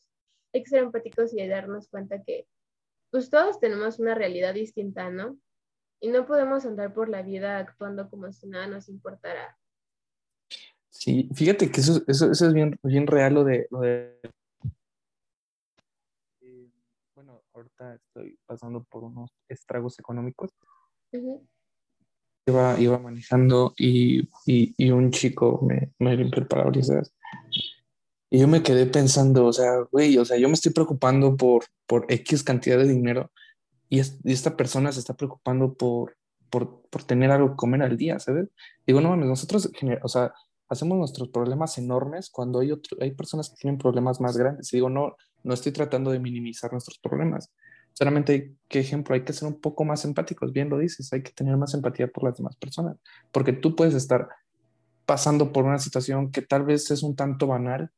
hay 0.54 0.62
que 0.62 0.70
ser 0.70 0.84
empáticos 0.84 1.34
y 1.34 1.46
darnos 1.46 1.88
cuenta 1.88 2.22
que 2.22 2.46
pues 3.10 3.30
todos 3.30 3.58
tenemos 3.58 3.98
una 3.98 4.14
realidad 4.14 4.54
distinta, 4.54 5.10
¿no? 5.10 5.36
Y 6.00 6.08
no 6.08 6.26
podemos 6.26 6.64
andar 6.64 6.94
por 6.94 7.08
la 7.08 7.22
vida 7.22 7.58
actuando 7.58 8.08
como 8.08 8.30
si 8.32 8.46
nada 8.46 8.68
nos 8.68 8.88
importara. 8.88 9.58
Sí, 10.90 11.28
fíjate 11.34 11.70
que 11.70 11.80
eso, 11.80 12.04
es 12.06 12.52
bien, 12.52 13.06
real 13.06 13.34
lo 13.34 13.44
de, 13.44 13.66
lo 13.70 13.80
de... 13.80 14.18
Eh, 16.40 16.70
bueno, 17.14 17.42
ahorita 17.52 17.94
estoy 17.94 18.38
pasando 18.46 18.84
por 18.84 19.04
unos 19.04 19.30
estragos 19.48 19.98
económicos. 19.98 20.50
Iba, 22.46 22.80
iba, 22.80 22.98
manejando 22.98 23.74
y, 23.76 24.20
y, 24.46 24.74
y, 24.76 24.90
un 24.90 25.10
chico 25.10 25.60
me, 25.62 25.92
me 25.98 26.16
limpió 26.16 26.40
el 26.40 26.48
parabrisas 26.48 27.12
y 28.30 28.40
yo 28.40 28.48
me 28.48 28.62
quedé 28.62 28.86
pensando, 28.86 29.46
o 29.46 29.52
sea, 29.52 29.78
güey, 29.90 30.18
o 30.18 30.24
sea, 30.24 30.36
yo 30.36 30.48
me 30.48 30.54
estoy 30.54 30.72
preocupando 30.72 31.36
por, 31.36 31.64
por 31.86 32.04
X 32.12 32.42
cantidad 32.42 32.76
de 32.76 32.86
dinero 32.86 33.30
y, 33.88 34.00
esta 34.00 34.56
persona 34.56 34.92
se 34.92 35.00
está 35.00 35.14
preocupando 35.14 35.74
por, 35.74 36.16
por, 36.50 36.82
por, 36.90 37.04
tener 37.04 37.30
algo 37.30 37.50
que 37.50 37.56
comer 37.56 37.82
al 37.82 37.96
día, 37.96 38.18
¿sabes? 38.18 38.48
Digo, 38.86 39.00
no 39.00 39.10
mames, 39.10 39.28
nosotros, 39.28 39.70
o 40.02 40.08
sea, 40.08 40.34
hacemos 40.68 40.98
nuestros 40.98 41.28
problemas 41.30 41.78
enormes 41.78 42.28
cuando 42.30 42.60
hay, 42.60 42.72
otro, 42.72 42.98
hay 43.00 43.12
personas 43.12 43.48
que 43.48 43.56
tienen 43.56 43.78
problemas 43.78 44.20
más 44.20 44.36
grandes. 44.36 44.72
Y 44.72 44.76
digo, 44.76 44.90
no, 44.90 45.16
no 45.42 45.54
estoy 45.54 45.72
tratando 45.72 46.10
de 46.10 46.18
minimizar 46.18 46.70
nuestros 46.72 46.98
problemas. 46.98 47.50
Solamente, 47.98 48.54
¿qué 48.68 48.78
ejemplo? 48.78 49.16
Hay 49.16 49.24
que 49.24 49.32
ser 49.32 49.48
un 49.48 49.60
poco 49.60 49.84
más 49.84 50.04
empáticos, 50.04 50.52
bien 50.52 50.68
lo 50.68 50.78
dices, 50.78 51.12
hay 51.12 51.20
que 51.20 51.32
tener 51.32 51.56
más 51.56 51.74
empatía 51.74 52.06
por 52.06 52.22
las 52.22 52.36
demás 52.36 52.54
personas, 52.54 52.96
porque 53.32 53.52
tú 53.52 53.74
puedes 53.74 53.94
estar 53.94 54.28
pasando 55.04 55.52
por 55.52 55.64
una 55.64 55.80
situación 55.80 56.30
que 56.30 56.42
tal 56.42 56.62
vez 56.62 56.92
es 56.92 57.02
un 57.02 57.16
tanto 57.16 57.48
banal, 57.48 57.90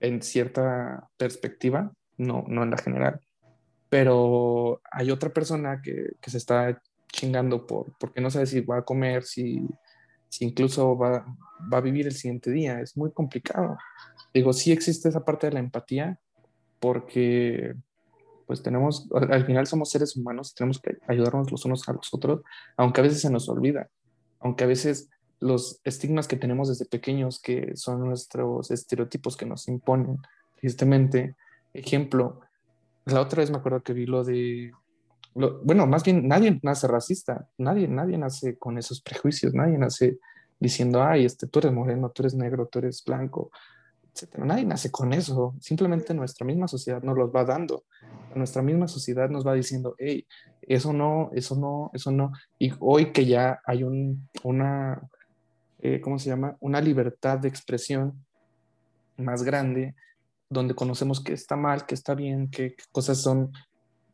en 0.00 0.22
cierta 0.22 1.06
perspectiva, 1.18 1.92
no, 2.16 2.46
no 2.48 2.62
en 2.62 2.70
la 2.70 2.78
general. 2.78 3.20
Pero 3.90 4.80
hay 4.90 5.10
otra 5.10 5.28
persona 5.34 5.82
que, 5.82 6.12
que 6.18 6.30
se 6.30 6.38
está 6.38 6.80
chingando 7.12 7.66
por, 7.66 7.92
porque 7.98 8.22
no 8.22 8.30
sabe 8.30 8.46
si 8.46 8.62
va 8.62 8.78
a 8.78 8.84
comer, 8.86 9.24
si, 9.24 9.68
si 10.30 10.46
incluso 10.46 10.96
va, 10.96 11.26
va, 11.70 11.76
a 11.76 11.82
vivir 11.82 12.06
el 12.06 12.14
siguiente 12.14 12.50
día. 12.50 12.80
Es 12.80 12.96
muy 12.96 13.12
complicado. 13.12 13.76
Digo, 14.32 14.54
sí 14.54 14.72
existe 14.72 15.10
esa 15.10 15.26
parte 15.26 15.48
de 15.48 15.52
la 15.52 15.60
empatía 15.60 16.18
porque 16.80 17.74
pues 18.52 18.62
tenemos, 18.62 19.08
al 19.14 19.46
final 19.46 19.66
somos 19.66 19.88
seres 19.88 20.14
humanos, 20.14 20.54
tenemos 20.54 20.78
que 20.78 20.98
ayudarnos 21.08 21.50
los 21.50 21.64
unos 21.64 21.88
a 21.88 21.94
los 21.94 22.12
otros, 22.12 22.42
aunque 22.76 23.00
a 23.00 23.04
veces 23.04 23.22
se 23.22 23.30
nos 23.30 23.48
olvida, 23.48 23.88
aunque 24.40 24.64
a 24.64 24.66
veces 24.66 25.08
los 25.40 25.80
estigmas 25.84 26.28
que 26.28 26.36
tenemos 26.36 26.68
desde 26.68 26.84
pequeños, 26.84 27.40
que 27.40 27.74
son 27.76 28.04
nuestros 28.04 28.70
estereotipos 28.70 29.38
que 29.38 29.46
nos 29.46 29.68
imponen, 29.68 30.18
tristemente. 30.60 31.34
Ejemplo, 31.72 32.40
la 33.06 33.22
otra 33.22 33.40
vez 33.40 33.50
me 33.50 33.56
acuerdo 33.56 33.82
que 33.82 33.94
vi 33.94 34.04
lo 34.04 34.22
de, 34.22 34.72
bueno, 35.34 35.86
más 35.86 36.04
bien 36.04 36.28
nadie 36.28 36.60
nace 36.62 36.86
racista, 36.86 37.48
nadie, 37.56 37.88
nadie 37.88 38.18
nace 38.18 38.58
con 38.58 38.76
esos 38.76 39.00
prejuicios, 39.00 39.54
nadie 39.54 39.78
nace 39.78 40.18
diciendo, 40.60 41.02
ay, 41.02 41.24
este, 41.24 41.46
tú 41.46 41.60
eres 41.60 41.72
moreno, 41.72 42.10
tú 42.10 42.20
eres 42.20 42.34
negro, 42.34 42.66
tú 42.66 42.80
eres 42.80 43.02
blanco, 43.02 43.50
etc. 44.14 44.38
Nadie 44.38 44.64
nace 44.64 44.90
con 44.90 45.12
eso, 45.12 45.54
simplemente 45.60 46.14
nuestra 46.14 46.46
misma 46.46 46.68
sociedad 46.68 47.02
nos 47.02 47.16
los 47.16 47.30
va 47.34 47.44
dando, 47.44 47.84
nuestra 48.34 48.62
misma 48.62 48.88
sociedad 48.88 49.28
nos 49.28 49.46
va 49.46 49.54
diciendo, 49.54 49.94
hey, 49.98 50.26
eso 50.62 50.92
no, 50.92 51.30
eso 51.34 51.56
no, 51.56 51.90
eso 51.92 52.10
no. 52.10 52.32
Y 52.58 52.72
hoy 52.80 53.12
que 53.12 53.26
ya 53.26 53.60
hay 53.64 53.82
un, 53.82 54.28
una 54.42 55.02
eh, 55.82 56.00
¿cómo 56.00 56.18
se 56.20 56.30
llama? 56.30 56.56
Una 56.60 56.80
libertad 56.80 57.40
de 57.40 57.48
expresión 57.48 58.24
más 59.16 59.42
grande, 59.42 59.96
donde 60.48 60.76
conocemos 60.76 61.20
qué 61.20 61.32
está 61.32 61.56
mal, 61.56 61.86
qué 61.86 61.96
está 61.96 62.14
bien, 62.14 62.48
qué, 62.48 62.76
cosas 62.92 63.18
son 63.18 63.52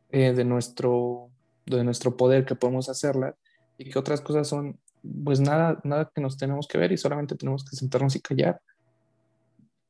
eh, 0.09 0.33
de, 0.33 0.45
nuestro, 0.45 1.29
de 1.67 1.85
nuestro 1.85 2.17
poder 2.17 2.47
que 2.47 2.55
podemos 2.55 2.89
hacerlas 2.89 3.35
y 3.77 3.91
qué 3.91 3.99
otras 3.99 4.23
cosas 4.23 4.49
son, 4.49 4.81
pues 5.25 5.41
nada, 5.41 5.79
nada 5.85 6.11
que 6.13 6.23
nos 6.23 6.39
tenemos 6.39 6.67
que 6.67 6.79
ver 6.79 6.91
y 6.91 6.97
solamente 6.97 7.37
tenemos 7.37 7.63
que 7.65 7.77
sentarnos 7.77 8.17
y 8.17 8.23
callar. 8.23 8.63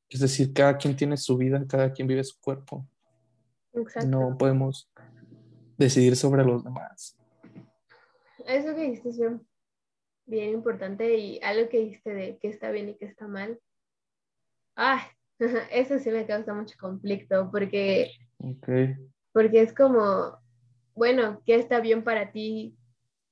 Es 0.08 0.20
decir, 0.20 0.52
cada 0.52 0.76
quien 0.76 0.96
tiene 0.96 1.16
su 1.16 1.36
vida, 1.36 1.64
cada 1.68 1.92
quien 1.92 2.08
vive 2.08 2.24
su 2.24 2.40
cuerpo. 2.40 2.86
Exacto. 3.72 4.08
No 4.08 4.36
podemos 4.38 4.90
decidir 5.76 6.16
sobre 6.16 6.44
los 6.44 6.64
demás. 6.64 7.16
Eso 8.46 8.74
que 8.74 8.90
dijiste 8.90 9.38
bien 10.26 10.50
importante 10.50 11.16
y 11.16 11.40
algo 11.42 11.68
que 11.68 11.80
dijiste 11.80 12.14
de 12.14 12.38
qué 12.38 12.48
está 12.48 12.70
bien 12.70 12.90
y 12.90 12.94
qué 12.96 13.06
está 13.06 13.26
mal. 13.26 13.58
Ah, 14.76 15.06
eso 15.70 15.98
sí 15.98 16.10
me 16.10 16.26
causa 16.26 16.54
mucho 16.54 16.76
conflicto 16.78 17.50
porque, 17.50 18.10
porque 19.32 19.62
es 19.62 19.74
como, 19.74 20.38
bueno, 20.94 21.42
¿qué 21.44 21.56
está 21.56 21.80
bien 21.80 22.04
para 22.04 22.32
ti 22.32 22.76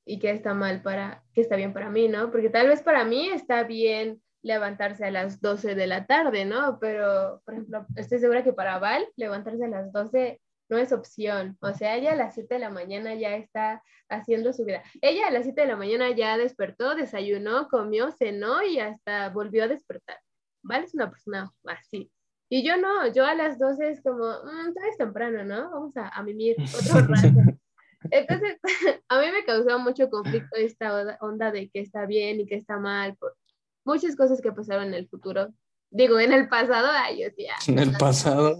y 0.04 0.18
qué 0.18 0.30
está 0.30 0.54
mal 0.54 0.82
para, 0.82 1.24
qué 1.34 1.40
está 1.40 1.56
bien 1.56 1.72
para 1.72 1.90
mí, 1.90 2.08
¿no? 2.08 2.30
Porque 2.30 2.48
tal 2.48 2.68
vez 2.68 2.82
para 2.82 3.04
mí 3.04 3.28
está 3.28 3.64
bien 3.64 4.22
levantarse 4.46 5.04
a 5.04 5.10
las 5.10 5.40
12 5.40 5.74
de 5.74 5.86
la 5.88 6.06
tarde, 6.06 6.44
¿no? 6.44 6.78
Pero, 6.78 7.42
por 7.44 7.54
ejemplo, 7.54 7.86
estoy 7.96 8.20
segura 8.20 8.44
que 8.44 8.52
para 8.52 8.78
Val 8.78 9.06
levantarse 9.16 9.64
a 9.64 9.68
las 9.68 9.92
12 9.92 10.40
no 10.68 10.78
es 10.78 10.92
opción. 10.92 11.58
O 11.60 11.74
sea, 11.74 11.96
ella 11.96 12.12
a 12.12 12.16
las 12.16 12.34
7 12.34 12.54
de 12.54 12.60
la 12.60 12.70
mañana 12.70 13.14
ya 13.14 13.36
está 13.36 13.82
haciendo 14.08 14.52
su 14.52 14.64
vida. 14.64 14.84
Ella 15.02 15.26
a 15.26 15.30
las 15.32 15.44
7 15.44 15.60
de 15.60 15.66
la 15.66 15.76
mañana 15.76 16.10
ya 16.12 16.38
despertó, 16.38 16.94
desayunó, 16.94 17.68
comió, 17.68 18.12
cenó 18.12 18.62
y 18.62 18.78
hasta 18.78 19.30
volvió 19.30 19.64
a 19.64 19.68
despertar. 19.68 20.18
¿Vale? 20.62 20.84
Es 20.84 20.94
una 20.94 21.10
persona 21.10 21.50
así. 21.64 22.10
Y 22.48 22.64
yo 22.64 22.76
no, 22.76 23.12
yo 23.12 23.26
a 23.26 23.34
las 23.34 23.58
12 23.58 23.90
es 23.90 24.00
como, 24.00 24.24
mmm, 24.24 24.72
es 24.88 24.96
temprano, 24.96 25.44
¿no? 25.44 25.70
Vamos 25.70 25.96
a, 25.96 26.08
a 26.08 26.22
mimir 26.22 26.56
otro 26.78 27.00
rato. 27.00 27.58
Entonces, 28.12 28.58
a 29.08 29.20
mí 29.20 29.26
me 29.32 29.44
causó 29.44 29.76
mucho 29.80 30.08
conflicto 30.08 30.56
esta 30.56 31.18
onda 31.20 31.50
de 31.50 31.68
que 31.68 31.80
está 31.80 32.06
bien 32.06 32.38
y 32.38 32.46
que 32.46 32.54
está 32.54 32.78
mal, 32.78 33.16
por 33.16 33.34
muchas 33.86 34.16
cosas 34.16 34.40
que 34.42 34.52
pasaron 34.52 34.88
en 34.88 34.94
el 34.94 35.08
futuro. 35.08 35.54
Digo, 35.90 36.18
en 36.18 36.32
el 36.32 36.48
pasado, 36.48 36.88
ay, 36.90 37.22
yo 37.22 37.32
tía. 37.34 37.54
En 37.68 37.78
el 37.78 37.92
pasado. 37.96 38.56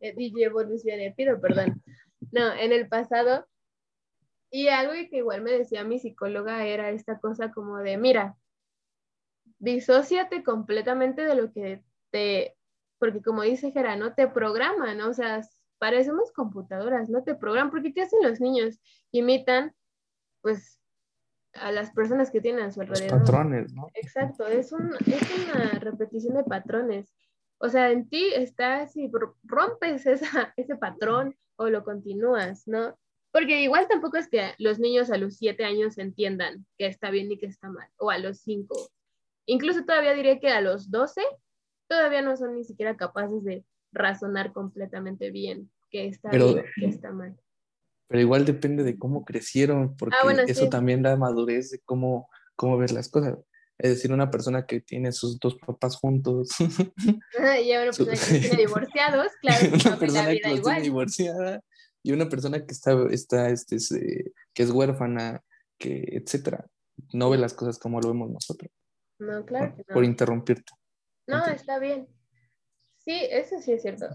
Eh, 0.00 0.14
DJ 0.16 0.44
evolucione, 0.44 1.12
pido 1.12 1.40
perdón. 1.40 1.82
No, 2.32 2.52
en 2.54 2.72
el 2.72 2.88
pasado. 2.88 3.46
Y 4.50 4.68
algo 4.68 4.92
que 4.92 5.18
igual 5.18 5.42
me 5.42 5.52
decía 5.52 5.84
mi 5.84 5.98
psicóloga 5.98 6.64
era 6.64 6.90
esta 6.90 7.20
cosa 7.20 7.52
como 7.52 7.78
de, 7.78 7.98
mira, 7.98 8.36
disóciate 9.58 10.42
completamente 10.42 11.22
de 11.22 11.34
lo 11.34 11.52
que 11.52 11.84
te, 12.10 12.56
porque 12.98 13.22
como 13.22 13.42
dice 13.42 13.70
Gerano, 13.70 14.14
te 14.14 14.26
programan, 14.26 15.00
O 15.02 15.14
sea, 15.14 15.40
parecemos 15.78 16.32
computadoras, 16.32 17.08
no 17.08 17.22
te 17.22 17.34
programan, 17.34 17.70
porque 17.70 17.92
¿qué 17.92 18.02
hacen 18.02 18.20
los 18.22 18.40
niños? 18.40 18.80
Imitan, 19.12 19.72
pues, 20.40 20.79
a 21.54 21.72
las 21.72 21.90
personas 21.92 22.30
que 22.30 22.40
tienen 22.40 22.64
a 22.64 22.70
su 22.70 22.80
alrededor. 22.80 23.20
Los 23.20 23.20
patrones, 23.20 23.72
¿no? 23.72 23.88
Exacto, 23.94 24.46
es, 24.46 24.72
un, 24.72 24.94
es 25.06 25.48
una 25.48 25.78
repetición 25.78 26.34
de 26.34 26.44
patrones. 26.44 27.12
O 27.58 27.68
sea, 27.68 27.90
en 27.90 28.08
ti 28.08 28.32
está 28.34 28.86
si 28.86 29.10
rompes 29.44 30.06
esa, 30.06 30.52
ese 30.56 30.76
patrón 30.76 31.36
o 31.56 31.68
lo 31.68 31.84
continúas, 31.84 32.66
¿no? 32.66 32.98
Porque 33.32 33.62
igual 33.62 33.86
tampoco 33.88 34.16
es 34.16 34.28
que 34.28 34.54
los 34.58 34.78
niños 34.78 35.10
a 35.10 35.18
los 35.18 35.36
siete 35.36 35.64
años 35.64 35.98
entiendan 35.98 36.66
que 36.78 36.86
está 36.86 37.10
bien 37.10 37.30
y 37.30 37.38
que 37.38 37.46
está 37.46 37.68
mal, 37.68 37.88
o 37.96 38.10
a 38.10 38.18
los 38.18 38.40
cinco. 38.40 38.90
Incluso 39.46 39.84
todavía 39.84 40.14
diré 40.14 40.40
que 40.40 40.50
a 40.50 40.60
los 40.60 40.90
doce 40.90 41.22
todavía 41.88 42.22
no 42.22 42.36
son 42.36 42.54
ni 42.54 42.64
siquiera 42.64 42.96
capaces 42.96 43.44
de 43.44 43.64
razonar 43.92 44.52
completamente 44.52 45.30
bien 45.30 45.70
que 45.90 46.06
está 46.06 46.30
bien 46.30 46.64
que 46.76 46.86
está 46.86 47.12
mal. 47.12 47.36
Pero 48.10 48.22
igual 48.22 48.44
depende 48.44 48.82
de 48.82 48.98
cómo 48.98 49.24
crecieron, 49.24 49.94
porque 49.96 50.16
ah, 50.20 50.42
eso 50.48 50.68
también 50.68 51.00
da 51.00 51.16
madurez 51.16 51.70
de 51.70 51.78
cómo, 51.78 52.28
cómo 52.56 52.76
ves 52.76 52.90
las 52.90 53.08
cosas. 53.08 53.38
Es 53.78 53.90
decir, 53.90 54.12
una 54.12 54.32
persona 54.32 54.66
que 54.66 54.80
tiene 54.80 55.12
sus 55.12 55.38
dos 55.38 55.54
papás 55.54 55.94
juntos. 55.94 56.48
y 57.64 57.70
una 57.70 57.84
persona 57.84 58.12
que 58.12 58.38
tiene 58.40 58.56
divorciados, 58.56 59.28
claro. 59.40 59.68
una 59.68 59.96
persona 59.96 60.26
que 60.26 60.40
tiene 60.40 60.80
divorciada 60.80 61.60
y 62.02 62.10
una 62.10 62.28
persona 62.28 62.66
que 62.66 62.72
está, 62.72 63.06
está 63.12 63.48
este, 63.48 63.76
que 64.54 64.62
es 64.64 64.70
huérfana, 64.70 65.44
que 65.78 66.02
etcétera. 66.10 66.66
No 67.12 67.30
ve 67.30 67.38
las 67.38 67.54
cosas 67.54 67.78
como 67.78 68.00
lo 68.00 68.08
vemos 68.08 68.28
nosotros. 68.28 68.72
No, 69.20 69.46
claro. 69.46 69.76
Que 69.76 69.84
no. 69.86 69.94
Por 69.94 70.04
interrumpirte. 70.04 70.72
No, 71.28 71.46
está 71.46 71.78
bien. 71.78 72.08
Sí, 73.04 73.12
eso 73.30 73.60
sí 73.60 73.70
es 73.70 73.82
cierto. 73.82 74.06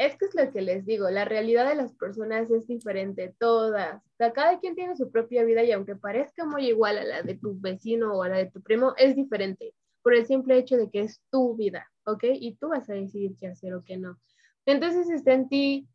Es 0.00 0.16
que 0.16 0.26
es 0.26 0.34
lo 0.36 0.52
que 0.52 0.62
les 0.62 0.86
digo, 0.86 1.10
la 1.10 1.24
realidad 1.24 1.68
de 1.68 1.74
las 1.74 1.92
personas 1.92 2.48
es 2.52 2.68
diferente, 2.68 3.34
todas. 3.36 4.00
O 4.20 4.32
cada 4.32 4.60
quien 4.60 4.76
tiene 4.76 4.94
su 4.94 5.10
propia 5.10 5.42
vida 5.42 5.64
y 5.64 5.72
aunque 5.72 5.96
parezca 5.96 6.44
muy 6.44 6.68
igual 6.68 6.98
a 6.98 7.04
la 7.04 7.22
de 7.22 7.34
tu 7.34 7.58
vecino 7.58 8.14
o 8.14 8.22
a 8.22 8.28
la 8.28 8.36
de 8.36 8.48
tu 8.48 8.62
primo, 8.62 8.94
es 8.96 9.16
diferente. 9.16 9.74
por 10.02 10.14
el 10.14 10.24
simple 10.24 10.56
hecho 10.56 10.76
de 10.76 10.88
que 10.88 11.00
es 11.00 11.20
tu 11.30 11.56
vida, 11.56 11.90
¿ok? 12.04 12.24
Y 12.32 12.54
tú 12.54 12.68
vas 12.68 12.88
a 12.88 12.94
decidir 12.94 13.36
qué 13.38 13.48
hacer 13.48 13.74
o 13.74 13.84
qué 13.84 13.96
no. 13.96 14.18
Entonces 14.66 15.10
está 15.10 15.34
en 15.34 15.48
ti 15.48 15.88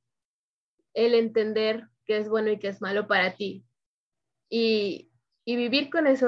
el 0.93 1.15
entender 1.15 1.87
qué 2.05 2.17
es 2.17 2.29
bueno 2.29 2.51
y 2.51 2.59
qué 2.59 2.67
es 2.67 2.81
malo 2.81 3.07
para 3.07 3.35
ti. 3.35 3.65
Y 4.49 5.09
vivir 5.45 5.89
con 5.89 6.07
eso 6.07 6.27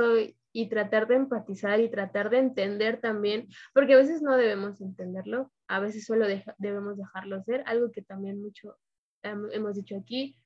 y 0.52 0.70
tratar 0.70 1.08
de 1.08 1.16
empatizar 1.16 1.80
y 1.82 1.90
tratar 1.90 2.30
de 2.30 2.40
entender 2.40 3.02
también, 3.02 3.50
porque 3.74 3.94
a 3.94 3.98
veces 3.98 4.22
no 4.22 4.38
debemos 4.38 4.82
entenderlo, 4.82 5.52
a 5.68 5.80
veces 5.80 6.06
solo 6.06 6.28
debemos 6.58 6.98
dejarlo 6.98 7.44
ser, 7.44 7.64
algo 7.66 7.92
que 7.92 8.02
también 8.02 8.42
mucho 8.42 8.78
hemos 9.24 9.76
dicho 9.76 9.98
aquí, 9.98 10.38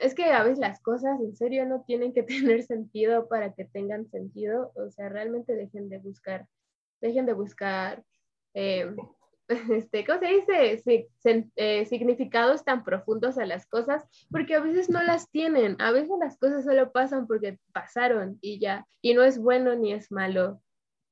es 0.00 0.14
que 0.14 0.24
a 0.24 0.42
veces 0.42 0.58
las 0.58 0.80
cosas 0.80 1.20
en 1.20 1.36
serio 1.36 1.66
no 1.66 1.84
tienen 1.86 2.12
que 2.12 2.22
tener 2.58 2.62
sentido 2.62 3.28
para 3.28 3.52
que 3.52 3.64
tengan 3.64 4.08
sentido, 4.10 4.72
o 4.74 4.90
sea, 4.90 5.08
realmente 5.08 5.54
dejen 5.54 5.88
de 5.88 5.98
buscar, 5.98 6.46
dejen 7.00 7.26
de 7.26 7.32
buscar, 7.32 8.04
eh, 8.54 8.94
este, 9.48 10.04
¿cómo 10.04 10.20
se 10.20 10.26
dice? 10.26 11.08
Eh, 11.56 11.86
significados 11.86 12.64
tan 12.64 12.84
profundos 12.84 13.38
a 13.38 13.46
las 13.46 13.66
cosas, 13.66 14.04
porque 14.30 14.54
a 14.54 14.60
veces 14.60 14.88
no 14.88 15.02
las 15.02 15.30
tienen, 15.30 15.76
a 15.80 15.92
veces 15.92 16.16
las 16.20 16.38
cosas 16.38 16.64
solo 16.64 16.92
pasan 16.92 17.26
porque 17.26 17.58
pasaron 17.72 18.38
y 18.40 18.58
ya, 18.58 18.86
y 19.02 19.14
no 19.14 19.22
es 19.22 19.38
bueno 19.38 19.74
ni 19.74 19.92
es 19.92 20.10
malo. 20.10 20.62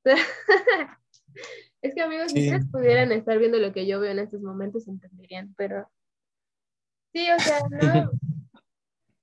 es 1.83 1.93
que 1.93 2.01
amigos, 2.01 2.31
si 2.31 2.45
ustedes 2.45 2.65
pudieran 2.71 3.11
estar 3.11 3.37
viendo 3.37 3.59
lo 3.59 3.73
que 3.73 3.85
yo 3.85 3.99
veo 3.99 4.11
en 4.11 4.19
estos 4.19 4.41
momentos, 4.41 4.87
entenderían, 4.87 5.53
pero 5.57 5.91
sí, 7.13 7.27
o 7.29 7.39
sea, 7.39 7.59
no, 7.69 8.11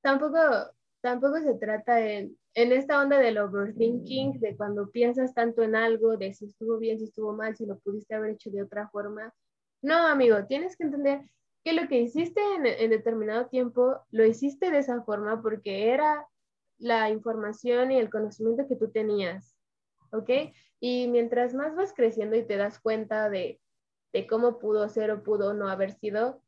tampoco, 0.02 0.38
tampoco 1.00 1.40
se 1.40 1.54
trata 1.54 2.06
en, 2.06 2.36
en 2.54 2.72
esta 2.72 3.00
onda 3.00 3.18
del 3.18 3.38
overthinking, 3.38 4.40
de 4.40 4.58
cuando 4.58 4.90
piensas 4.90 5.32
tanto 5.32 5.62
en 5.62 5.74
algo, 5.74 6.18
de 6.18 6.34
si 6.34 6.44
estuvo 6.44 6.78
bien, 6.78 6.98
si 6.98 7.06
estuvo 7.06 7.32
mal, 7.32 7.56
si 7.56 7.64
lo 7.64 7.78
pudiste 7.78 8.14
haber 8.14 8.32
hecho 8.32 8.50
de 8.50 8.62
otra 8.62 8.90
forma. 8.90 9.32
No, 9.80 10.06
amigo, 10.06 10.44
tienes 10.46 10.76
que 10.76 10.84
entender 10.84 11.22
que 11.64 11.72
lo 11.72 11.88
que 11.88 11.98
hiciste 11.98 12.42
en, 12.56 12.66
en 12.66 12.90
determinado 12.90 13.46
tiempo, 13.46 13.96
lo 14.11 14.26
hiciste 14.26 14.70
de 14.70 14.78
esa 14.78 15.02
forma 15.02 15.40
porque 15.40 15.88
era 15.88 16.26
la 16.76 17.08
información 17.08 17.90
y 17.90 17.98
el 17.98 18.11
conocimiento 18.11 18.68
que 18.68 18.76
tú 18.76 18.90
tenías, 18.90 19.56
¿ok? 20.12 20.30
Y 20.80 21.08
mientras 21.08 21.54
más 21.54 21.74
vas 21.74 21.92
creciendo 21.92 22.36
y 22.36 22.44
te 22.44 22.56
das 22.56 22.78
cuenta 22.78 23.28
de, 23.30 23.61
de 24.12 24.26
cómo 24.26 24.58
pudo 24.58 24.88
ser 24.88 25.11
o 25.11 25.22
pudo 25.22 25.54
no 25.54 25.68
haber 25.68 25.92
sido, 25.92 26.42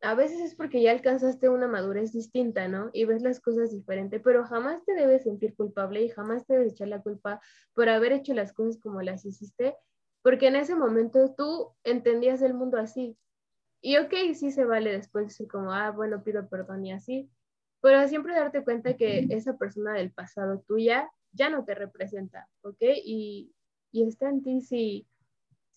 a 0.00 0.14
veces 0.14 0.40
es 0.40 0.54
porque 0.54 0.80
ya 0.80 0.92
alcanzaste 0.92 1.48
una 1.48 1.66
madurez 1.66 2.12
distinta, 2.12 2.68
¿no? 2.68 2.90
Y 2.92 3.04
ves 3.04 3.22
las 3.22 3.40
cosas 3.40 3.72
diferente, 3.72 4.20
pero 4.20 4.44
jamás 4.44 4.84
te 4.84 4.94
debes 4.94 5.24
sentir 5.24 5.56
culpable 5.56 6.02
y 6.02 6.08
jamás 6.08 6.46
te 6.46 6.54
debes 6.54 6.72
echar 6.72 6.88
la 6.88 7.02
culpa 7.02 7.40
por 7.74 7.88
haber 7.88 8.12
hecho 8.12 8.32
las 8.34 8.52
cosas 8.52 8.80
como 8.80 9.02
las 9.02 9.24
hiciste, 9.24 9.76
porque 10.22 10.48
en 10.48 10.56
ese 10.56 10.76
momento 10.76 11.34
tú 11.36 11.74
entendías 11.82 12.42
el 12.42 12.54
mundo 12.54 12.78
así. 12.78 13.18
Y 13.80 13.96
ok, 13.96 14.12
sí 14.34 14.52
se 14.52 14.64
vale 14.64 14.92
después 14.92 15.26
decir 15.26 15.48
como, 15.48 15.72
ah, 15.72 15.90
bueno, 15.90 16.22
pido 16.22 16.48
perdón 16.48 16.84
y 16.86 16.92
así, 16.92 17.30
pero 17.80 18.06
siempre 18.08 18.34
darte 18.34 18.64
cuenta 18.64 18.96
que 18.96 19.26
esa 19.30 19.56
persona 19.56 19.94
del 19.94 20.12
pasado 20.12 20.60
tuya 20.66 21.10
ya 21.32 21.50
no 21.50 21.64
te 21.64 21.74
representa, 21.74 22.48
¿ok? 22.62 22.82
Y, 23.04 23.52
y 23.92 24.06
está 24.06 24.28
en 24.28 24.42
ti 24.42 24.60
si 24.60 25.06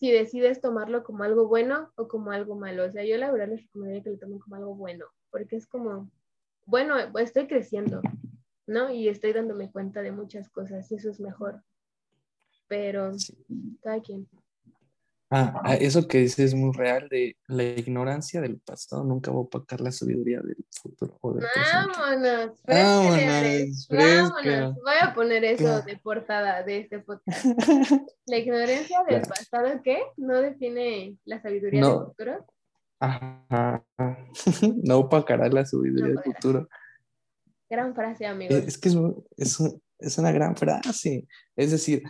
si 0.02 0.10
decides 0.10 0.62
tomarlo 0.62 1.04
como 1.04 1.24
algo 1.24 1.48
bueno 1.48 1.92
o 1.96 2.08
como 2.08 2.32
algo 2.32 2.56
malo. 2.56 2.86
O 2.86 2.90
sea, 2.90 3.06
yo 3.06 3.18
la 3.18 3.32
verdad 3.32 3.50
les 3.50 3.62
recomendaría 3.62 4.02
que 4.02 4.10
lo 4.10 4.18
tomen 4.18 4.40
como 4.40 4.56
algo 4.56 4.74
bueno, 4.74 5.06
porque 5.30 5.56
es 5.56 5.68
como, 5.68 6.10
bueno, 6.66 6.96
estoy 7.20 7.46
creciendo, 7.46 8.02
¿no? 8.66 8.92
Y 8.92 9.10
estoy 9.10 9.32
dándome 9.32 9.72
cuenta 9.72 10.02
de 10.02 10.12
muchas 10.12 10.50
cosas 10.50 10.92
y 10.92 10.96
eso 10.96 11.12
es 11.12 11.20
mejor. 11.20 11.62
Pero 12.68 13.12
cada 13.84 14.02
quien. 14.02 14.28
Ah, 15.34 15.62
ah, 15.64 15.76
eso 15.76 16.10
que 16.10 16.18
dices 16.18 16.40
es 16.40 16.54
muy 16.54 16.74
real, 16.76 17.08
de 17.08 17.38
la 17.48 17.64
ignorancia 17.64 18.42
del 18.42 18.60
pasado 18.60 19.06
nunca 19.06 19.32
va 19.32 19.38
a 19.38 19.42
opacar 19.42 19.80
la 19.80 19.94
sabiduría 19.94 20.42
del 20.42 20.58
futuro. 20.70 21.18
O 21.22 21.34
del 21.34 21.46
vámonos, 21.56 22.62
vámonos, 22.68 23.88
vámonos. 23.88 24.76
Voy 24.76 24.96
a 25.02 25.14
poner 25.14 25.46
eso 25.46 25.84
de 25.84 25.96
portada 25.96 26.64
de 26.64 26.80
este 26.80 27.00
podcast. 27.00 27.46
La 28.26 28.38
ignorancia 28.38 29.06
del 29.08 29.22
pasado, 29.22 29.82
¿qué? 29.82 30.04
¿No 30.18 30.42
define 30.42 31.16
la 31.24 31.42
sabiduría 31.42 31.82
del 31.82 32.06
futuro? 32.08 32.46
Ajá, 33.00 33.86
no 34.84 34.98
opacará 34.98 35.48
la 35.48 35.66
sabiduría 35.66 36.08
del 36.08 36.24
futuro. 36.24 36.68
Gran 37.70 37.96
frase, 37.96 38.26
amigo. 38.26 38.54
Es, 38.54 38.78
que 38.78 38.90
es, 38.90 38.98
es, 39.38 39.60
es 39.98 40.18
una 40.18 40.34
gran 40.34 40.58
frase. 40.58 41.26
Es 41.56 41.72
decir, 41.72 42.04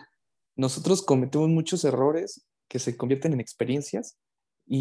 nosotros 0.55 1.03
cometemos 1.03 1.49
muchos 1.49 1.85
errores 1.85 2.47
que 2.71 2.79
se 2.79 2.95
convierten 2.95 3.33
en 3.33 3.41
experiencias 3.41 4.17